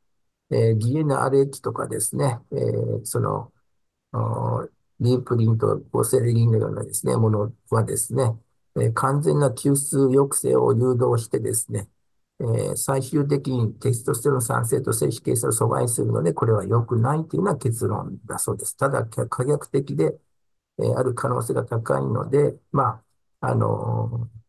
[0.51, 3.53] えー、DNRH とかですね、えー、その、
[5.01, 8.25] リープリンとオセレリンのようなですね、ものはですね、
[8.79, 11.89] え、完全な吸数抑制を誘導してですね、
[12.41, 18.77] え、最終的にテストステロン酸性と精子形成を阻害するので、これは良くないというのは結論だそうです。
[18.77, 20.19] ただ、可逆的で、
[20.79, 23.03] え、ある可能性が高いので、ま
[23.41, 24.46] あ、あのー、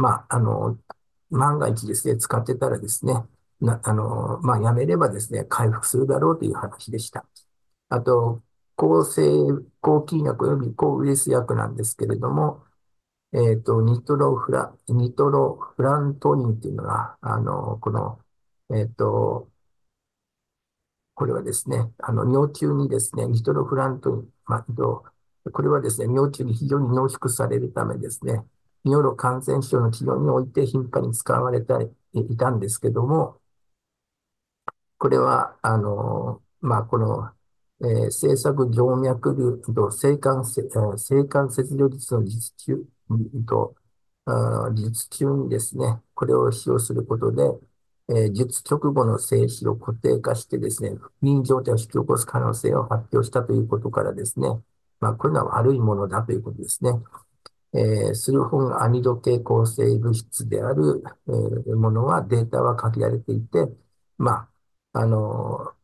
[0.00, 0.78] まあ、あの
[1.30, 3.14] 万が一ですね、使ってたらですね、
[3.60, 7.26] な、あのまあ、やめればですね、回復するだろうという話でした。
[7.90, 8.42] あと、
[8.76, 9.22] 抗生、
[9.80, 12.64] 抗菌薬及び抗ウイルス薬なんですけれども、
[13.32, 18.20] えっ、と、ニトロフラ、ニトロフラントニンっていうのが、あの、この、
[18.74, 19.50] えっ、と、
[21.14, 24.64] これはですね、あの、尿中にですね、ニトロフラントニン、まあ、
[25.52, 28.44] これはですね、尿中に非常に濃縮されるためですね、
[28.84, 31.74] 尿路感染症の治療において頻繁に使われて
[32.14, 33.40] いたんですけども、
[34.98, 37.30] これは、あの、まあ、この、
[37.80, 40.62] えー、政策静脈流と性感、性
[41.24, 42.86] 感切除率の実中
[43.46, 43.74] と、
[44.74, 47.42] 術中にですね、これを使用することで、
[48.10, 54.48] えー、術直後の静止を固定化してですね、不眠状態を引き起こす可能性を発表したということからですね、
[55.00, 56.90] まあ、こういうのは悪いものだということですね。
[57.74, 63.58] えー、スルホンアミド系構成物質である、えー、ものはデータは限られていて、
[64.18, 64.48] ま
[64.92, 65.74] あ、あの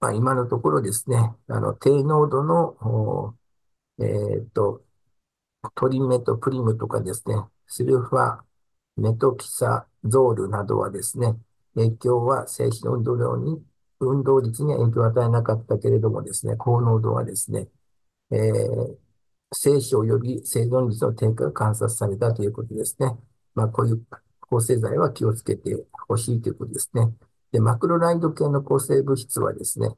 [0.00, 1.16] まあ、今のところですね、
[1.48, 3.36] あの、低濃度の、
[3.98, 4.84] えっと、
[5.74, 7.34] トリメトプリムとかですね、
[7.66, 8.40] スルファ
[8.96, 11.34] メトキサゾールなどはですね、
[11.74, 13.62] 影響は精子の運動量に、
[14.00, 17.68] 運動率には影響を与えなかったけれどもですね、高濃度はですね、
[18.30, 18.96] えー、
[19.52, 23.16] 精子及び生存率の低下が観察されたということですね。
[23.54, 24.04] まあ、こういう
[24.40, 27.12] 抗生剤は気をつけてほしいということですね。
[27.52, 29.88] で、マクロライド系の抗生物質はですね、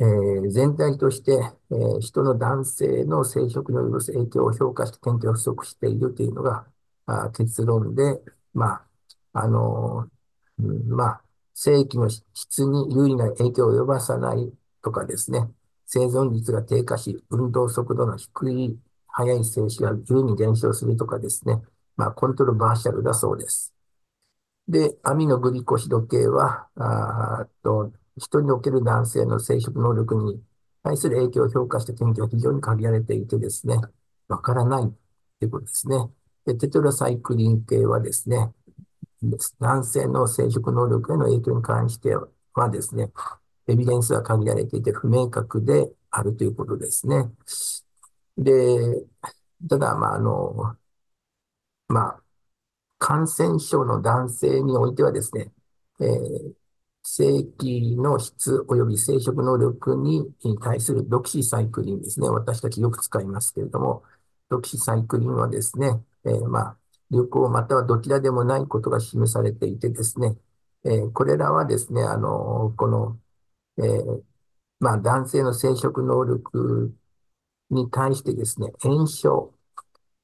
[0.00, 1.32] えー、全体として、
[1.70, 6.66] えー、人の男性の生殖に及ぼす影響を評価して研究が不足しているというのが
[7.06, 8.18] あ結論で、
[8.54, 8.82] ま
[9.32, 11.22] あ、あのー、うん、まあ、
[11.54, 14.50] 正規の質に有利な影響を及ばさない
[14.82, 15.50] とかですね、
[15.92, 21.60] 生存率が低下し、運動速度の低い、速い静止が優に減少するとかですね、
[21.96, 23.74] まあ、コントロバーシャルだそうです。
[24.68, 30.40] で、アミノグリコシド系は、あと人における男性の生殖能力に
[30.84, 33.76] 対する影響を評価した研究は非常に限られていてですね、
[34.28, 34.94] わからないと
[35.44, 35.96] いうことですね。
[36.46, 38.52] で、テトラサイクリン系はですね、
[39.58, 42.14] 男性の生殖能力への影響に関して
[42.54, 43.10] はですね、
[43.70, 47.30] エビデンスは限られていて不明確であるということですね。
[48.36, 49.06] で、
[49.68, 50.76] ただ、まあ、あの、
[51.88, 52.22] まあ、
[52.98, 55.52] 感染症の男性においてはですね、
[56.00, 56.54] えー、
[57.02, 62.28] 正規の質及び生殖能力に対するドキシサイクリンですね。
[62.28, 64.02] 私たちよく使いますけれども、
[64.48, 66.76] ドキシサイクリンはですね、えー、まあ、
[67.10, 70.36] 流行またはどちらでもないことが示されていてですね、
[70.84, 73.18] えー、これらはですね、あの、この、
[73.80, 74.22] えー、
[74.80, 76.94] まあ、男性の生殖能力
[77.70, 79.54] に対してですね、炎症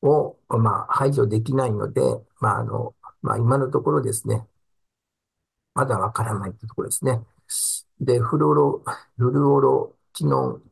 [0.02, 2.00] を、まあ、排除できないので、
[2.40, 4.46] まあ、あの、まあ、今のところですね、
[5.74, 7.20] まだわからないというところですね。
[8.00, 8.84] で、フルオロ、
[9.18, 10.62] フルオロキノン、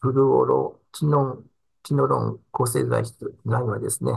[0.00, 1.50] フルオロキノン、
[1.82, 4.12] キノロン抗生剤質ないはですね、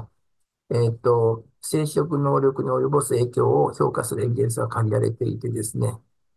[0.71, 5.93] えっ、ー、と、生殖能力に及ぼす影響を評価するエビデンスが限られていてですね、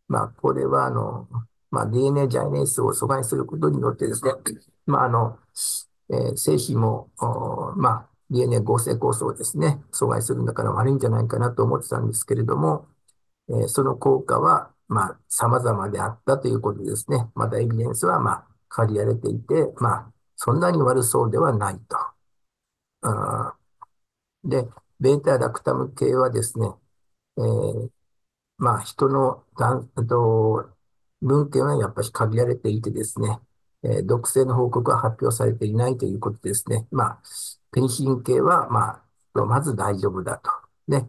[0.08, 1.28] まあ、これは、あの、
[1.70, 4.32] まあ、DNA ジャイネースを阻害することによってですね、
[4.86, 5.38] まあ、あの、
[6.10, 7.10] えー、精子も、
[7.76, 12.86] まあ、DNA 合成構想をですね、阻害するんだから悪いんじゃないかなと思ってたんですけれども、
[13.48, 17.28] えー、その効果は、まあ、様々であったということですね。
[17.34, 21.96] またエビデンスは、まあ、借りられていて、まあ、そんなに悪そうではないと。
[24.44, 24.66] で、
[25.00, 26.68] ベータラクタム系はですね、
[27.38, 27.90] えー、
[28.58, 30.70] まあ、人のだと
[31.22, 33.38] 文献はやっぱり限られていてですね、
[33.82, 36.86] えー、毒性の報告は発表されていないということですね。
[36.90, 37.22] まあ、
[37.72, 39.02] ペニシリン系は、ま
[39.34, 40.50] あ、まず大丈夫だと。
[40.88, 41.08] ね。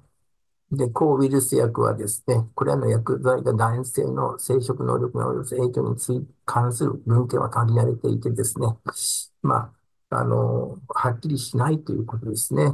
[0.72, 8.68] で、抗ウイルス薬はですね、これらの薬剤が男性の生殖能力に及ぼす影響につい関する文献は限られていてですね、
[9.41, 9.73] ま
[10.10, 12.73] あ、あの、はっきりしないということですね。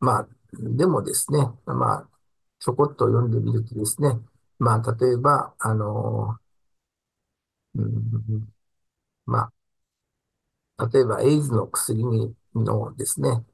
[0.00, 2.08] まあ、でもですね、まあ、
[2.58, 4.18] ちょこっと読んでみるとですね、
[4.58, 6.38] まあ、例えば、あの、
[7.74, 8.48] うん、
[9.26, 9.52] ま
[10.76, 13.44] あ、例えば、エイズの薬にのですね、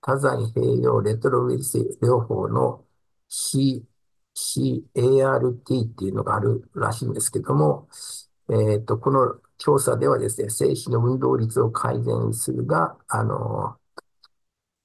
[0.00, 2.84] 多剤併用レトロウイルス療法の
[3.28, 3.84] C、
[4.34, 7.88] CART っていうのがあるらしいんですけども、
[8.50, 13.76] えっと、この調査ではですね、精子の運動率を改善するが、あの、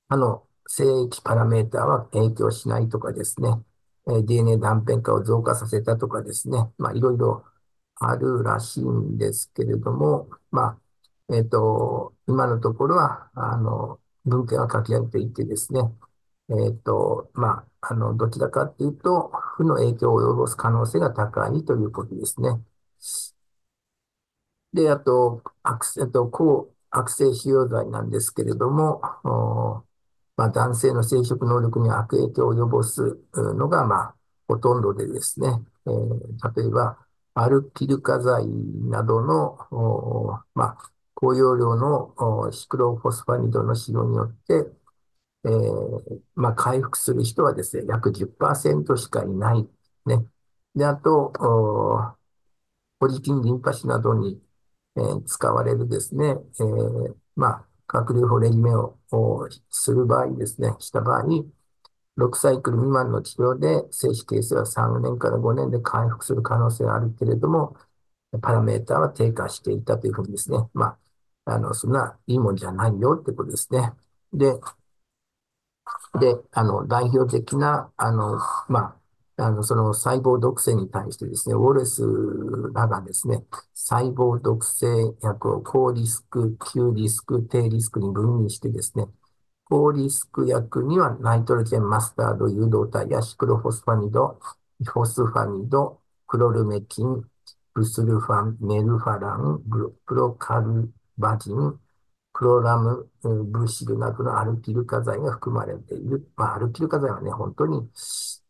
[0.07, 3.49] あの、精液パラメータは影響しないとかですね、
[4.05, 7.43] DNA 断片化を増加させたとかですね、まあ、いろいろ
[7.95, 10.79] あるらしいんですけれども、ま
[11.29, 15.81] あ、えっ、と、今のところは、あの、文献は書き上げていてですね、
[16.49, 22.61] えっ、と、まあ、あの、どちらかっていうと、負の影響を及ぼす可能性が高いということですね。
[24.73, 29.01] で、あと、悪性、と、抗悪性腫瘍剤なんですけれども、
[30.37, 34.15] まあ、男性の生殖能力に悪影響を及ぼすのが、まあ、
[34.47, 35.47] ほとんどでですね、
[35.87, 36.97] えー、例えば、
[37.33, 38.47] アルピル化剤
[38.89, 39.57] などの、
[40.53, 40.77] まあ、
[41.13, 44.53] 高容量のシクロフォスファニドの使用によって、
[45.45, 49.67] えー、まあ、回復する人はですね、約10%しかいない。
[50.05, 50.25] ね。
[50.75, 51.31] で、あと、
[52.99, 54.41] ポリキンリンパ腫などに、
[54.97, 56.25] えー、使われるですね、
[56.59, 58.97] えー、まあ、核流法レジメを
[59.69, 61.51] する場合ですね、した場合に、
[62.17, 67.75] 6サイクル未満の治療で精子形成は3年から5年で回復する可能性があるけれども、
[68.41, 70.97] パラメーターは低下していたというふうにですね、ま
[71.45, 73.93] あ、あの、そんないいもんじゃないよってことですね。
[74.33, 74.53] で、
[76.19, 78.39] で、あの、代表的な、あの、
[78.69, 78.95] まあ、
[79.37, 82.01] あの、その細胞毒性に対してですね、ウォレス
[82.73, 83.43] らがですね、
[83.73, 84.87] 細胞毒性
[85.21, 89.05] 薬を高リスク、急リスク、低リスクに分離してですね、
[89.69, 94.39] 高リスク薬にはナイトロジェンマスタード誘導体やシクロフォスファニド、
[94.83, 97.29] フォスファニド、クロルメキン、
[97.73, 99.61] ブスルファン、メルファラン、
[100.05, 101.79] プロカルバジン、
[102.31, 106.29] クロラム、ブシルなどのアルキル化剤が含まれている。
[106.35, 107.89] まあ、アルキル化剤はね、本当に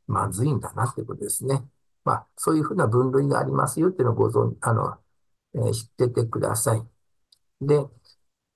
[0.07, 1.64] まずいんだなってことですね。
[2.03, 4.98] まあ、そういうふうな分類がありますよっていうのをご存、あの、
[5.56, 6.88] えー、知っててください。
[7.61, 7.76] で、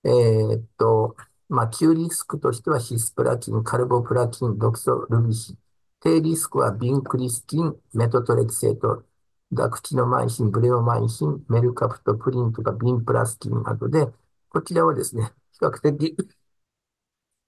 [0.04, 1.16] えー、っと、
[1.48, 5.58] まあ、旧リスクとしてはシスプラキン、カルボプラキン、ドクソルビシン。
[6.00, 9.04] 低リスクはビンクリスキン、メトトレキセート、
[9.52, 14.06] ダクチノマイシン、ブレオマイシン、メルカプト、プリンとかビンプラスキンなどで、
[14.48, 16.16] こちらはですね、比較的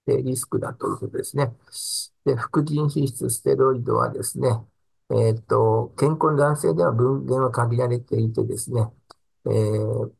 [0.05, 1.53] 低リスクだということですね。
[2.25, 4.49] で、副腎皮質ステロイドはですね、
[5.11, 8.81] えっ、と、健康な男性では分娩は限られていてですね、
[9.45, 10.11] えー、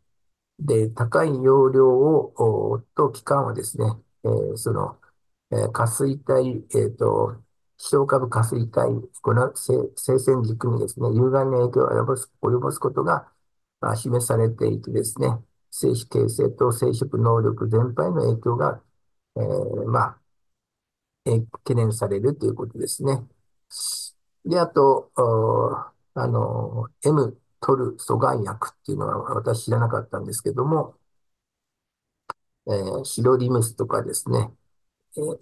[0.59, 3.85] で、高い容量を、と期間はですね、
[4.23, 4.99] えー、その、
[5.51, 7.43] えー、下垂体、えっ、と、
[7.77, 8.89] 希少株下垂体、
[9.21, 13.31] この生鮮軸にですね、有害な影響を及ぼす及ぼすことが
[13.95, 15.27] 示されていてですね、
[15.71, 18.81] 精子形成と生殖能力全般の影響が、
[19.35, 20.21] えー、まあ、
[21.25, 23.25] え懸念されるということですね。
[24.45, 25.11] で、あと、
[26.15, 30.95] あの、M 取る阻害薬っていうのは私知らなかったんですけども、
[32.67, 34.51] えー、ヒロリムスとかですね、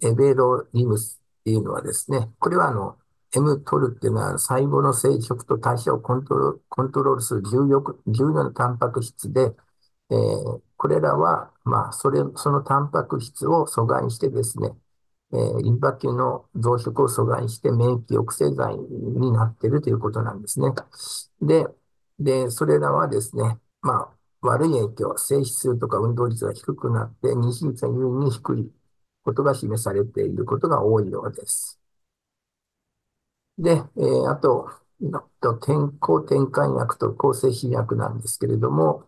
[0.02, 2.98] えエベロリムスっていうのはですね、これはあの、
[3.34, 9.52] M 取るっていうのは細胞の生殖と代謝をコントロコントロールする重要重要なタンパク質で、
[10.10, 14.70] えー、これらは、まあ、それ、そのタンパク質を阻害してですね、
[15.32, 20.68] えー、リンパ球の増殖を阻害して免疫抑制剤になっているということなんですね。
[21.40, 21.66] で、
[22.18, 28.72] で、それらはですね、まあ、悪い影響、性指数とか運動率が低くなって、妊娠率が優位に低い
[29.24, 31.80] ことが示されていることが多いようです。
[33.58, 34.68] で、えー、あと、
[35.64, 39.04] 健康転換薬と抗生肥薬なんですけれども、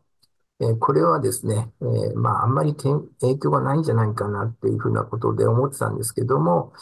[0.60, 6.72] えー、これはですね、えー、まあ、あんまり影響がないんじゃないかなっていうふうなことで思ってたんですけども、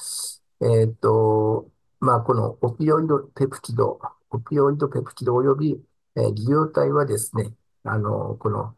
[0.60, 1.70] えっと、
[2.00, 4.00] まあ、このオピオイドペプチド、
[4.30, 5.84] オピオイドペプチド及び
[6.16, 7.54] えー、利用体はですね、
[7.84, 8.76] あの、この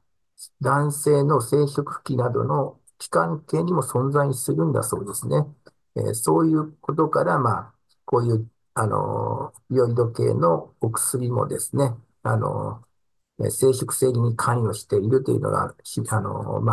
[0.60, 5.36] 男性の生殖器などの器官系にも存在するんだそうですね。
[5.96, 12.84] えーそういうことから、まあ、こういう、あの、オピオイド系のお薬もですね、あの、
[13.38, 15.74] 生殖制御に関与しているというのが、
[16.10, 16.72] あの、ま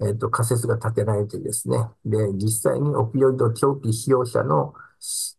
[0.00, 1.78] あ、えっと、仮説が立てられてですね。
[2.04, 4.74] で、実際にオピオイド長期使用者の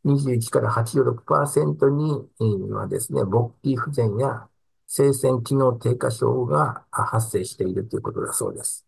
[0.06, 4.48] 21から86%にはですね、勃起不全や
[4.88, 8.86] 生鮮機能低下症が発生しているということだそうです。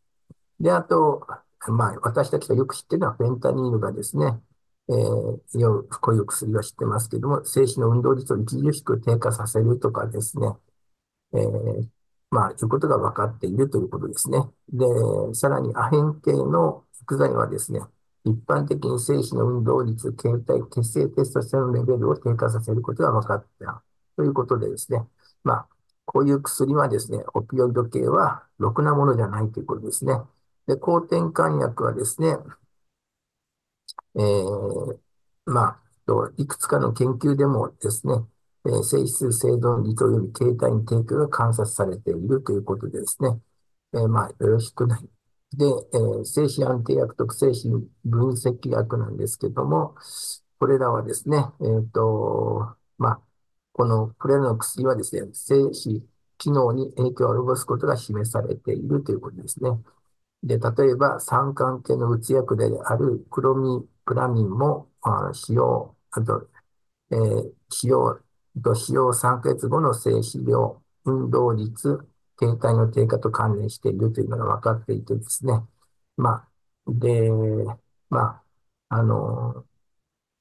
[0.60, 1.26] で、あと、
[1.68, 4.40] まあ、私たちがよく知っているのはフェンタニールがですね、
[4.88, 10.48] えー、よこういう薬は知ってますけども、精子の運動率を著しく低下させるとかですね、
[11.36, 11.90] えー
[12.32, 14.40] まあ、いうことが分かっているということですね。
[14.70, 14.86] で、
[15.34, 17.80] さらにアヘン系の薬剤はですね、
[18.26, 23.84] 一般的に精子の運動率、形態、血清テストステロンレベルを低下させることが分かった
[24.18, 25.08] ということでですね、
[25.44, 25.68] まあ、
[26.06, 30.14] こういう薬はですね、オピオイド系はろくなものじゃないということですね。
[30.68, 32.36] で、抗転換薬はですね、
[34.16, 35.00] えー
[35.46, 35.80] まあ、
[36.38, 38.16] いくつかの研究でもですね、
[38.66, 43.30] え性質生存率及び形態に提供が観察されているということでですね、
[43.94, 45.02] えーまあ、よろしくない。
[45.54, 47.70] で、えー精子安定薬と精子
[48.06, 49.96] 分析薬なんですけども、
[50.60, 53.22] これらはですね、えっと、まあ、
[53.74, 59.70] この、これらの薬はですね、精子機能に影響を及ぼすことが示されているということですね。
[60.44, 66.50] で、例えば、酸関係のうつ薬であるクロミプラミンも、あ使用、あと、
[67.12, 68.20] えー使用、
[68.76, 72.00] 使用3ヶ月後の静止量、運動率、
[72.38, 75.54] 形態の低下と関連しているというのが分かっていてですね。
[76.18, 76.50] まあ、
[76.88, 77.30] で、
[78.10, 78.44] ま
[78.90, 79.66] あ、あの、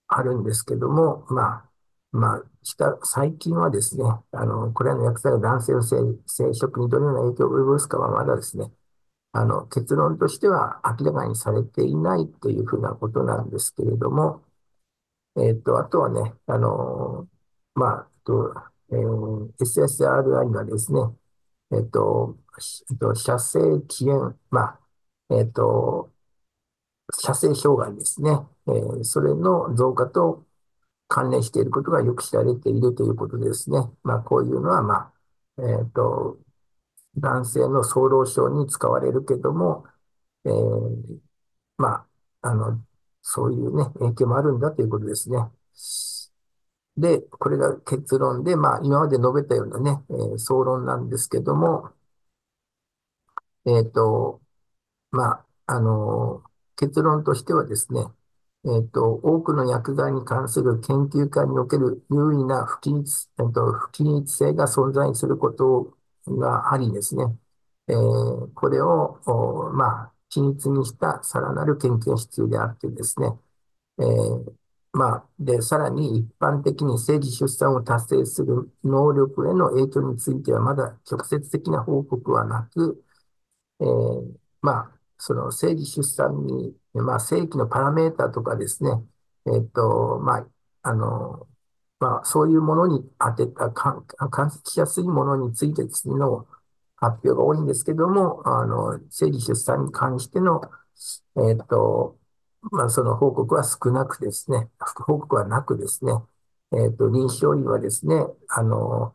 [0.08, 1.70] あるんですけども、まあ、
[2.12, 5.96] まあ、した最近はですね、あの、これらの薬剤が男性の生
[6.50, 8.70] 殖にどのような影響を及ぼすかはまだですね、
[9.32, 14.44] あの、結論としては明らかにされていないというふうなことなんですけれども、
[15.36, 17.28] えっと、あとはね、あの、
[17.74, 18.54] まあ、えっと、
[18.90, 21.00] えー SSRI がですね、
[21.72, 22.38] えっと、
[22.90, 24.80] えっと、射精遅延、まあ、
[25.36, 26.12] えっと、
[27.12, 28.30] 射精障害ですね、
[28.66, 30.46] えーそれの増加と
[31.08, 33.78] 関連していることがよく知られているということですね。
[34.04, 35.12] まあ、こういうのは、ま
[35.58, 36.38] あ、えっと、
[37.16, 39.86] 男性の早漏症に使われるけども、
[40.46, 41.20] えー
[41.78, 42.06] ま
[42.42, 42.84] あ、あの、
[43.22, 45.38] そういうね、影響もあるんだということですね。
[46.96, 51.90] で、これが結論で、まあ、今まで述べたようなね、えー総論なんですけども、
[53.66, 54.40] えっと、
[55.12, 56.44] まあ、あの
[56.76, 58.02] 結論としてはですね、
[58.66, 65.96] えっと、多くの薬剤に関する研究会における優位な不均一、えっと、不均一性が存在すること
[66.28, 67.24] がありですね、
[67.88, 69.20] えーこれを、
[69.74, 73.28] まあ、均一にしたさらなる研究が必要であってですね、
[74.00, 74.54] えー
[74.94, 83.04] まあ、で、さらに一般的に生児出産を達成する能力への影響についてはまだ直接的な報告はなく、
[83.80, 88.90] えーまあ、その生児出産に、まあ、正規のパラメータとかですね、
[89.46, 90.48] えっと、まあ、
[90.82, 91.48] あの、
[92.00, 96.46] まあ、そういうものに当てた、観観察しやすいものについてですね、の
[96.96, 100.60] 発表が多いんですけども、あの、生理出産に関しての、
[101.50, 102.18] えっと、
[102.70, 104.68] まあ、その報告は少なくですね、
[105.06, 106.12] 報告はなくですね、
[106.72, 108.16] えっと、臨床医はですね、
[108.48, 109.14] あの、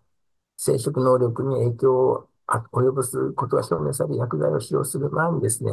[0.58, 5.72] 生殖能力に影響を及ぼすことが証明され薬剤を使用する前にですね、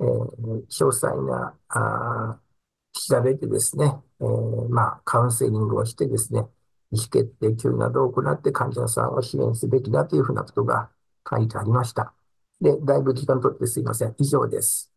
[0.00, 2.40] えー詳細な、あ
[3.08, 3.86] 調べてですね、
[4.20, 6.40] えーまあ、カウンセリングをしてですね、
[6.92, 10.90] 意思決定、教諭などを行って患者さんを支援すべきだというふうなことが
[11.30, 12.14] 書いてありました。
[12.60, 14.14] で、だいぶ時間取ってすいません。
[14.18, 14.93] 以上です。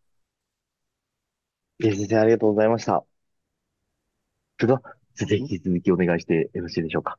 [1.84, 3.04] えー先生、ありがとうございました。
[4.60, 4.82] それでは、
[5.16, 7.18] 先生、引き続きお願いしてよろしいでしょうか。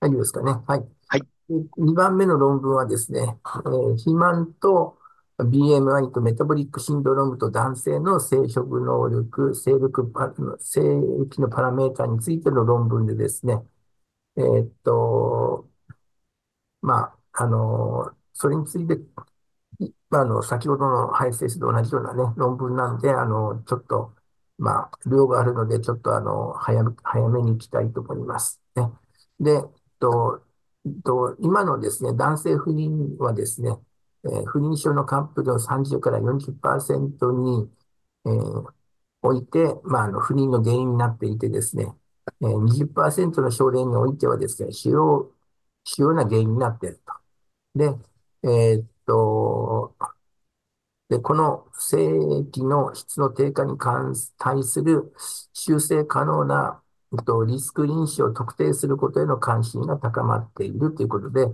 [0.00, 0.52] 大丈夫ですかね。
[0.66, 0.80] はい。
[1.08, 1.54] はいで。
[1.78, 4.98] 2番目の論文はですね、えー肥満と
[5.38, 10.80] BMI とメタボリックシンドロームと男性の生殖能力、生力パ、生
[11.24, 13.54] 育のパラメータについての論文でですね、
[14.36, 15.68] えーっと、
[16.82, 18.96] まあ、あの、それについて、
[20.10, 24.14] あ、の、先ほどのハイセスと同じようなね、論文なんで、あの、ちょっと、
[24.58, 28.60] まあ、量があるので、ちょっとあの、早め、早めに行きたいと思います。
[28.76, 28.82] ね。
[29.40, 29.62] で、
[29.98, 30.42] と、
[31.04, 33.70] と、今のですね、男性不妊はですね、
[34.24, 37.70] えー不妊症のカップルの30から40%に、
[38.26, 38.74] えー
[39.26, 41.86] おいて、まあ、あの、不妊の原因になっていてですね、
[42.42, 45.32] えー20%の症例においてはですね、主要、
[45.84, 47.12] 主要な原因になっていると。
[47.74, 47.86] で、
[48.44, 49.96] えーと、
[51.08, 51.98] で、この精
[52.40, 55.12] 液の質の低下に関対する
[55.52, 56.82] 修正可能な
[57.16, 61.46] えっとリスク因子を特定することへの関心が高まっているということで、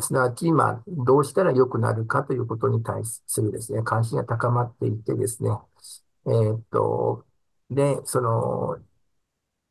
[0.00, 5.50] すなわち、今、どうしたら良くなるかということに対するですね、関心が高まっていてですね、
[6.26, 7.24] えー、っと、
[7.70, 8.78] で、その、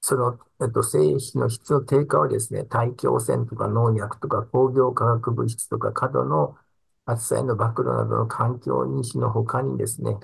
[0.02, 6.58] その、えっと、精子の質の低下はですね、大気汚染とか農薬とか工業化学物質とか過度の
[7.11, 10.18] 暑さへの暴露などの環境因子の他にですね、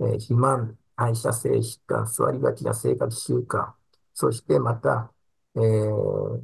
[0.00, 3.72] えー、肥満、代謝性疾患、座りがちな生活習慣、
[4.14, 5.12] そしてまた、
[5.56, 6.42] えー、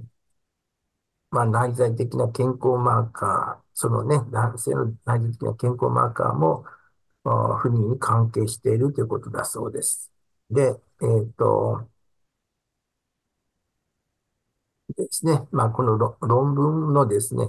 [1.30, 6.64] まあ、内在的な健康マーカー、そのね、男性の内在的な健康マーカーも、
[7.24, 10.12] 不妊に関係しているということだそうです。
[10.50, 11.88] で、えっ、ー、と、
[14.96, 17.48] ですね、まあ、この論文のですね、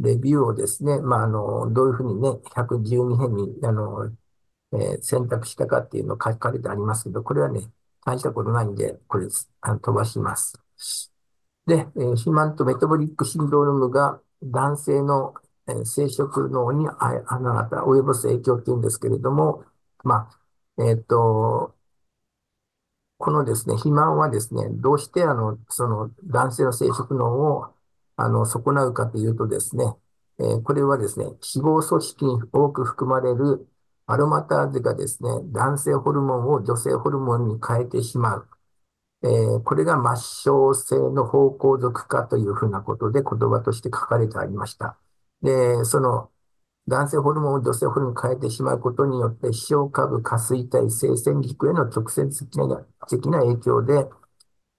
[0.00, 4.10] レビューをですね、まあ、あの、どういうふうにね、112編に、あの、
[4.72, 7.70] えー、選択したかっていうのを書かれてありますけど、これはね、
[8.04, 9.26] 大したことないんで、これ
[9.60, 10.60] あの飛ばします。
[11.66, 15.34] で、えー、肥満とメタボリックシンドロームが男性の、
[15.68, 19.64] えー、生殖能にああなた及ぼす影響っていうんですけれども、
[20.04, 20.28] ま
[20.78, 21.74] あ、えっ、ー、と、
[23.18, 27.74] このですね、肥満はですね、どうしてあの、その男性の生殖能を
[28.20, 29.84] あの、損なうかというとですね、
[30.38, 33.68] えー、これはですね、脂肪組織に多く含まれる
[34.06, 38.48] アロマターゼがですね、男性ホルモンを女性ホルモンに変えてしまう。
[39.22, 44.98] えー、これが末梢性の方向属化というふうなことで言葉として書かれてありました。
[45.42, 46.30] で、その
[46.88, 54.08] 男性ホルモンを女性ホルモンに変えてしまうことによって、視床下部下垂体性腺軸への直接的な影響で、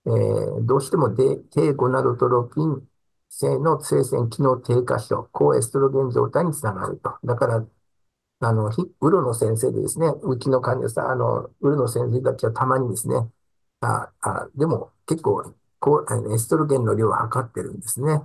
[0.06, 2.91] えー、どうしても低ゴナドトロピン
[3.32, 7.18] 性の生鮮機能低下症、高エストロゲン状態につながると。
[7.24, 7.66] だから、
[8.42, 8.72] あの、
[9.02, 13.16] ウロの先生でですね、うちの患者さん、あの、ウロの先生たちはたまにですね、
[13.82, 18.22] あ、あ、でも結構、こう、エストロゲンの量を測ってるんですね。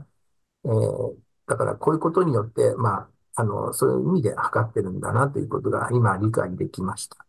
[0.64, 1.16] えー、
[1.46, 7.26] だからこういうことによって、まあ、あの、そういう意味で測ってるんだなということが今理解できました。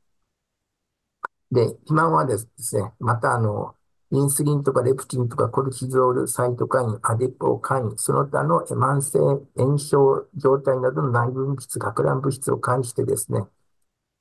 [1.51, 3.76] で、今はですね、またあの、
[4.11, 9.19] インスリンとかレプチンとかコルチゾール、サイトカイン、アデポカイン、その他の慢性
[9.57, 13.41] 炎症状態などの内分泌、学ラン物質を介してですね、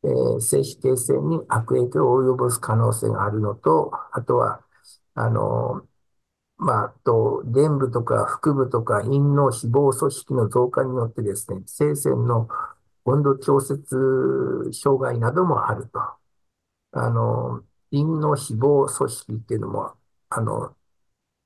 [0.05, 4.61] えー、精子形成に悪影響を及ぼす可能性があるのと、あとは、
[5.15, 5.87] あの、
[6.59, 12.49] まあ、と、伝部とか腹部とか陰の脂肪組織の増加によってですね、生鮮の
[13.05, 16.01] 温度調節障害などもあると。
[16.93, 19.95] あの、陰の脂肪組織っていうのも、
[20.31, 20.77] あの、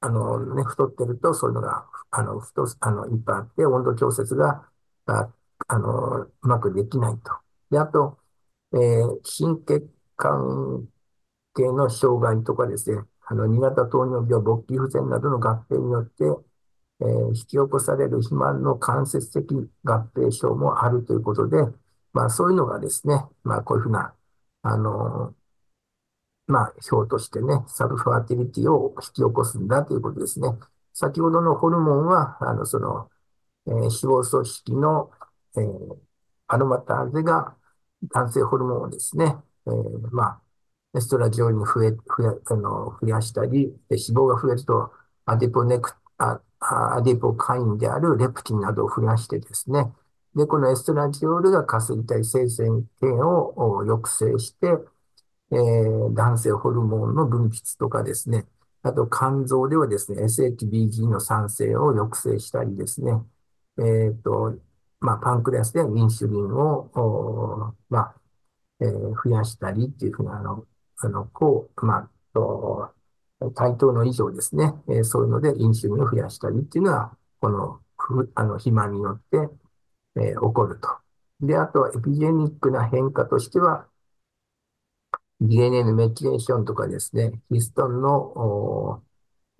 [0.00, 4.68] あのね、太ってると、そういうのが、あの、太す、あの、いっぱいあって、温度調節が、
[5.06, 5.32] あ
[5.68, 7.32] あの、うまくできないと。
[7.70, 8.18] で、あと、
[8.72, 10.88] えー、心血管
[11.54, 16.24] 系の障害とかですね、あの、2型糖尿病、勃起不全などの合併によって、
[17.00, 19.54] えー、引き起こされる肥満の間接的
[19.84, 21.56] 合併症もあるということで、
[22.12, 24.14] まあそういうのがですね、まあこういうふうな、
[24.62, 25.34] あの
[26.50, 30.48] まあ、表としてね、サルファーティリティを引き起こすんだということですね。
[30.92, 33.08] 先ほどのホルモンは、あの、その、
[33.66, 35.10] えー、脂肪組織の、
[35.56, 35.96] えー、
[36.48, 37.56] アロマターゼが
[38.12, 39.36] 男性ホルモンをですね、
[39.66, 40.42] えー、まあ、
[40.98, 44.92] エストラジオに増え、増や、あの、増やしたり、脂肪が増えると、
[45.26, 49.92] アデポネク、あアデポカインであるレプティンなどを増やしてですね、
[50.34, 54.68] で、このエストラジオールが下垂体生鮮系を抑制して、
[55.52, 58.46] えー、男性ホルモンの分泌とかですね、
[58.82, 63.12] あと肝臓ではですね、SHBG の酸性を抑制したりですね、
[63.78, 64.58] えっ、ー、と、
[65.00, 68.14] まあ、パンクリアスでインシュリンを、まあ、
[68.80, 68.90] えー、
[69.22, 70.66] 増やしたりっていうふうな、あの、
[70.98, 72.92] あの、こう、まあ、
[73.54, 77.80] 耐糖の異常ですね、えー、そういうのでインシュリンを増やしたりっていうのは、この、
[78.34, 79.48] あの、肥満によって、
[80.16, 80.88] えー、起こると。
[81.40, 83.86] で、あとは epigenic な変化としては、
[85.40, 89.02] DNA の methylation とかですね、ヒストンの、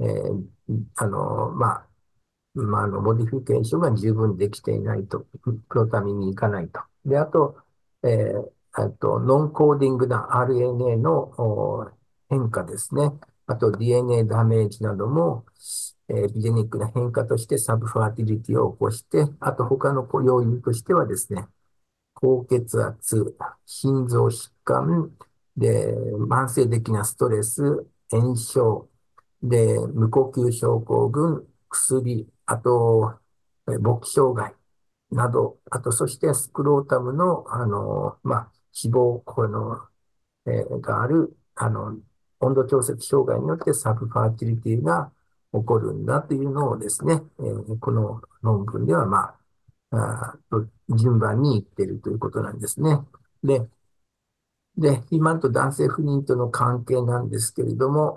[0.01, 0.45] えー、
[0.97, 1.87] あの、まあ、
[2.55, 6.81] まあ、あの、 modification が十分できていないと、プロタミンに行かないと。
[7.05, 7.57] で、あと、
[8.03, 11.93] えー、あと、 non-coding な RNA の
[12.29, 13.13] 変化ですね。
[13.47, 15.45] あと、DNA ダメージなども、
[16.09, 21.47] えー、 epigenic な変化として subfertility を起こして、あと他の要因としてはですね、
[22.15, 25.11] 高血圧、心臓疾患、
[25.61, 25.95] で、
[26.29, 28.89] 慢性的なストレス、炎症、
[29.43, 33.19] で、無呼吸症候群、薬、あと、
[33.81, 34.55] 勃起障害、
[35.11, 39.81] など、あと、そして scrotum の、あの、まあ、脂肪、この、
[40.47, 41.99] えーがある、あの、
[42.41, 45.13] 温度調節障害によって subfertility が
[45.53, 49.35] 起こるんだというのをですね、えーこの論文では、ま
[49.93, 49.99] あ、
[50.31, 50.39] あ
[50.97, 52.99] 順番に言ってるということなんですね。
[53.43, 53.69] で、
[54.77, 58.17] で、肥満と男性不妊との関係なんですけれども、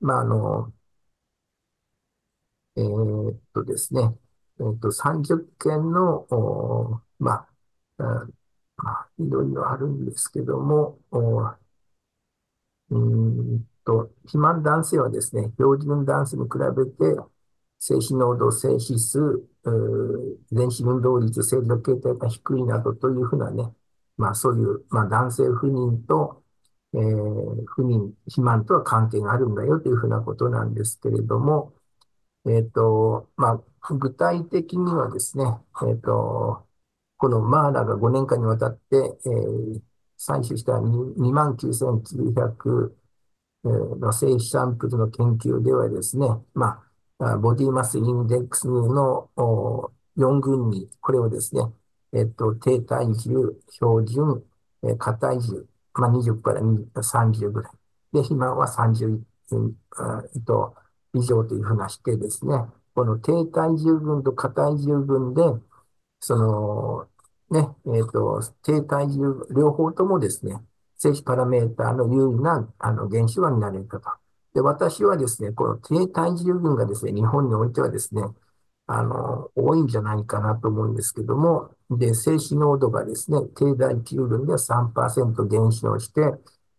[0.00, 0.72] まあ、あの、
[2.76, 4.02] えーっとですね、
[4.60, 6.26] えーっと、30件の、
[7.18, 7.48] まあ、
[8.76, 10.98] まあ、いろいろあるんですけども、
[12.90, 17.20] うんと、肥満男性はですね、標準男性に比べて、
[17.78, 23.74] 精子濃度、精子数、うー全身運動率、生理の形態が低いなどというふうなね、
[24.16, 26.42] まあそういう、まあ男性不妊と、
[26.94, 31.74] えー不妊、肥満とは関係があるんだよというふうなことなんですけれども、
[32.46, 35.44] えっと、まあ具体的にはですね、
[35.88, 36.66] えっと、
[37.16, 39.82] このマーラが5年間にわたって、えー
[40.16, 42.96] 採取した29,900
[43.64, 46.82] えーの精子サンプルの研究ではですね、ま
[47.18, 49.30] あ、ボディマスインデックスの
[50.16, 51.62] 4群に、これをですね、
[52.14, 54.44] えっと、低体重、標準、
[54.84, 57.72] えー過体重、まあ、20から2 30ぐらい。
[58.12, 60.74] で、肥満は30、うんあえっと、
[61.14, 62.54] 以上というふうなしてですね、
[62.94, 65.42] この低体重群と過体重群で、
[66.20, 67.08] その、
[67.50, 70.62] ね、えっと、低体重、両方ともですね、
[70.96, 74.10] 精子パラメーターの有利な、あの、減少が見られたと。
[74.54, 78.22] で、私はですね、この低体重群がですね、日本においてはですね、
[78.86, 86.20] あの、多いんじゃないかなと思うんですけども、で、精子濃度がですね、低体重群では3%減少して、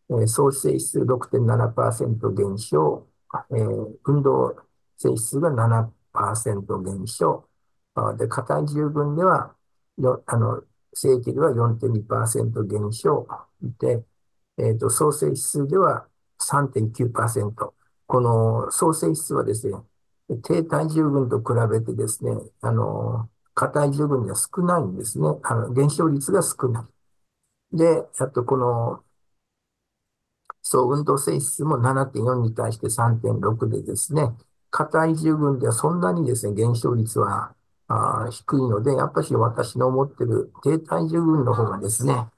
[0.09, 3.07] えー総性質6.7%減少、
[3.51, 4.55] えー運動
[4.97, 7.47] 性質が7%減少、
[7.95, 9.55] あで、過体重群では、
[9.97, 10.63] よあの、
[10.93, 13.27] 正規では4.2%減少
[13.79, 14.05] で、
[14.57, 16.07] えっと、総性指数では
[16.39, 17.73] 3.9%。
[18.07, 19.75] この総性指数はですね、
[20.43, 22.31] 低体重群と比べてですね、
[22.61, 25.27] あの、過体重群では少ないんですね。
[25.43, 26.87] あの、減少率が少な
[27.73, 27.77] い。
[27.77, 29.03] で、あとこの、
[30.61, 34.35] 総運動性質も7.4に対して3.6でですね、
[34.71, 37.55] 過体重群ではそんなにですね、減少率は
[37.87, 42.29] あ低いので、やっぱり私の思ってる低体重群の方がですね、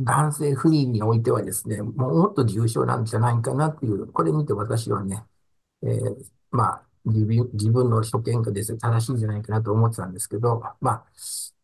[0.00, 5.24] 男性不妊においてはですね、もうもっと重症なんじゃないかなっていう、これ見て私はね、
[5.82, 6.16] えー
[6.50, 11.06] まあ、自分の所見がですね、正しいんじゃないかなと思ってたんですけど、まあ、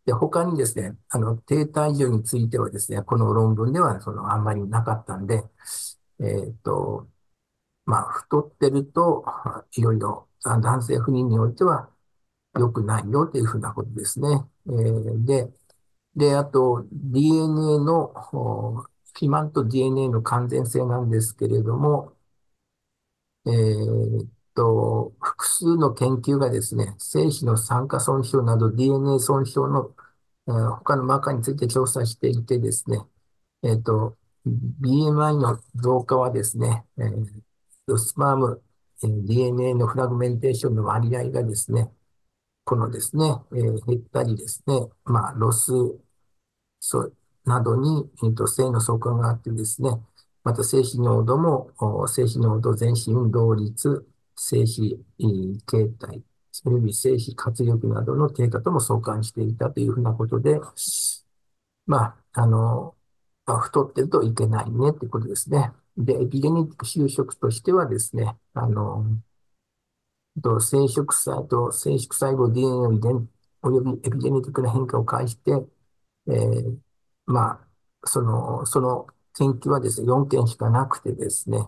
[0.07, 5.45] で、他にですね、あの、低体重についてはですね、この論文では、その、あんまりなかったんで、
[6.21, 7.09] えーっと、
[7.87, 9.25] まあ、太ってると、
[9.77, 11.91] いろいろ、男性不妊においては
[12.59, 14.29] 良くないよというふうなことですね。
[14.69, 15.53] えーで、
[16.17, 18.15] で、あと、DNA の、
[19.15, 22.15] 肥満と DNA の完全性なんですけれども、
[23.47, 24.29] えー
[24.59, 29.95] と、複数の研究がですね、精子の酸化損傷など DNA 損傷の、
[30.49, 32.99] えー他のマーカーについて調査していてですね、
[33.63, 34.17] えーっと、
[34.47, 38.63] BMI の増加はですね、えースパーム、
[39.05, 41.91] えー DNA のフラグメンテーションの割合がですね、
[42.65, 45.73] このですね、えー減ったりですね、まあ、ロス、
[46.81, 49.91] そう、などに、えーと、性の相関があってですね、
[50.45, 51.71] また精子濃度も、
[52.09, 54.07] 精子濃度、全身運動率、
[54.39, 60.61] 精子、えー形態、それに精子活力などの低下とも相関していたというふうなことで、
[61.87, 62.03] ま
[62.33, 62.97] あ、あの、
[63.47, 65.73] あ太ってるといけないねってことですね。
[65.97, 69.05] で、エピゲネティック就職としてはですね、あの、
[70.43, 73.29] と生殖細と生殖細胞 DNA の遺伝
[73.63, 75.53] およびエピゲネティックな変化を介して、
[76.29, 76.79] えー
[77.27, 77.69] まあ、
[78.07, 81.59] その、その研究はですね、4件しかなくてですね、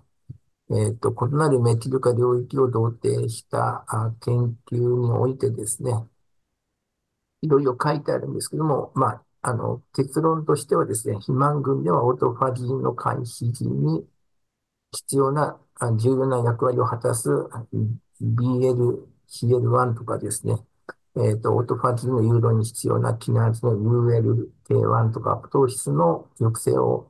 [0.71, 3.85] えっと、異なるメチル化領域を同定した
[4.21, 5.93] 研究においてですね、
[7.43, 14.07] いろいろ書いてあるんですけども、まあ、あの、結論としてはですね、肥満群ではオートファジーの開始時に
[14.93, 15.59] 必要な
[15.99, 17.31] 重要な役割を果たす
[18.21, 20.57] BL、CL1 とかですね、
[21.17, 27.10] えっと、オートファジーの誘導に必要なキナーズの ULK1 とか、アプトーシスの抑制を、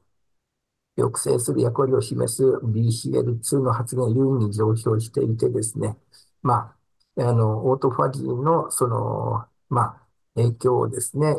[0.97, 5.97] 抑制する役割を示す BCL2 の発現が優位に上昇していてですね、
[6.43, 6.75] ま
[7.17, 11.37] あ、あの、オートファジーの、その、まあ、影響をですね、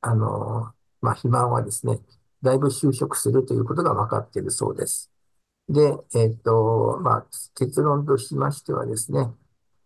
[0.00, 2.00] あの、まあ、肥満はですね、
[2.42, 5.10] だいぶ収束するということが分かっているそうです。
[5.68, 5.80] で、
[6.14, 7.26] えっと、まあ、
[7.56, 9.32] 結論としましてはですね、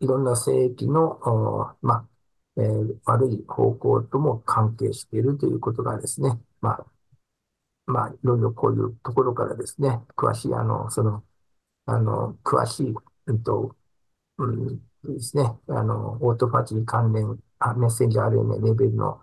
[0.00, 2.08] いろんな精液の、まあ、
[2.56, 6.86] えー悪い方向とも関係しているということがですね、まあ、
[7.88, 11.24] まあ、いろいろこういうところからですね、詳しい、あの、その、
[11.86, 12.94] あの、詳しい、
[13.26, 13.76] うんと、
[14.38, 19.22] うんですね、あの、オートファジー関連、あメッセンジャー RNA レベルの、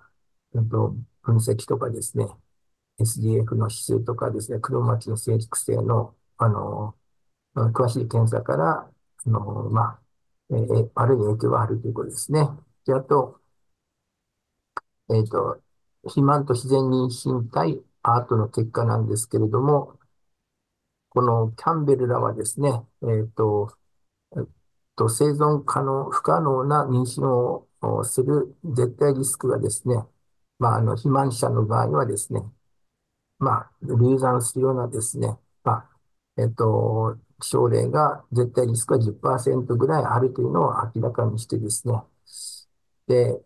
[0.53, 2.27] うんと、分析とかですね、
[2.99, 6.95] SDF の指数とかですね、クロマチン成熟性の、あの、
[7.55, 8.91] 詳しい検査から、
[9.25, 10.01] あの、まあ、
[10.51, 12.41] えー悪い影響があるということですね。
[12.85, 13.41] で、あと、
[15.09, 15.61] えっと、
[16.03, 19.97] 肥満と自然妊娠対アートの結果なんですけれども、
[21.09, 22.69] このキャンベルらはですね、
[23.03, 23.75] えっと、
[24.37, 24.45] えっ
[24.95, 29.95] と、生存可能、不可能な妊娠をする絶対リスクがですね、
[30.59, 32.41] まあ、あの、肥満者の場合はですね、
[33.39, 35.89] まあ、流産するようなですね、まあ、
[36.41, 42.01] えっと、症例が絶対リスクが10%ぐらいあるというのを明らかにしてですね、
[43.07, 43.41] で、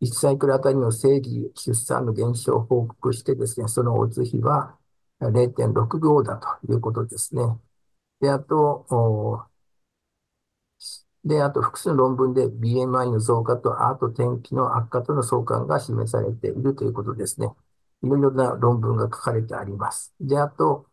[0.00, 4.76] 1サイクルあたりの生理出産の減少を報告してですね、そのオズ比は
[5.20, 7.42] 0.65だということですね。
[8.20, 8.86] で、あと、
[11.24, 17.48] で、あと複数の論文で BMI の増加とアート天気の悪化との相関が示されているということですね。
[18.02, 20.14] いろいろな論文が書かれてあります。
[20.20, 20.86] で、あと、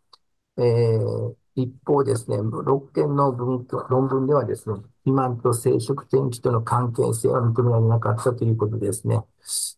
[0.58, 4.76] えー一方ですね、6件の文論文ではですね、
[5.06, 9.20] 肥満と生殖天気との関係性は認められなかったということですね。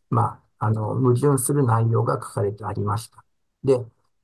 [0.10, 3.24] まあ、あの、矛盾する内容が書かれてありました。
[3.64, 3.74] で、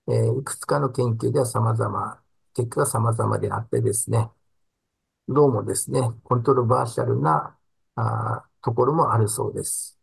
[0.07, 2.21] えーいくつかの研究では様々、
[2.55, 4.29] 結果が様々であってですね、
[5.27, 7.57] どうもですね、コントロバーシャルな
[7.95, 9.97] あところもあるそうです。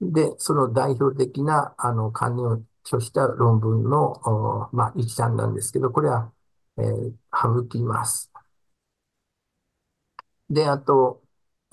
[0.00, 6.32] で、その代表的な、あの、関連をとした論文の、まあ、一覧なんですけど、これは、
[6.78, 8.30] えー省きます。
[10.50, 11.22] で、あと、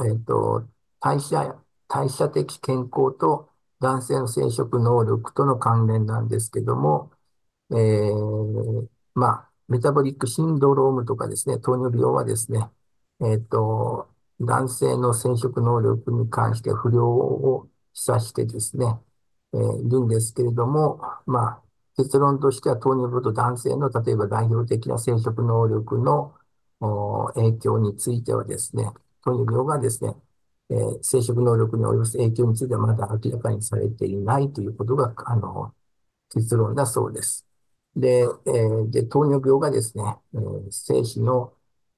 [0.03, 0.67] えっと、
[0.99, 7.11] 代謝、代謝的健康と男性の生殖能力との関連なんですけども、
[7.71, 12.69] えーまあ、メタボリックシンドロームとかですね、糖尿病はですね、
[13.21, 14.09] えっと、
[14.39, 18.88] 男性の生殖能力に関して不良を示唆してですね、
[19.53, 21.63] えいるんですけれども、まあ、
[21.97, 26.35] 結論としては糖尿病と男性の例えば代表的な生殖能力の
[27.35, 28.85] 影響についてはですね、
[29.23, 30.15] 糖尿病がですね、
[30.69, 35.73] えー生殖能力に及ぼす影響についてはまだ明らかにされていないということが、あの、
[36.33, 37.47] 結論だそうです。
[37.95, 40.03] で、えーで、糖尿病がですね、
[40.33, 41.53] えー精子の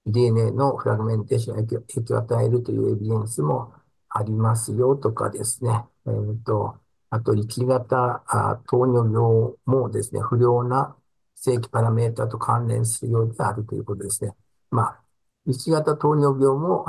[0.05, 3.73] DNA のフラグメンテーションに影響を与えるというエビデンスも
[4.09, 6.79] ありますよとかですね、えーと、
[7.15, 10.95] あと、1型あ糖尿病もですね、不良な
[11.35, 14.31] 正規パラメータと関連するようであるということですね。
[14.71, 15.03] まあ、
[15.45, 16.85] 1型糖尿病も、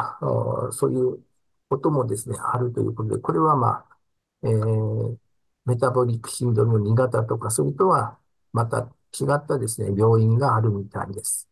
[0.72, 1.24] そういう
[1.68, 3.98] こともですね、あるということで、これはまあ、
[4.42, 5.18] えー
[5.66, 8.18] メタボリックシンドローム2型とか、それとは
[8.52, 8.80] また
[9.18, 11.48] 違ったですね、病因があるみたいです。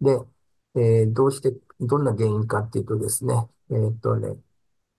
[0.00, 0.18] で、
[0.76, 3.34] えーどうして、どんな原因かっていうとですね、
[3.70, 4.36] えーっとね、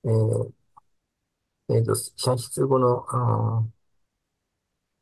[0.05, 0.53] えー
[1.69, 3.65] えーと、射出後の、あ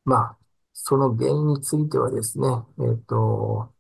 [0.06, 0.38] まあ、
[0.74, 2.48] その原因についてはですね、
[2.80, 3.74] えっと、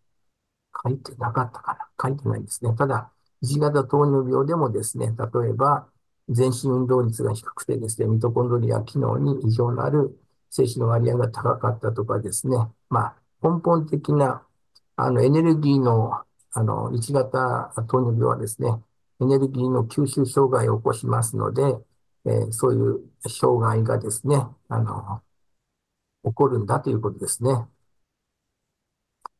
[0.83, 1.89] 書いてなかったかな。
[2.01, 2.75] 書いてないですね。
[2.75, 3.11] ただ、
[3.41, 5.89] 1型糖尿病でもですね、例えば、
[6.29, 10.19] 全身運動率が低くてですね、ミトコンドリア機能に異常のある
[10.49, 12.57] 精子の割合が高かったとかですね、
[12.89, 14.45] まあ、根本的な、
[14.97, 18.69] あの、エネルギーの、あの、1型糖尿病はですね、
[19.21, 21.63] エネルギーの吸収障害を起こしますので、
[22.27, 22.77] えーそうい
[23.27, 24.37] う障害がですね、
[24.69, 25.23] あの、
[26.23, 27.67] 起こるんだということですね。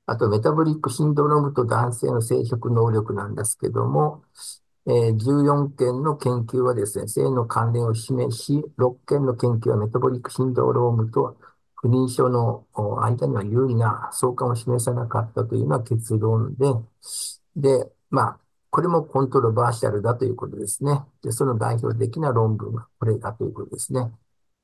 [0.05, 4.23] あと、メタボリックシンドロームと男性の生殖能力なんですけども、
[4.87, 11.37] えー14件の研究はですね、性の関連を示し、6件の研究はメタボリックシンドロームと
[11.75, 12.65] 不妊症の
[13.01, 16.65] 間には有利な相関を示さなかったというのは結論で、
[17.55, 18.39] で、まあ、
[18.77, 21.03] これもコントロバーシャルだということですね。
[21.23, 24.11] で、その代表的な論文がこれだということですね。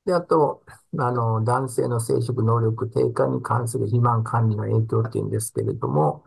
[0.05, 0.63] で、あと、
[0.99, 6.25] あの、男性の生殖能力低下に関する肥満管理の影響っていうんですけれども、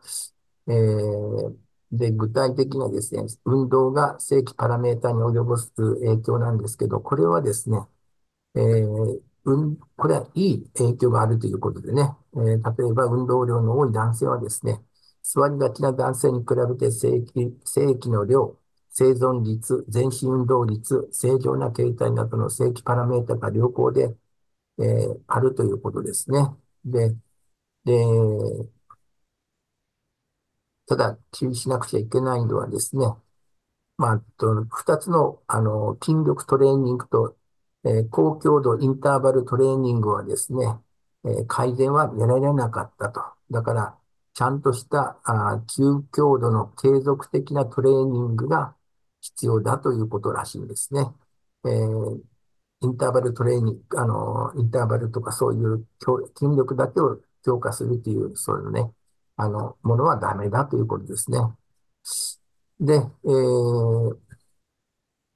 [0.69, 1.57] えー
[1.93, 7.79] で、具体的なですね、運動が正規パラメータに及ぼす影響なんですけど、これはですね、
[8.57, 12.41] えーうん、これはいい影響があるということでね、えー
[12.83, 14.83] 例えば運動量の多い男性はですね、
[15.35, 18.59] 座りがちな男性に比べて正規、正規の量、
[18.91, 24.17] 生存率、全身運動率、正常な形態などの正規パラメータが良好で、
[24.79, 26.41] えーあるということですね。
[26.85, 27.17] で、
[27.85, 27.95] で、
[30.87, 33.07] ただ注意しなくちゃいけないのはですね、
[33.99, 37.37] まあ、と二つの、あの、筋力トレーニングと、
[37.85, 40.65] えー高強度インターバルトレーニングはですね、
[41.25, 43.23] えー改善は得られなかったと。
[43.51, 43.99] だから、
[44.37, 48.77] ちゃんとしたあ中強度の継続的なトレーニングが
[49.23, 51.03] 必要だということらしいんですね。
[51.65, 52.23] えー
[52.83, 55.87] インターバルトレーニング、あの、インターバルとかそういう
[56.37, 58.93] 筋力だけを強化するという、そういうね、
[59.37, 61.39] あの、ものはダメだということですね。
[62.81, 64.37] で、えー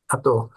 [0.09, 0.51] あと、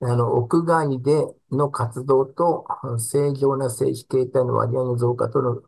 [0.00, 2.66] あの、屋外での活動と
[2.98, 5.62] 正常な精子形態の割合の増加との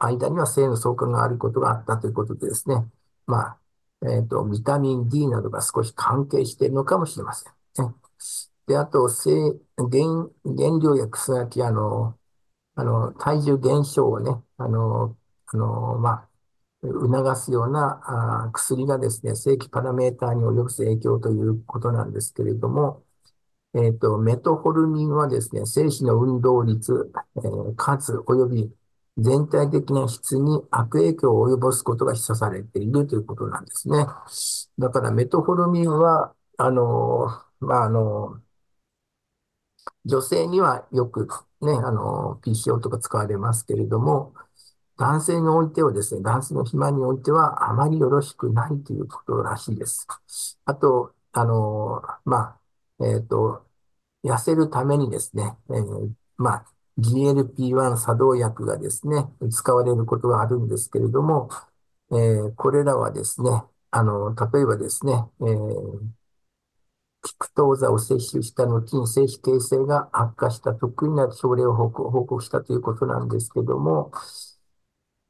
[0.00, 2.76] 間には性の相関があることがあったということでですね。
[3.26, 3.58] まあ、
[4.10, 7.52] えっと、ビタミン D などが少し関係しているのかもしれません。
[7.86, 7.94] ね
[8.66, 9.30] で、あと、性、
[9.76, 12.18] 原、原料薬、すなわち、あの、
[12.76, 15.16] あの、体重減少をね、あの、
[15.46, 16.30] あの、まあ、
[16.82, 18.00] 促すような
[18.46, 23.04] あ薬がですね、正規パラメーターに及ぼす影響ということなんですけれども、
[23.74, 28.74] えっと、メトホルミンはですね、精子の運動率、えー数及び
[29.18, 34.06] 全体的な質に悪影響を及ぼすことが示唆されているということなんですね。
[34.78, 37.26] だからメトホルミンは、あの、
[37.60, 38.42] まあ、あの、
[40.04, 41.26] 女性にはよく
[41.60, 44.34] ね、あの、PCO とか使われますけれども、
[44.98, 50.06] 男性においてはですね、男性の肥満においてはあまりよろしくないということらしいです。
[50.64, 52.58] あと、あの、ま
[53.00, 53.66] あ、えっと、
[54.24, 56.66] 痩せるためにですね、えーまあ、
[57.00, 61.48] GLP-1 作動薬がですね、使われることがあるんですけれども、
[62.12, 63.50] えーこれらはですね、
[63.90, 66.20] あの、例えばですね、えー
[67.22, 74.12] ピクトーザを摂取した後に精子形成が悪化した特異な症例を報告報告したということなんですけども、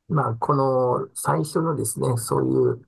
[0.09, 2.87] まあ、この最初のですね、そういう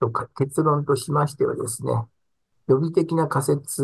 [0.00, 1.92] とか結論としましてはですね、
[2.68, 3.82] 予備的な仮説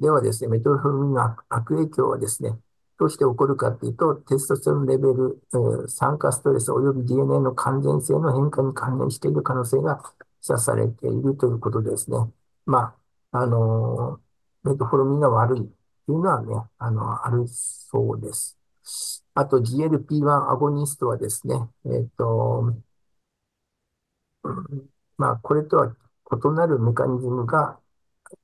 [0.00, 2.58] ではですね、メトロフォルミンの悪影響はですね、
[3.00, 5.42] どうして起こるかというと、テストステロンレベル、
[5.86, 10.02] え酸化ストレス及び DNA の完全性の変化に関連している可能性が
[10.42, 12.18] 示唆されているということですね。
[12.66, 12.94] ま
[13.32, 14.20] あ、あの
[14.64, 18.58] メトフォルミンが悪いというのはね、あの、あるそうです。
[19.32, 21.54] あと GLP-1 アゴニストはですね、
[21.86, 22.74] えっと、
[25.16, 25.96] まあ、これとは
[26.32, 27.80] 異なるメカニズムが、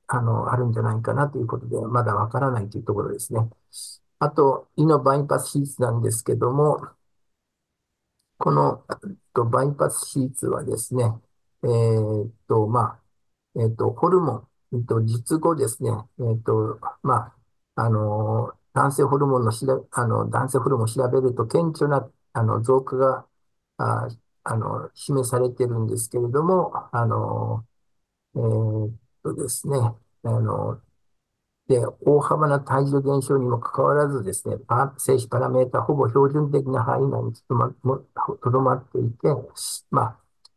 [0.07, 3.39] あの、あるんじゃないかなということで、まだわからないというところですね。
[4.19, 6.79] あと、胃のバイパス手術なんですけども、
[8.37, 8.83] この、
[9.51, 11.03] バイパス手術はですね、
[11.63, 12.99] えーっと、ま
[13.55, 14.33] あ、えーっと、ホルモ
[14.73, 15.89] ン、えっと、術後ですね、
[16.19, 17.15] えーっと、ま
[17.75, 23.27] あ、あの、男性ホルモンのしら、あの、男性ホルモンを調べると顕著な、あの、増加が、
[23.77, 24.07] あ、
[24.43, 27.65] あの、示されてるんですけれども、あの、
[28.35, 28.41] えっ
[29.23, 29.77] とですね、
[30.23, 30.81] あの、
[31.67, 37.73] で、大幅な体重減少にもかかわらずですね、パ静止パラメータほぼ標準的な範囲内にとどま、
[38.41, 39.27] とどまっていて、
[39.91, 40.01] ま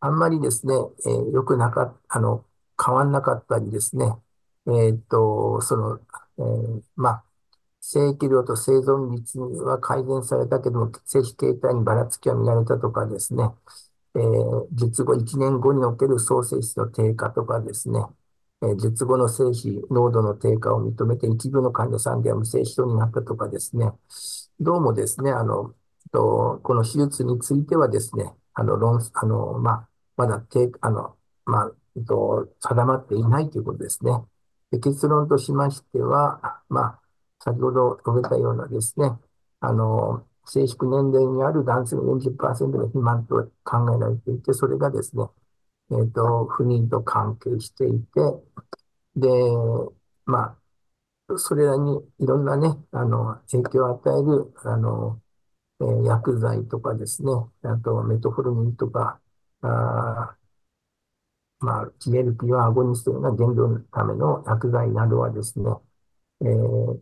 [0.00, 2.44] あ、あんまりですね、えー良くなかっあの、
[2.84, 4.06] 変わんなかったりですね、
[4.66, 6.00] えーっと、その、
[6.38, 7.24] えーまあ、
[7.80, 13.44] 生育量と生存率は改善されたけども、精子形態にばらつきは見られたとかですね、
[14.14, 18.00] えー術後1年後における総精子の低下とかですね、
[18.78, 23.90] 術後の精子濃度の低下を認めて一部の患者さんでは無精子症になったとかですね、
[24.60, 25.74] どうもですね、あの、
[26.12, 31.16] とこの手術についてはですね、あの、論、あの、まあ、まだ低、あの、
[31.46, 31.72] まあ、
[32.06, 34.12] と、定まっていないということですね。
[34.70, 37.00] で結論としましては、まあ、
[37.40, 39.10] 先ほど述べたようなですね、
[39.60, 45.24] あの、生殖年齢にある男性の40%の肥満と考えられていて、それがですね、
[45.92, 48.20] えっと、不妊と関係していて、
[49.16, 49.28] で、
[50.26, 50.58] ま
[51.30, 55.22] あ、それらにいろんなね、あの、影響を与える、あの、
[55.80, 57.32] えー薬剤とかですね、
[57.64, 59.20] あとメトホルミンとか、
[59.62, 60.36] あ
[61.60, 65.64] まあ、GLP-1 アゴニストのような減量のための薬剤などはですね、
[66.42, 67.00] えー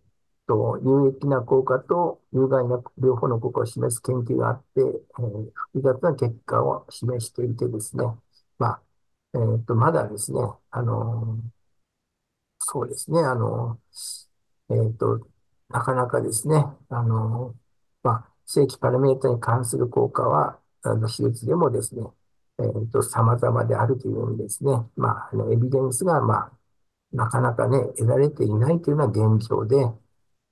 [0.48, 8.04] と、有益な効果と有害な両方の効果を示す研究があって、えー複雑な結果を示していてですね、
[8.58, 8.82] まあ、
[9.34, 10.40] えーと、まだですね、
[10.70, 11.38] あの
[12.58, 13.80] そうですね、あの
[14.70, 15.26] えっと、
[15.70, 16.56] なかなかですね、
[16.88, 17.54] あの
[18.02, 22.02] まあ、正規パラメータに関する効果は、あの手術でもですね、
[22.60, 26.52] えっと、様々であるという意味ですね、まあ、あのエビデンスが、まあ、
[27.12, 29.76] なかなかね、得られていないというのは現状で、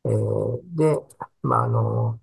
[0.06, 0.96] えーで、
[1.42, 2.20] まあ、あの、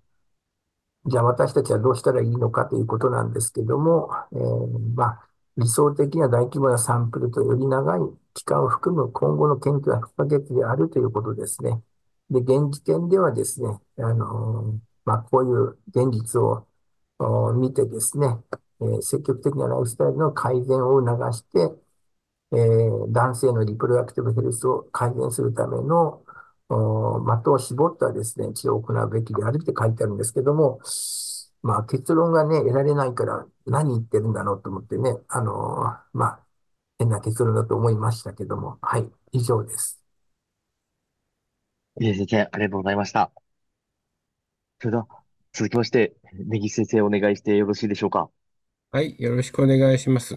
[1.06, 8.00] じゃあ私たちはどうしたらいいのかということなんですけども、えーまあ、理想的な大規模なサンプルとより長い
[8.34, 11.80] 期間を含む今後の研究が不可欠であるということですね。
[12.30, 13.68] で、現時点ではですね、
[13.98, 14.74] あの、
[15.04, 16.66] まあ、こういう現実を
[17.54, 18.26] 見てですね、
[18.80, 21.58] えー、積極的なライフスタイルの改善を促して、
[22.52, 26.22] えー、男性のリプロダクティブヘルスを改善するための
[26.68, 30.80] 的を絞ったですね、治療を行うべきであるって書いてあるんですけども、
[31.64, 36.38] まあ結論がね、得られないから何言ってるんだろうと思ってね、あのー、まあ、
[36.98, 39.98] 変な結論だと思いましたけども、はい、以上です。
[42.00, 43.32] いえ先生、ありがとうございました。
[44.78, 45.06] それでは、
[45.54, 48.28] 続きまして、根岸先生お願いしてよろしいでしょうか。
[48.90, 50.36] はい、よろしくお願いします。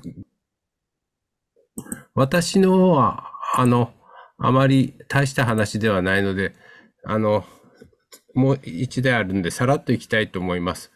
[2.13, 3.91] 私の方は、あの、
[4.37, 6.55] あまり大した話ではないので、
[7.03, 7.43] あの、
[8.33, 10.93] もう一台あるんで、さらっといきたいと思います。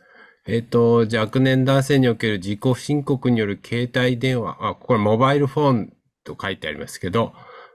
[0.47, 5.93] えっ、と、若年男性における自己申告による携帯電話、あ、これモバイルフォン
[6.23, 7.33] と書いてありますけど、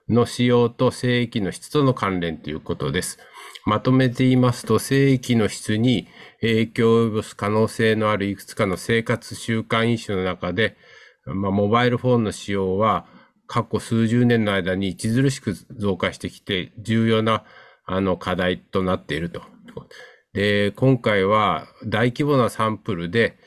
[0.09, 3.19] の使用と精液の質との関連ということです。
[3.65, 6.09] まとめて言いますと、精液の質に
[6.41, 10.77] 影響を及ぼす可能性のあるいくつかの生活習慣因子の中で、
[11.25, 13.07] まあ、モバイルフォンの使用は、
[13.47, 17.45] 過去数十年の間に著しく増加してきて、重要な
[17.85, 19.43] あの課題となっていると。
[20.37, 23.39] で、今回は大規模なサンプルで、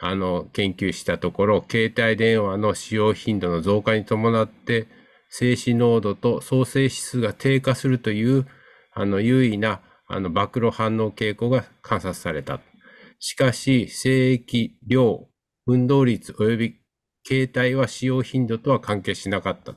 [0.00, 4.88] あの、研究したところ、携帯電話の使用頻度の増加に伴って、
[5.28, 8.46] 静止濃度と創生指数が低下するという、
[8.94, 12.60] あの、優位な、あの、暴露反応傾向が観察された。
[13.18, 15.28] しかし、精液量、
[15.66, 16.80] 運動率及び
[17.26, 19.74] 携帯は使用頻度とは関係しなかった。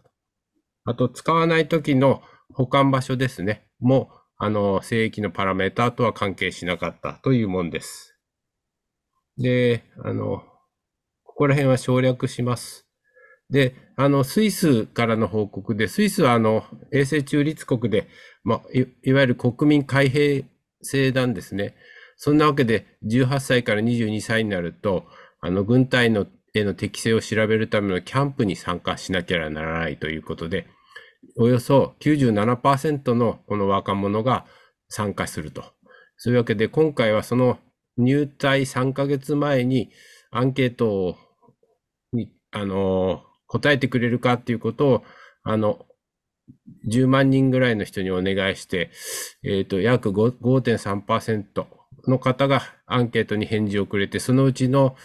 [0.86, 2.22] あと、使わない時の
[2.54, 3.68] 保管場所ですね。
[3.82, 8.18] も、あの、精液のパラメータとは関係しなかったというもんです。
[9.38, 10.42] で、あの、
[11.24, 12.88] ここら辺は省略します。
[13.52, 18.08] で、あの、スイスからの報告で、スイスはあの、衛星中立国で、
[18.44, 20.44] まあ、いいわゆる国民開閉
[20.82, 21.76] 制なんですね。
[22.18, 25.06] そんなわけで、18歳から22歳になると、
[25.40, 30.66] あの、軍隊のへの適性を調べるためのキャンプに参加しなければならないということで、
[31.38, 34.46] およそ97%のこの若者が
[34.90, 35.64] 参加すると。
[36.18, 37.60] そういうわけで、今回はその
[37.98, 39.92] 入隊3ヶ月前に
[40.32, 41.18] アンケート
[42.14, 45.04] に、あの、答えてくれるかっていうことを、
[45.44, 45.86] あの、
[46.90, 48.92] 10万人ぐらいの人にお願いして、
[49.44, 51.66] えっ、ー、と、約5.3%
[52.08, 54.96] の方がアンケートに返事をくれて、そのうちの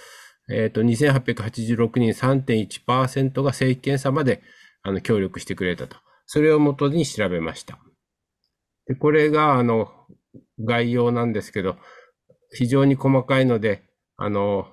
[0.48, 4.42] えっ、ー、と、2886人3.1%が正規検査まで
[4.86, 5.96] あの協力してくれたと。
[6.26, 7.78] それをもとに調べました。
[8.86, 9.90] でこれが、あの、
[10.64, 11.76] 概要なんですけど、
[12.52, 13.82] 非常に細かいので、
[14.16, 14.68] あの、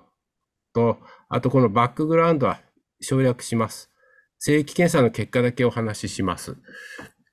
[0.73, 0.99] と、
[1.29, 2.59] あとこのバックグラウンドは
[3.01, 3.89] 省略します。
[4.37, 6.57] 正規検査の結果だけお話しします。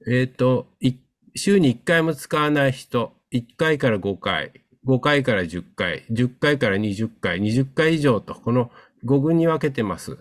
[0.09, 0.67] えっ、ー、と、
[1.37, 4.53] 週に1回も使わない人、1回から5回、
[4.87, 8.71] 5回から10回、10回から20回、20回以上と、この
[9.05, 10.17] 5群に分けてます。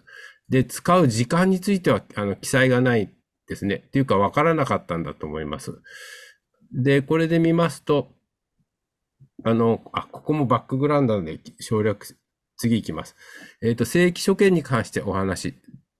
[0.49, 3.09] で、使う時間については、あの、記載がない
[3.47, 3.83] ですね。
[3.87, 5.81] っていうか、分からなかったんだと思います。
[6.73, 8.09] で、これで見ますと、
[9.43, 12.17] あの、あ、ここもバックグラウンドで省略、
[12.57, 13.15] 次行きます。
[13.61, 15.53] えっ、ー、と、正規所見に関してお話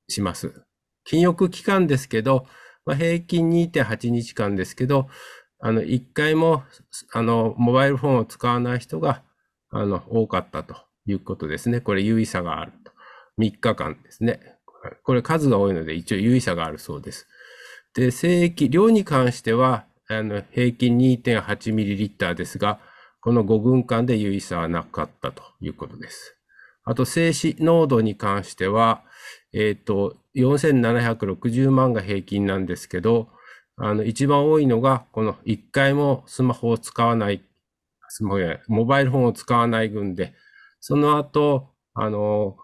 [0.07, 0.53] しします。
[1.05, 2.45] 禁欲期間ですけど、
[2.85, 5.07] まあ、平均2.8日間ですけど、
[5.59, 6.63] あの、一回も、
[7.13, 9.23] あの、モバイルフォンを使わない人が、
[9.69, 11.81] あの、多かったということですね。
[11.81, 12.73] これ優位差がある。
[13.39, 14.39] 3日間ですね。
[15.03, 17.27] これ数が多いので一応優位差があるそうです。
[17.95, 22.79] で、精液、量に関しては、あの、平均 2.8ml ですが、
[23.21, 26.35] この5分間で優位差はなかったということです。
[26.83, 29.03] あと、静止濃度に関しては、
[29.53, 33.29] えっ、ー、と、4760万が平均なんですけど、
[33.77, 37.43] あの、一番多いのが、この一回もスマホを使わない、
[38.07, 40.33] スマホやモバイルフォンを使わない群で、
[40.79, 42.57] その後、あの、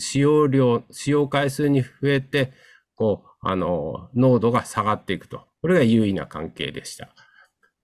[0.00, 2.52] 使用量、使用回数に増えて、
[2.96, 5.46] こう、あの、濃度が下がっていくと。
[5.60, 7.14] これが優位な関係でした。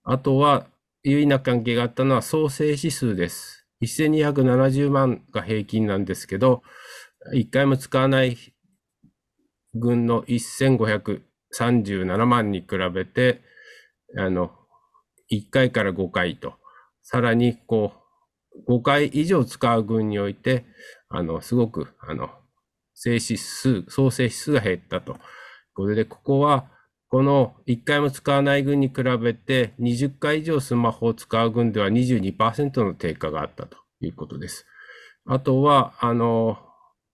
[0.03, 0.67] あとは、
[1.03, 3.67] 優位な関係があったのは創生指数です。
[3.83, 6.61] 1270万が平均なんですけど、
[7.33, 8.37] 一回も使わない
[9.73, 13.41] 群の1537万に比べて、
[14.17, 14.51] あの、
[15.31, 16.55] 1回から5回と、
[17.03, 17.93] さらにこ
[18.67, 20.65] う、5回以上使う群において、
[21.11, 22.29] あの、すごく、あの、
[22.93, 25.17] 静止数、総静止数が減ったと。
[25.73, 26.69] これで、ここは、
[27.09, 34.65] この1回も使わない群に比べて、20回以上スマホを使う群では22%の低下があったということです。
[35.25, 36.57] あとは、あの、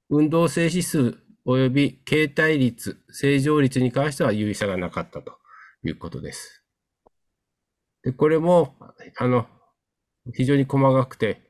[0.10, 1.18] 運動性指数
[1.48, 5.34] 及び形態率、正常率に関しては優位差がなかったと
[5.84, 6.64] いうことです。
[8.04, 8.76] で、これも、
[9.18, 9.48] あの、
[10.34, 11.47] 非常に細かくて、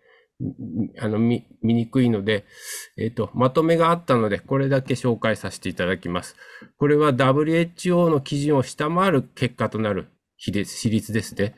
[0.99, 2.45] あの、見、見にくいので、
[2.97, 6.35] えっ、と、まとめがあったので、これだけ紹介させていただきます。
[6.77, 11.55] これは WHO の基準を下回る結果となる比率比率ですね。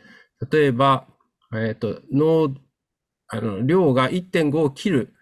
[0.52, 1.06] 例えば、
[1.54, 2.54] えっ、と、濃、
[3.28, 5.14] あの、量が1.5を切る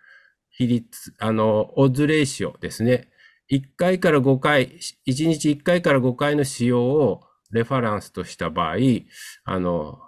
[0.51, 3.09] 比率、あの、オッズレーシオですね。
[3.51, 4.77] 1回から5回、
[5.07, 7.21] 1日1回から5回の使用を
[7.51, 8.75] レファランスとした場合、
[9.45, 9.99] あの、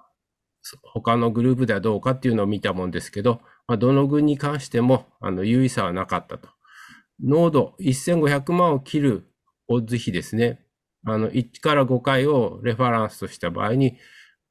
[0.83, 6.49] 他のグループではどうかっていうのを見たもんですけど、まあ、どの群に関しても、あの、優位差はなかったと。
[7.23, 9.27] 濃度1500万を切る
[9.67, 10.65] オッズ比ですね。
[11.05, 13.97] あの、1から5回をレファランスとした場合に、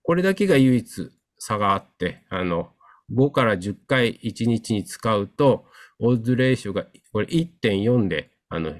[0.02, 2.70] これだけが唯一差があって、あの、
[3.14, 5.66] 5から10回1日に使うと、
[6.00, 8.74] オッズレーションが、これ1.4で、あの、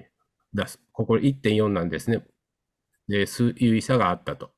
[0.55, 0.81] 出す。
[0.93, 2.23] ここ1.4なんですね。
[3.09, 4.51] で、優位差があったと。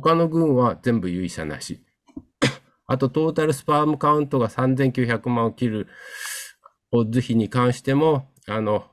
[0.00, 1.84] 他の群は全部優位差なし。
[2.86, 5.88] あと、トータルスパームカウントが3900万を切る
[6.92, 8.86] オッズ比に関しても、あの、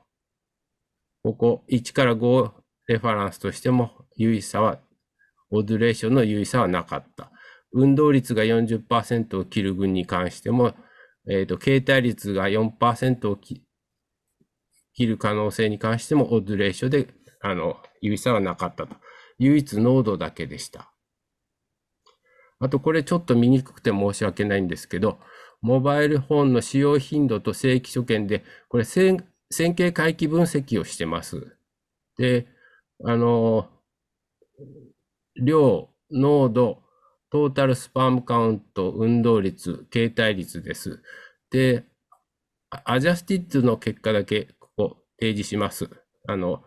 [1.22, 2.52] ここ1から5
[2.88, 4.78] レファランスとしても優位差は、
[5.50, 7.32] オッズレーションの優位差はなかった。
[7.72, 10.74] 運動率が40%を切る群に関しても、
[11.28, 13.62] えっ、と、形態率が4%を切
[15.06, 17.08] る可能性に関しても、オッズレーションで、
[17.40, 18.96] あの、優位差はなかったと。
[19.40, 20.89] 唯一濃度だけでした。
[22.60, 25.18] あと、これちょっと見にくくて申し訳ないんですけど、
[25.62, 31.56] モバイルフォンの使用頻度と正規所見で、これ線、形回帰分析をしてます。
[32.18, 32.46] で、
[33.04, 33.68] あの、
[35.42, 36.82] 量、濃度、
[37.30, 41.02] トータルスパムカウント、運動率、形態率です。
[41.50, 41.84] で、
[42.84, 45.88] アジャスティッドの結果だけここ提示します。
[46.28, 46.62] あの、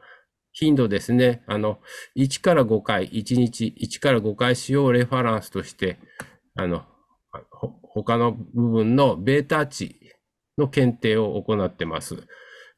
[0.53, 1.43] 頻度ですね。
[1.47, 1.79] あの、
[2.15, 5.97] 1から5回、1日1から5回使用をレファランスとして、
[6.55, 6.83] あの、
[7.81, 9.95] 他の部分のベータ値
[10.57, 12.27] の検定を行ってます。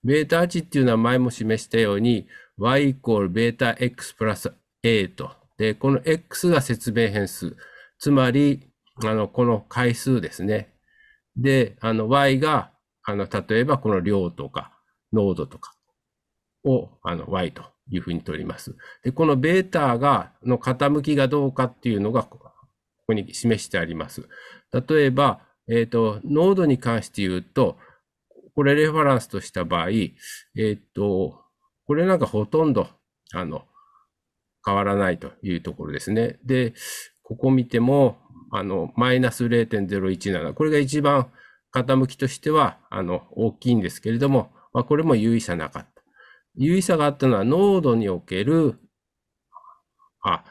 [0.04, 2.28] ベータ値っていうのは前も示したように、
[2.58, 5.32] y イコールベータ x プラス a と。
[5.58, 7.58] で、この x が説明変数。
[8.00, 8.72] つまり、
[9.04, 10.74] あの、この回数ですね。
[11.36, 12.72] で、あの、y が、
[13.04, 14.72] あの、例えばこの量とか、
[15.12, 15.75] 濃度とか
[16.66, 18.76] を、あの、y というふうに取ります。
[19.04, 22.40] で、このベータが、の傾きがどうかっていうのが、こ
[23.08, 24.28] こに示してあります。
[24.74, 27.78] 例えば、えっ、と、濃度に関して言うと、
[28.56, 30.14] これレファランスとした場合、え
[30.74, 31.42] っ、と、
[31.86, 32.88] これなんかほとんど、
[33.34, 33.66] あの、
[34.66, 36.40] 変わらないというところですね。
[36.44, 36.74] で、
[37.24, 38.18] ここ見ても、
[38.52, 40.54] あの、マイナス0.017。
[40.54, 41.28] これが一番
[41.74, 45.95] 傾きとしては、あの、大きいんですけれども、まあ、これも優位差なかった。
[46.58, 48.80] 優位差があったのは濃度における、
[50.24, 50.44] あ、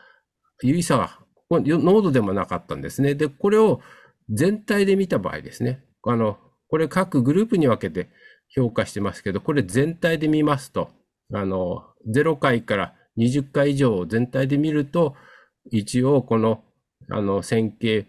[0.63, 3.15] 優位差が、ここ濃度でもなかったんですね。
[3.15, 3.81] で、これを
[4.31, 5.85] 全体で見た場合ですね。
[6.03, 8.11] あの、これ各グループに分けて
[8.49, 10.91] 評価してますけど、これ全体で見ますと、
[11.33, 15.15] あの、0回から20回以上を全体で見ると、
[15.71, 16.63] 一応この、
[17.11, 18.07] あの、線形、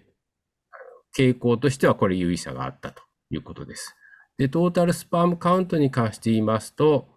[1.18, 3.96] 傾向としてはこれ優位差があったということです。
[4.38, 7.08] で、トータルスパームカウントに関して言いますと、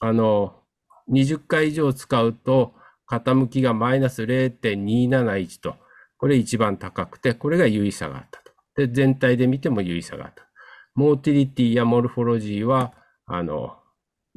[0.00, 0.62] あの、
[1.10, 2.74] 20回以上使うと、
[3.08, 5.76] 傾きがマイナス0.271と、
[6.18, 8.52] これ一番高くて、これが優位差があったと。
[8.76, 10.46] で、全体で見ても優位差があった。
[10.94, 12.92] モーティリティやモルフォロジーは、
[13.26, 13.76] あの、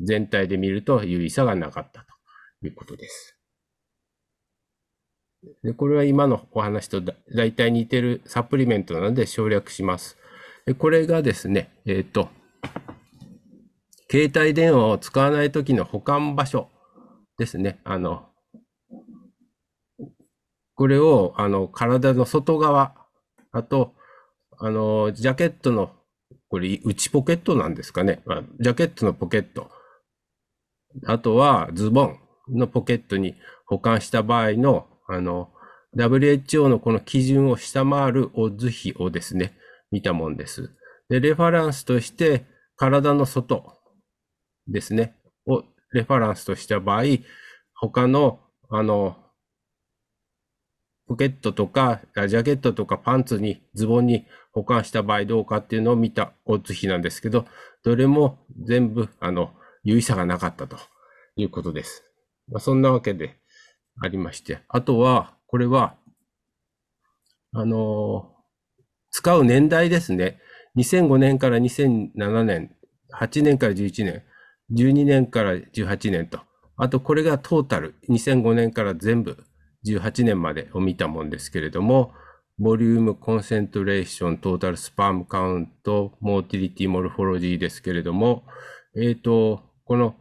[0.02, 2.08] 全体で見ると優位差がなかったと
[2.66, 3.40] いうことです。
[5.64, 10.18] でこれは今のお話とだ大体似てるサプリメントなので省略します。
[10.66, 12.30] でこれがですね、えっ、と、
[14.12, 16.70] 携帯電話を使わないときの保管場所
[17.38, 17.80] ですね。
[17.84, 18.26] あの、
[20.76, 22.96] これを、あの、体の外側、
[23.52, 23.94] あと、
[24.58, 25.92] あの、ジャケットの、
[26.50, 28.24] これ、内ポケットなんですかね。
[28.60, 29.70] ジャケットのポケット。
[31.06, 32.20] あとは、ズボン
[32.50, 33.36] のポケットに
[33.68, 35.52] 保管した場合の、あの、
[35.96, 39.54] WHO のこの基準を下回るオッズ比をですね、
[39.92, 40.72] 見たもんです。
[41.10, 42.46] で、レファランスとして、
[42.76, 43.79] 体の外
[44.72, 45.16] ですね、
[45.46, 47.04] をレファランスとした場合、
[47.76, 48.40] 他の、
[48.70, 49.18] あの、
[51.08, 57.46] ポケットとか、ジャケットとかパンツに、ズボンに保管した場合どうかっていうのを見たオッズ比なんですけど、
[57.84, 59.52] どれも全部、あの、
[59.84, 60.78] 優位差がなかったと
[61.36, 62.04] いうことです。
[62.48, 63.40] まあ、そんなわけで
[64.02, 65.96] ありまして、あとは、これは、
[67.52, 68.36] あの
[69.10, 70.40] 使う年代ですね。
[70.78, 72.76] 2005年から2007年
[73.14, 74.24] 8年から11年、
[74.72, 76.40] 12年から18年と、
[76.78, 79.38] あとこれがトータル、2005年から全部
[79.86, 82.14] 18年までを見たもんですけれども、
[82.58, 88.44] volume、concentration、total sperm count、motility、morphology ですけれども、
[88.98, 90.16] えっ、ー、と、この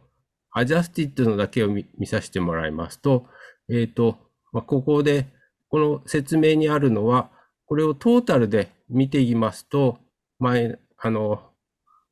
[0.51, 3.25] adjusted のだけを見させてもらいますと、
[3.69, 4.17] えっ、ー、と、
[4.53, 5.27] まあ、ここで、
[5.69, 7.29] この説明にあるのは、
[7.65, 9.99] これをトータルで見ていきますと、
[10.39, 11.43] 前、あの、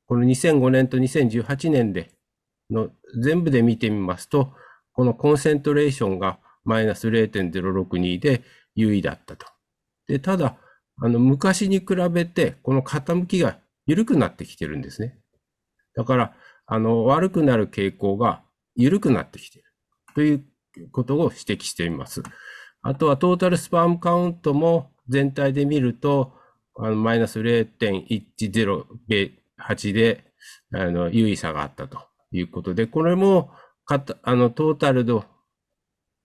[0.08, 2.12] この2005年と2018年で
[2.70, 2.90] の
[3.22, 4.54] 全部で見てみますと、
[4.94, 8.44] このコンセントレーションがマイナス0.062で
[8.76, 9.48] 優位だったと。
[10.08, 10.58] で、ただ、
[11.00, 15.18] あの、昔に比べて、この傾きが緩くなってきてるんですね。
[15.96, 16.34] だから、
[16.66, 18.42] あの、悪くなる傾向が
[18.76, 19.66] 緩くなってきてる
[20.16, 20.44] という
[20.92, 22.24] ことを指摘しています。
[22.82, 26.34] あとはトータルスパムカウントも全体で見ると、
[26.76, 30.26] あのマイナス0.108で、
[30.74, 33.52] あの、優位差があったということで、これも、
[33.86, 35.14] かた、あの、トータルで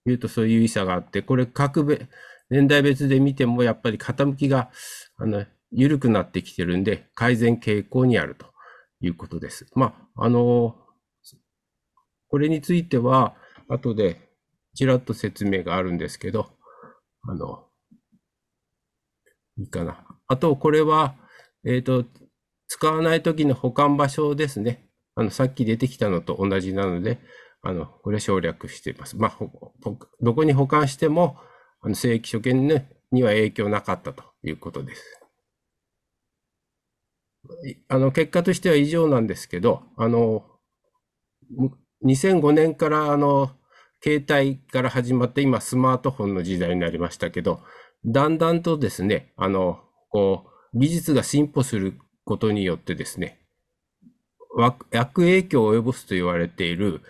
[0.04, 2.08] 言うとそういう優位差があって、これ各べ、
[2.50, 4.70] 年代別で見てもやっぱり傾きが、
[5.16, 8.46] あの、緩くなってきてるんで、改善傾向にあると
[9.00, 9.66] いうことです。
[9.74, 10.76] まあ、あの、
[12.28, 13.34] これについては、
[13.68, 14.20] 後で
[14.74, 16.50] ちらっと説明があるんですけど、
[17.22, 17.66] あの、
[19.56, 20.04] いいかな。
[20.26, 21.14] あと、これは、
[21.64, 22.04] えっ、ー、と、
[22.66, 24.88] 使わないときの保管場所ですね。
[25.14, 27.18] あの、さっき出てきたのと同じなので、
[27.62, 29.16] あの、これは省略しています。
[29.16, 29.38] まあ、
[30.20, 31.36] どこに保管しても、
[31.80, 32.66] あの、正規所見
[33.12, 35.20] には影響なかったということです。
[37.88, 40.44] あの、結果としては以上なんですけど、あの、
[42.04, 43.50] 2005年からあの、
[44.02, 47.60] 携帯から始まって今スマートフォンの時代になりましたけど、
[48.04, 53.41] だんだんとですね、あの、こう、技術が進歩することによってですね、
[54.58, 57.00] 悪影響を及ぼすと言われている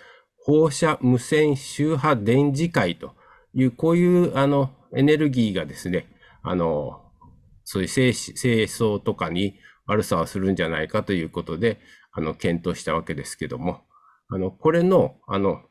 [0.44, 3.14] 放射無線周波電磁界と
[3.54, 6.06] いう、こういうあのエネルギーがですね、
[6.42, 7.00] あの、
[7.64, 9.54] そういう清清掃とかに
[9.86, 11.78] 悪さをするんじゃないかということで、
[12.12, 13.80] あの、検討したわけですけども、
[14.28, 15.62] あの、これの、あの、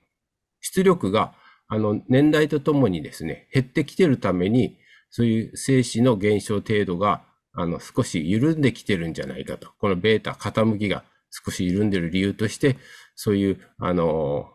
[0.61, 1.34] 出力が、
[1.68, 4.77] あの、年代とともにですね、減ってきてるために、
[5.10, 7.23] そういう静止の減少程度が、
[7.53, 9.69] あの、少し緩んできてるんじゃないかと。
[9.80, 12.78] このベータ、傾きが少し緩んでる理由として、
[13.16, 14.52] そういう、あの、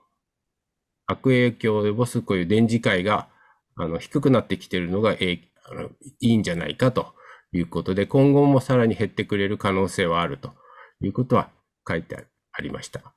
[1.07, 3.29] 悪影響を及ぼすこういう電磁界が、
[3.77, 5.91] あの、低くなってきてるのが、えあの
[6.21, 7.15] いいんじゃないかと
[7.53, 10.53] いうことで、今後もさらに減ってくれる可能性はあると
[11.01, 11.51] いうことは
[11.89, 13.15] 書いてありました。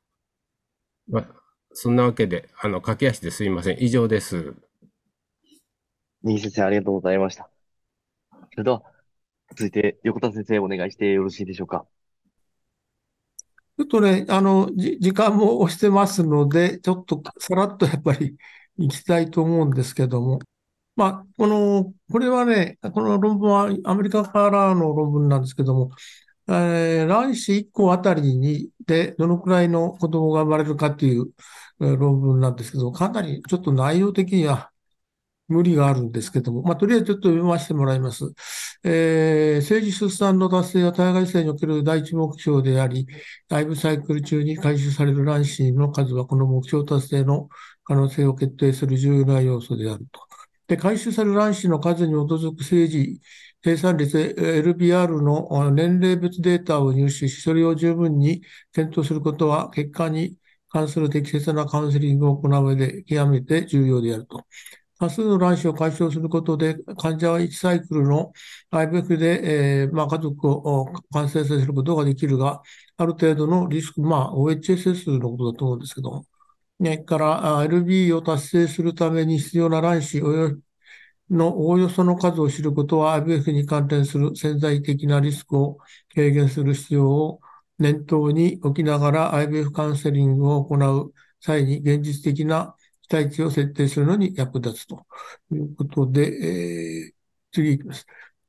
[1.07, 1.25] まあ、
[1.73, 3.77] そんなわけで、あの、駆け足ですいません。
[3.79, 4.55] 以上です。
[6.23, 7.49] 新井先生、ありがとうございました。
[8.51, 8.83] それでは、
[9.51, 11.85] 続いて、横田先生、お願いしてよろしいでしょうか。
[13.79, 18.35] ちょっとね、あの、じ時間も押してますので、ちょっとさらっとやっぱり
[18.77, 20.39] 行きたいと思うんですけども、
[20.97, 25.91] まあ、この、これはね、この論文はアメリカからの論文なんですけども、
[26.49, 31.31] えー、卵子1個あたりに、で、どのくらいの子供が生まれるかっていう
[31.79, 34.68] 論文なんですけど、かなりちょっと内容的には
[35.49, 38.23] 無理があるんですけども、まあ、とりあえずちょっと読ませてもらいます。
[38.83, 43.07] えー、政治出産の達成は対外性における第一目標であり、
[43.49, 47.49] ライブサイクル中に回収される卵子の数はこの目標達成の
[47.83, 50.21] 可能性を決定する重要な要素であると。
[50.67, 53.19] で、回収される卵子の数に基づく政治、
[53.63, 60.37] 生産率 LBR の年齢別データを入手し、それを十分に検討することは、結果に
[60.69, 64.45] 関する適切なカウンセリングを行う上で極めて重要であると。
[64.99, 68.33] 多数の卵子を解消することで、患者は1サイクルの
[68.71, 72.61] IVF で、えー、まあ、家族を感染させることができるが、
[72.97, 76.25] ある程度のリスク、まあ、OHSS のことだと思うんですけど、
[76.79, 80.21] ね、から LB を達成するために必要な卵子
[81.29, 85.77] のおおよその数を知ることは IVF に関連する潜在的なリスクを
[86.13, 87.41] 軽減する必要を
[87.77, 92.75] 念頭に置きながら IVF カウンセリングを行う際に現実的な
[93.09, 95.05] 期待値を設定するのに役立つと
[95.51, 97.13] いうことで、えー、
[97.51, 98.05] 次いきます。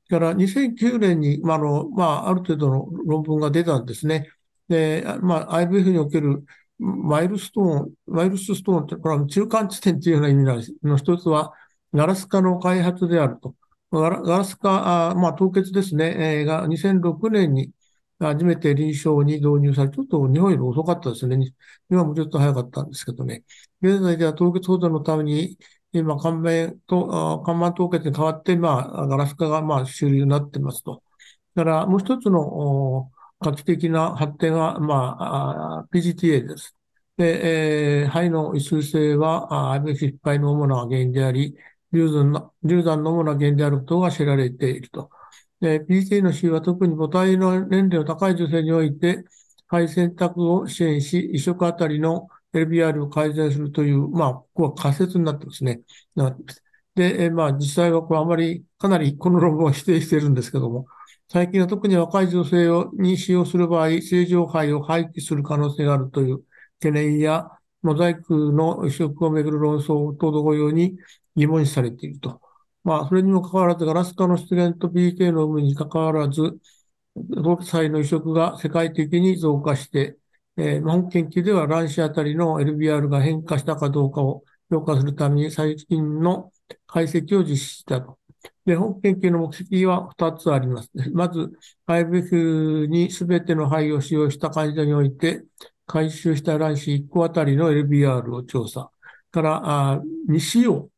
[0.09, 4.28] から2009年に、まあのまあ、ある程度の論文が出たんですね。
[4.69, 6.45] で、まあ、IVF における
[6.78, 10.74] マイルストーン、マイルストーンって、これは中間地点というような意味なんです。
[10.82, 11.53] の一つは、
[11.95, 13.55] ガラス化の開発であると。
[13.93, 17.70] ガラス化、あまあ、凍結ですね、えー、が2006年に
[18.19, 21.37] 初めて臨床に導入され、ちょっと日本より遅かったですね。
[21.39, 21.55] 日
[21.91, 23.45] 本もちょっと早かったんですけどね。
[23.82, 25.59] 現在では凍結保存のために、
[25.93, 31.02] 今、看板と、看板凍結に変わって、まあ、ガラス化がまあ主流になってますと。
[31.55, 35.16] だから、もう一つの画期的な発展は、ま
[35.81, 36.77] あ、PGTA です。
[37.16, 41.57] で、えー、肺の異臭性は、IBS 失敗の主な原因であり、
[41.93, 45.11] 流産の流産の主な原因であることが知られていると。
[45.61, 49.24] で、PGTA の使用は特に母体の年齢の高い女性において、
[49.69, 55.81] 肺選択を支援し、移植あたりの LBR を改善するという、まあ、ここは仮説になってますね。
[56.94, 60.86] で、えまあ、実際はこれあまり、かなりこの論文は否定しているんですけども、
[61.28, 66.43] 最近は特に若い女性をに使用する場合、正常肺を廃棄する可能性があるという
[66.81, 67.48] 懸念や、
[67.82, 70.98] モザイクの移植をめぐる論争と同様に
[71.36, 72.40] 疑問視されていると。
[72.85, 76.59] まあ、それにもかかわらず、ガラス化の出現と BK の有無にかかわらず、
[77.16, 80.16] 6歳の移植が世界的に増加して、
[80.61, 86.53] えー、本研究では卵子あたりの LBR が変化したかどうかを評価するために最近の
[86.87, 88.19] 解析を実施したと。
[88.65, 90.91] で、本研究の目的は2つあります。
[91.12, 91.51] まず、
[91.87, 95.45] IVF にすべての肺を使用した患者において、
[95.87, 98.91] 回収した卵子1個あたりの LBR を調査。
[99.31, 99.61] から、
[99.93, 100.91] あ未使用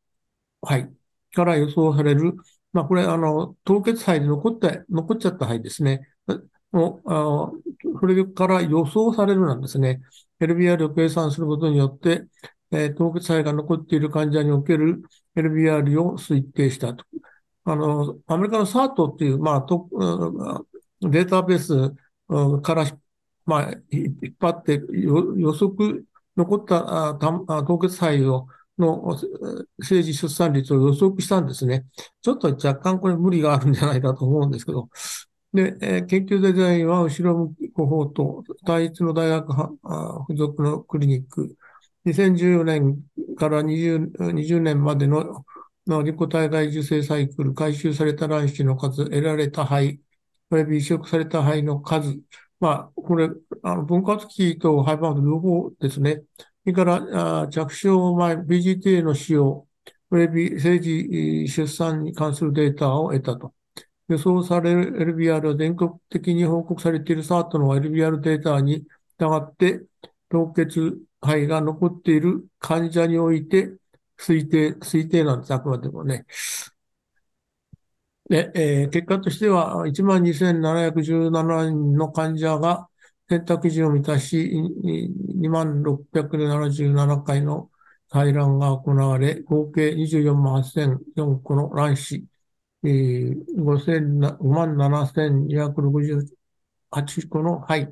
[0.61, 0.87] 肺
[1.33, 2.33] から予想される、
[2.73, 6.12] まあ、これ、あの、凍結肺で残った、残っちゃった肺ですね。
[6.73, 7.51] もうあ
[8.01, 10.01] それから予想されるなんですね。
[10.39, 12.25] LBR を計算することによって、
[12.71, 15.03] えー、凍結肺が残っている患者における
[15.35, 17.05] LBR を推定したと。
[17.65, 19.87] あの、アメリカの SART っていう、まあ、と
[21.01, 22.85] データベースから、
[23.45, 26.05] まあ、引っ張って予測、
[26.35, 27.13] 残った
[27.63, 28.47] 凍結肺を
[28.79, 29.15] の
[29.77, 31.85] 政治出産率を予測したんですね。
[32.23, 34.89] ちょっと若干これ無理があるんじゃないかと思うんですけど。
[35.53, 39.53] で、えー、研究デザインは後ろ向きコ法と単一の大学
[40.27, 41.55] 付属のクリニック、
[42.05, 42.97] 2014年
[43.37, 45.45] から 20, 20年までの
[45.87, 49.99] のリコ体外受精サイクル、回収された卵子の数、得られた肺、
[50.49, 52.19] および移植された肺の数、
[52.59, 53.29] まあ、これ、
[53.63, 56.23] あの分割期とハイパード両方ですね。
[56.37, 59.67] それから、あ着床前、BGTA の使用、
[60.09, 63.53] および政治出産に関するデータを得たと。
[64.07, 68.85] 予想される LBR は全国的に報告されている SART の LBR データに
[69.17, 69.85] 従って、
[70.29, 73.77] 凍結肺が残っている患者において
[74.17, 76.25] 推定、推定なんです、あくまでもね。
[78.29, 82.87] で、えー、結果としては、12,717人の患者が
[83.29, 84.51] 選択基準を満たし、
[85.39, 87.69] 2677回の
[88.11, 92.25] 採卵が行われ、合計24万8004個の卵子、
[92.83, 97.87] えー、5万7268個の肺、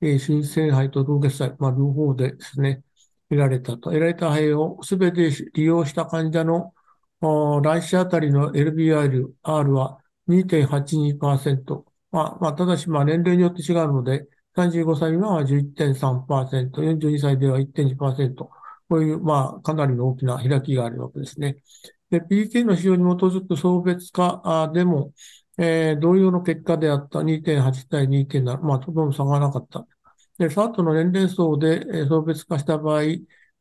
[0.00, 2.82] えー、新生肺と同血細、まあ、両方でですね、
[3.28, 3.90] 得られたと。
[3.90, 6.72] 得られた肺をすべて利用した患者の
[7.20, 11.84] 卵子あたりの LBR R は2.82%。
[12.10, 18.34] まあ、まあ、ただし、まあ、年齢によって違うので、35歳未満は11.3%、42歳では1.2%。
[18.34, 18.50] こ
[18.90, 21.56] ういう、まあ、かなりの大きな開きがあるわけですね。
[22.12, 25.14] で、PK の使用に基づく送別化でも、
[25.56, 29.86] えー、同様の結果であった2.8対2.7、まあ、とても差がなかった。
[30.38, 33.02] で、サートの年齢層で送別化した場合、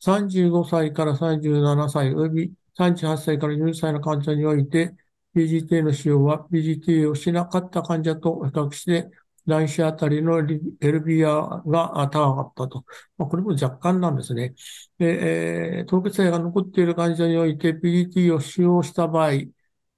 [0.01, 4.95] 35歳から37歳、および38歳から40歳の患者において、
[5.33, 9.09] PGT の使用は PGT をしなかった患者と比較して、
[9.51, 12.85] 卵子あたりの LBR が高かったと。
[13.17, 14.55] まあ、これも若干なんですね。
[14.97, 19.31] で、えー、凍結剤が残っている患者において PGT を使用した場合、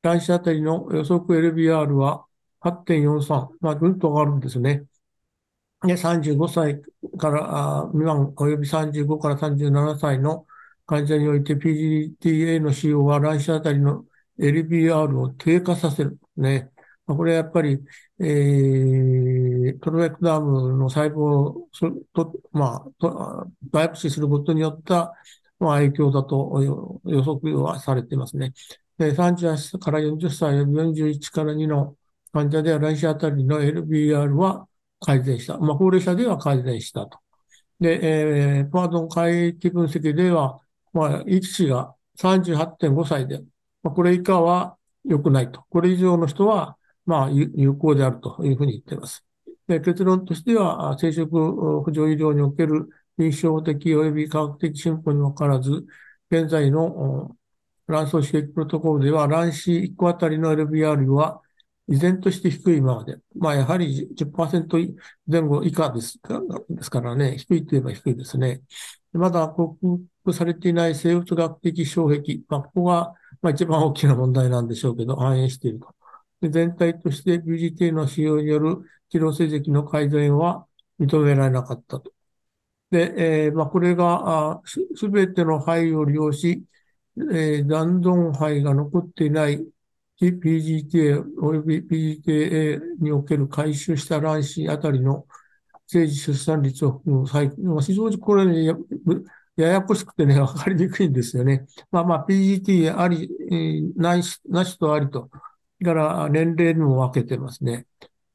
[0.02, 2.26] 卵子あたりの予測 LBR は
[2.62, 4.86] 8.43、まあ、ぐんと上がるんですね。
[5.86, 6.82] で、35歳
[7.18, 10.48] から未満及び35から37歳の
[10.86, 14.06] 患者において PGTA の使用は卵子あたりの
[14.40, 16.20] LBR を低下させる。
[16.38, 16.73] ね。
[17.06, 17.80] これはやっぱり、
[18.20, 21.70] えー、トロベックダムの細胞を
[22.14, 25.14] と、まあ、とバイプシーすることによった、
[25.60, 28.54] まあ、影響だと予測はされていますね。
[28.98, 31.96] で38から40歳、41から2の
[32.32, 34.68] 患者では卵子あたりの LBR は
[35.00, 35.58] 改善した。
[35.58, 37.20] まあ、高齢者では改善したと。
[37.80, 40.60] で、えー、パードン回帰分析では、
[40.94, 43.40] まあ、一値が38.5歳で、
[43.82, 45.64] まあ、これ以下は良くないと。
[45.70, 49.24] これ以上の人は、まあ、有効であるというふうに言っています。
[49.68, 55.86] で結論としては、生殖扶助医療における臨床的及び科学的進歩に分からず、
[56.30, 57.36] 現在の
[57.88, 61.42] 卵巣刺激プロトコルでは、卵子1個あたりの LBR は
[61.88, 64.78] 依然として低いままで、まあ、やはり10%
[65.28, 66.20] 前後以下です
[66.70, 68.62] ですからね、低いといえば低いですね。
[69.12, 69.78] まだ克
[70.24, 73.14] 服されていない生物学的障壁、まあ、ここが、
[73.52, 75.94] 一番大きな問題なんでしょうけど、反映していると。
[76.50, 80.66] 全体として BGT の使用による治療成績の改善は
[81.00, 82.12] 認められなかったと。
[82.92, 86.64] で、えーまあ、これがすべての肺を利用し、
[87.18, 89.66] えー、残存肺が残っていない
[90.22, 95.26] PGTA および PGTA における回収した卵子あたりの
[95.88, 98.76] 政治出産率を含む最、非常にこれね、や
[99.56, 101.66] ややこしくてね、わかりにくいんですよね。
[101.92, 105.30] まあまあ、PGT あり、えー、なし、なしとありと、
[105.84, 107.86] から年齢にも分けてますね。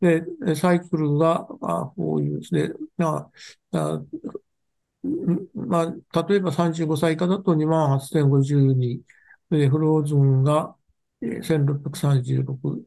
[0.00, 0.22] で、
[0.54, 3.30] サイクルが、あこういうですね、ま
[3.72, 4.02] あ、
[5.54, 9.00] まあ、例えば35歳以下だと28,052、
[9.50, 10.76] で、フローズンが
[11.22, 12.84] 1636、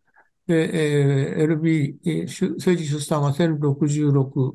[0.48, 4.54] で、えー、LB、政治出産が1066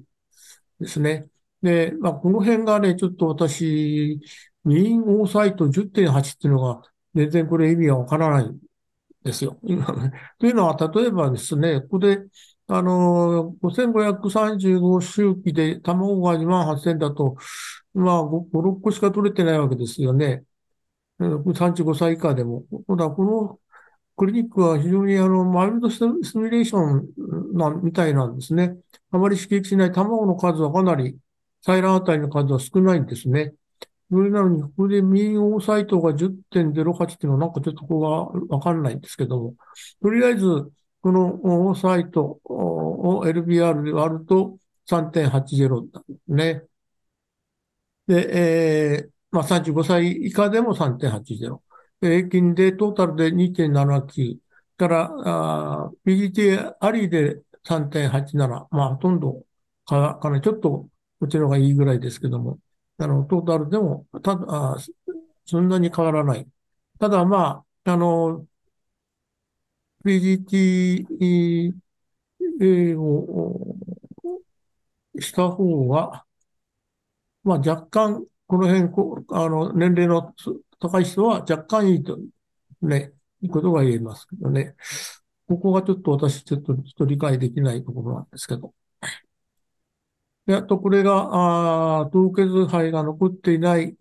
[0.81, 1.29] ですね。
[1.63, 4.21] で、まあ、この辺がね、ちょっと私、
[4.65, 6.83] 任意オーサイト10.8っていうのが、
[7.15, 8.66] 全然これ意味がわからない
[9.27, 9.59] ですよ。
[10.39, 12.25] というのは、例えばですね、ここで、
[12.69, 17.37] あの、5535周期で卵が2万8000だと、
[17.95, 20.45] まあ5、6個しか取れてないわけですよね。
[21.19, 22.65] 35歳以下でも。
[22.89, 23.61] ただ、この
[24.17, 28.77] クリニックは非常にあの、マイルドスミュレーションな、みたいなんですね。
[29.11, 31.19] あまり刺激しない卵の数はかなり、
[31.65, 33.55] 採卵あたりの数は少ないんですね。
[34.11, 38.01] それなのに、ここで民オサイトが10.08っていうのはなんかちょっとここ
[38.49, 39.55] がわかんないんですけども、
[40.01, 40.71] とりあえず、
[41.03, 45.89] このサイトを LBR で割ると3.80
[46.29, 46.63] ね。
[48.07, 51.61] で、えー、まあ35歳以下でも3.80。
[52.01, 54.39] 平均でトータルで2.79
[54.77, 58.67] から、あ PGT ありで3.87。
[58.71, 59.43] まあ、ほとんど
[59.87, 60.89] か、かなちょっと
[61.21, 62.59] こちのがいいぐらいですけども、
[62.99, 64.77] あの、トータルでも、ただ、あ
[65.47, 66.49] そんなに変わらない。
[66.99, 68.47] ただ、まあ、あの、
[70.05, 71.75] PGT
[72.97, 73.77] を
[75.21, 76.25] した方が、
[77.45, 78.93] まあ、若干、この辺、
[79.31, 80.35] あの、年齢の
[80.81, 82.19] 高い人は若干いいと、
[82.83, 84.75] ね、いいことが言えますけどね。
[85.49, 88.75] ここがちょっと私、ちょっと理解できないところなんですけど。
[90.47, 93.97] で、あと、これが、ああ凍結肺が残っていない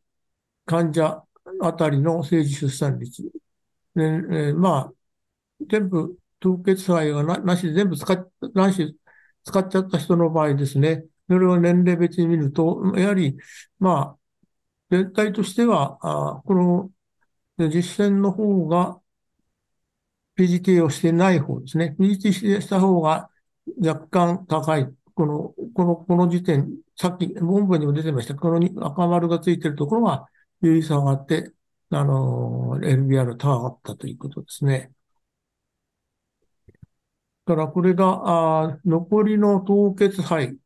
[0.66, 1.24] 患者
[1.62, 3.24] あたりの政治出産率。
[3.96, 4.94] でえー、まあ、
[5.70, 8.98] 全部、凍結肺がななしで全部使っ、なし、
[9.44, 11.06] 使っちゃった人の場合ですね。
[11.30, 13.38] それを年齢別に見ると、やはり、
[13.80, 14.20] まあ、
[14.92, 16.92] 全体としては、あこの
[17.70, 19.02] 実践の方が
[20.36, 21.96] PGT をしてない方ですね。
[22.00, 23.30] PGT した方が
[23.84, 24.94] 若干高い。
[25.16, 28.36] この、この、この時点、さっき本文にも出てました。
[28.36, 30.28] この赤丸がついてるところが
[30.62, 31.54] 有意差があって、
[31.90, 34.92] あの、LBR 高かったということですね。
[37.46, 38.22] だからこれが、
[38.64, 40.58] あ残りの凍結肺、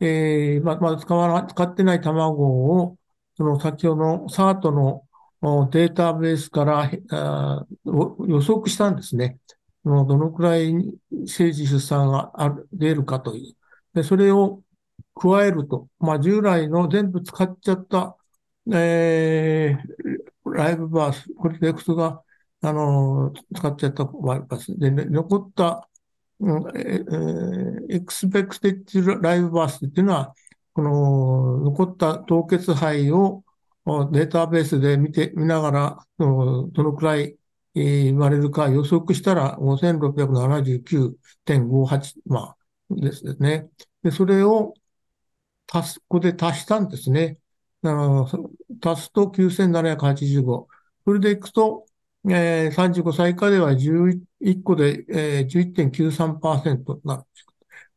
[0.00, 2.44] えー、ままだ使わな、使ってない卵
[2.82, 2.98] を、
[3.36, 5.04] その先ほどの SART の
[5.70, 9.38] データベースからあ予測したんですね。
[9.84, 10.74] どのくらい
[11.10, 13.61] 政治出産があ出るかという。
[13.94, 14.62] で、それを
[15.14, 18.16] 加えると、まあ、従来の全部使っちゃった、
[18.72, 22.22] えー、ライブバース、コリテクスが、
[22.62, 25.88] あの、使っちゃったバースで、ね、残った、
[26.40, 30.34] うん、えー、 expected live births っていうのは、
[30.74, 33.44] この残った凍結胚を
[34.12, 37.36] データベースで見て、見ながら、どのくらい
[37.74, 42.56] 生まれるか予測したら5679.58、まあ、
[42.96, 43.68] ですね。
[44.02, 44.74] で、それを
[45.72, 47.38] 足す、ここで足したんですね。
[47.82, 48.28] あの
[48.80, 50.68] 足すと9785。
[51.04, 51.86] それでいくと、
[52.28, 57.24] えー、35歳以下では11個で、えー、11.93%なる。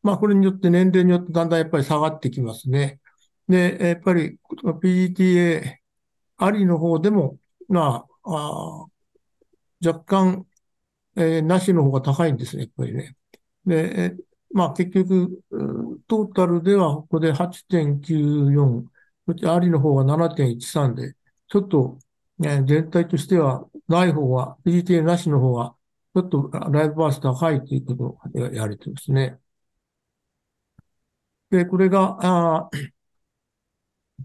[0.02, 3.00] まあ、これによって年齢によってだんだんやっぱり下がってきますね。
[3.48, 4.38] で、やっぱり
[4.82, 5.76] PGTA
[6.38, 8.86] ありの方でも、まあ、あ
[9.84, 10.46] 若干、
[11.16, 13.16] えー、なしの方が高いんですね、やっぱりね。
[13.66, 14.16] で、
[14.56, 15.42] まあ結局、
[16.08, 18.86] トータルではここで8.94、
[19.26, 21.14] そしてありの方が7.13で、
[21.48, 21.98] ちょっと、
[22.38, 25.76] ね、全体としてはない方が、PGTA なしの方が、
[26.14, 29.38] ちょっとライブバース高いということをやれてですね。
[31.50, 32.70] で、これが、あ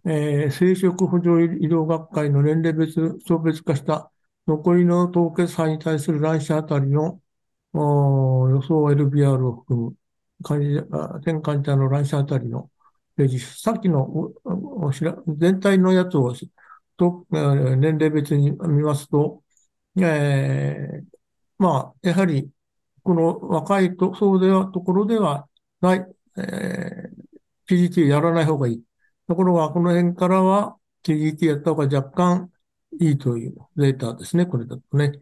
[0.05, 1.29] えー、生殖補助
[1.59, 4.11] 医療学会の年齢別、層別化した
[4.47, 7.21] 残りの凍結肺に対する卵子あたりの
[7.73, 9.95] 予想 LBR を含む
[10.41, 12.69] 患者、全患者の卵子あたりの
[13.15, 14.33] ページ、さっきの
[15.27, 16.33] 全体のやつを
[16.97, 19.43] と年齢別に見ますと、
[19.97, 21.03] えー、
[21.57, 22.49] まあ、やはり
[23.03, 25.47] この若いと、そうでは、ところでは
[25.81, 26.05] ない、
[26.37, 28.83] えー、PGT やらない方がいい。
[29.27, 32.51] ところが、この辺からは PGT やった方が若干
[32.99, 35.13] いいというデータですね、これだとね。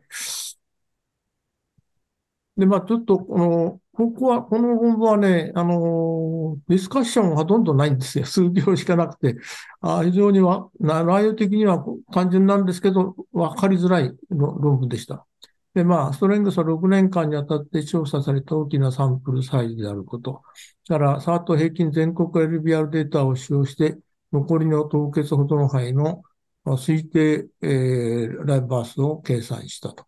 [2.58, 8.24] で、まあ、ちょっと、この、ここは、この本文はね、あの、ディスカッションはほとんどないんですよ。
[8.26, 9.36] 数行しかなくて、
[9.82, 15.28] あ非常には、内容的には単純なんですけど、わかりづらい論文でした。
[15.74, 20.44] で、まあ、ストレングスは6年間にあたって調査された大きなサンプルサイズであること。
[20.88, 23.98] だから、サート平均全国 LBR データを使用して、
[24.32, 26.24] 残りの凍結ほどの範囲の
[26.66, 30.06] 推定、えー、ライブバースを計算したと。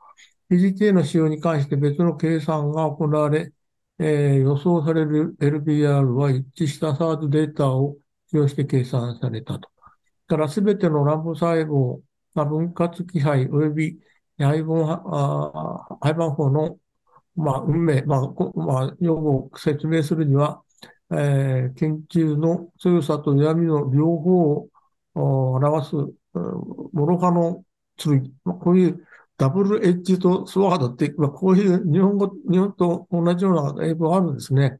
[0.49, 3.51] PGTA の使用に関して別の計算が行われ、
[3.99, 7.97] えー、予想される LBR は一致したサードデータを
[8.27, 9.69] 使用して計算されたと。
[10.27, 11.99] からすべての乱暴細胞
[12.35, 13.99] が分割気配及び
[14.37, 14.85] 配分、
[16.01, 16.77] 配分法の、
[17.35, 18.21] まあ、運命、まあ、
[18.55, 20.63] まあ、用語を説明するには、
[21.11, 24.69] えー、研究の強さと闇の両方を
[25.15, 25.91] 表す、
[26.33, 27.63] 諸刃の
[27.97, 29.05] 剣、まあ、こういう
[29.41, 34.77] ダブルエッジとスワードって、まあ、こういう日本語、日本と同じような英語があるんですね。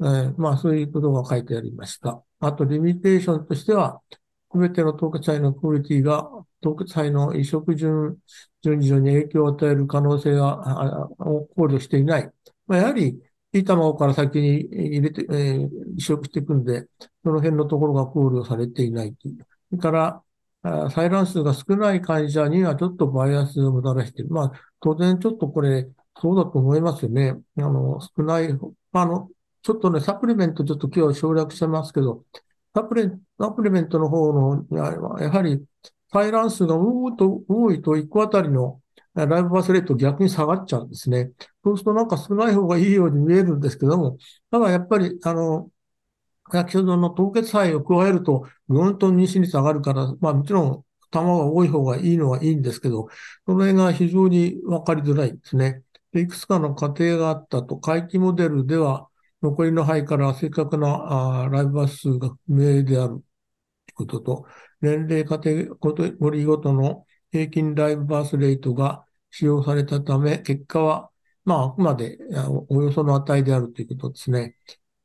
[0.00, 2.20] えー、まあ、そういうことが書いてありました。
[2.40, 4.00] あと、リミテーションとしては、
[4.50, 6.28] すべての統括祭のクオリティが
[6.60, 8.18] 統括祭の移植順、
[8.62, 12.28] 順序に影響を与える可能性が、を考慮していない。
[12.66, 13.22] まあ、やはり、
[13.52, 16.88] いい卵から先に入れて、えー、移植していくんで、
[17.22, 19.46] その辺のところが考慮されていないという。
[19.70, 20.22] それから、
[20.62, 24.30] 採卵数が少ない会社にはちょっとバイアスをもたらしている。
[24.30, 25.88] まあ、当然ちょっとこれ、
[26.20, 27.34] そうだと思いますよね。
[27.56, 28.48] あの、少ない、
[28.92, 29.30] あの、
[29.62, 32.24] ちょっとね、サプリメントちょっと今日省略してますけど、
[32.74, 35.64] サプリサプリメントの方の、やはり、
[36.12, 38.80] 採卵数が多いと、多いと1個あたりの
[39.14, 41.32] ライブバスレート逆に下がっちゃうんですね。
[41.64, 44.18] そうするとなんか少ない方がいいように見えるんですけども、
[44.50, 45.70] ただやっぱり、あの、
[46.50, 53.08] 先ほどの凍結肺を加えると、ぐんと妊娠率上がるから、まあもちろん、玉が多い方がいいのはいいんですけど、
[53.46, 55.82] その辺が非常にわかりづらいんですね。
[56.12, 59.08] でいくつかの過程があったと、回帰モデルでは、
[59.42, 63.22] 残りの肺から正確なあライブバス数が不明であるという
[63.94, 64.46] ことと、
[64.80, 65.92] 年齢カテゴ
[66.30, 71.10] リーごとの平均ライブバースレートが使用されたため、結果は、
[71.44, 72.18] まあ、あくまで
[72.68, 74.56] およその値であるということですね。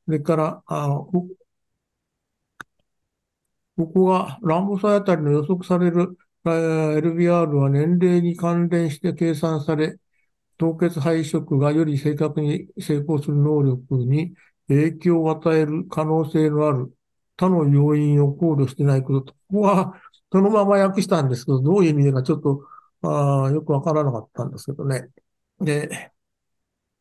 [0.06, 0.88] それから、あ
[3.78, 9.98] ここは乱暴祭あたりの予測される LBR は年齢に関連して計算され、
[10.58, 14.36] 凍結配色がより正確に成功する能力に
[14.70, 16.94] 影響を与える可能性のある
[17.38, 20.02] 他の要因を考慮してないことと、ここは
[20.32, 22.62] そのまま訳したんですけど、どういう意味かちょっと
[23.04, 25.10] あよくわからなかったんですけどね。
[25.60, 26.12] で、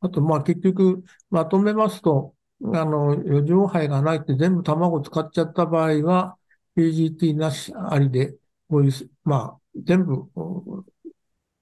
[0.00, 6.38] あと、まあ結局、まとめますと、あの、余剰肺がないって全部卵使っちゃった場合は、
[6.76, 8.32] PGT なしありで、
[8.68, 8.92] こういう、
[9.24, 10.28] まあ、全部、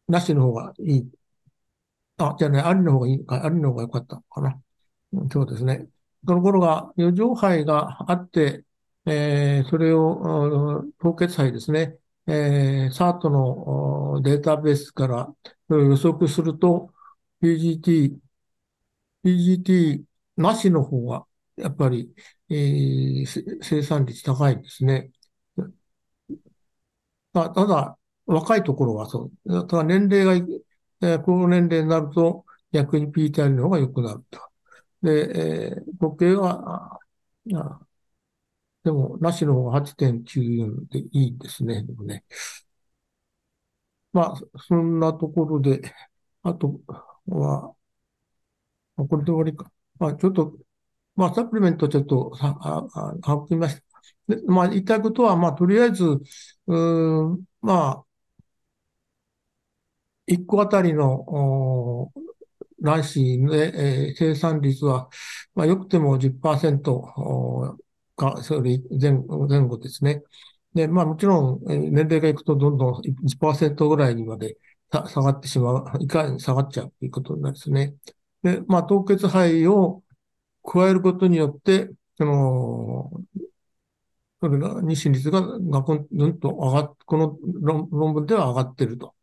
[0.09, 1.11] なしの方がいい。
[2.19, 4.61] あ、じゃあね、ありの方がいいか、ありの方が良かったかな。
[5.31, 5.89] そうですね。
[6.27, 8.65] ところが、余剰肺があって、
[9.07, 11.99] えー、それを、凍結肺ですね。
[12.27, 15.35] えー、SART のデータベースから
[15.69, 16.93] 予測すると、
[17.43, 18.17] PGT、
[19.25, 20.05] PGT
[20.43, 22.13] なしの方が、やっぱり、
[22.51, 23.27] えー、
[23.63, 25.11] 生産率高いんですね。
[27.33, 29.67] ただ、若いところはそう。
[29.67, 30.47] ただ年齢が、
[31.03, 34.41] えー、高年齢になると、逆に PTR の方が良くなると。
[35.03, 36.99] で、えー、時計は、
[37.55, 37.81] あ
[38.85, 41.83] でも、なしの方が8.94でいいですね。
[41.85, 42.25] でもね。
[44.13, 45.81] まあ、そんなところで、
[46.43, 46.81] あと
[47.27, 47.75] は、
[48.97, 49.71] これで終わりか。
[50.03, 50.59] まあ、ちょっと、
[51.17, 53.83] まあ、サプリメントちょっと、あ、あ、省きました。
[54.37, 58.07] で、まあ、言いたいことは、まあ、とりあえず、うーまあ、
[60.27, 62.13] 1個あたりの、
[62.81, 63.73] 卵子で、
[64.09, 65.09] えー、生産率は、
[65.55, 67.03] まあ、よくても10%
[68.17, 69.13] か、それ前
[69.49, 70.23] 前後ですね。
[70.75, 74.59] で、まあもちろん、年齢がいくとどんどん1%ぐらいにまで
[74.91, 77.95] 下がってしまう、いかに下がっちゃうということになりますね。
[78.43, 80.03] で、まあ凍結肺を
[80.65, 83.11] 加えることによって、その、
[84.41, 89.15] それが、妊娠率がガクンと上がっ、この論文では上がっていると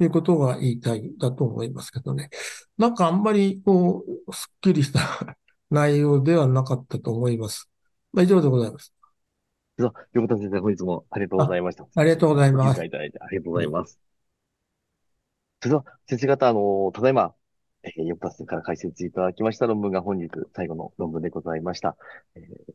[0.00, 2.28] いうことが言いたいだと思いますけどね。
[2.76, 5.00] なんかあんまり、こう、すっきりした
[5.70, 7.70] 内容ではなかったと思います。
[8.12, 8.92] まあ、以上でございます。
[10.12, 11.86] 横田先生、本日もありがとうございました。
[11.94, 12.84] ありがとうございます。
[12.84, 14.00] いただいてありがとうございます。
[15.60, 17.32] それでは、先生方、あの、ただいま、
[17.84, 21.96] えー、横田先生から解説いただきました論文が本日最後の論文でございました。
[22.34, 22.72] えー、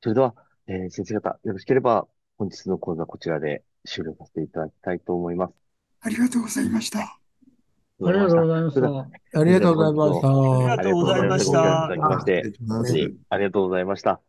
[0.00, 0.34] それでは、
[0.66, 2.06] えー、先生方、よろしければ
[2.38, 5.54] 本日の講座こちらで終了させていただきたいと思います。
[6.00, 7.00] ありがとうございました。
[7.00, 9.40] ありがとうございました。
[9.40, 10.72] ありがとうございました。
[10.72, 11.84] ありがとうございました。
[11.86, 14.20] ありがとうございまして、ありがとうございました。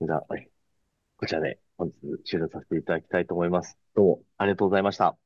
[0.00, 0.26] じゃあ、
[1.16, 3.76] こちらで本日終了させていただきたいと思います。
[3.94, 5.16] どうもありがとうございました。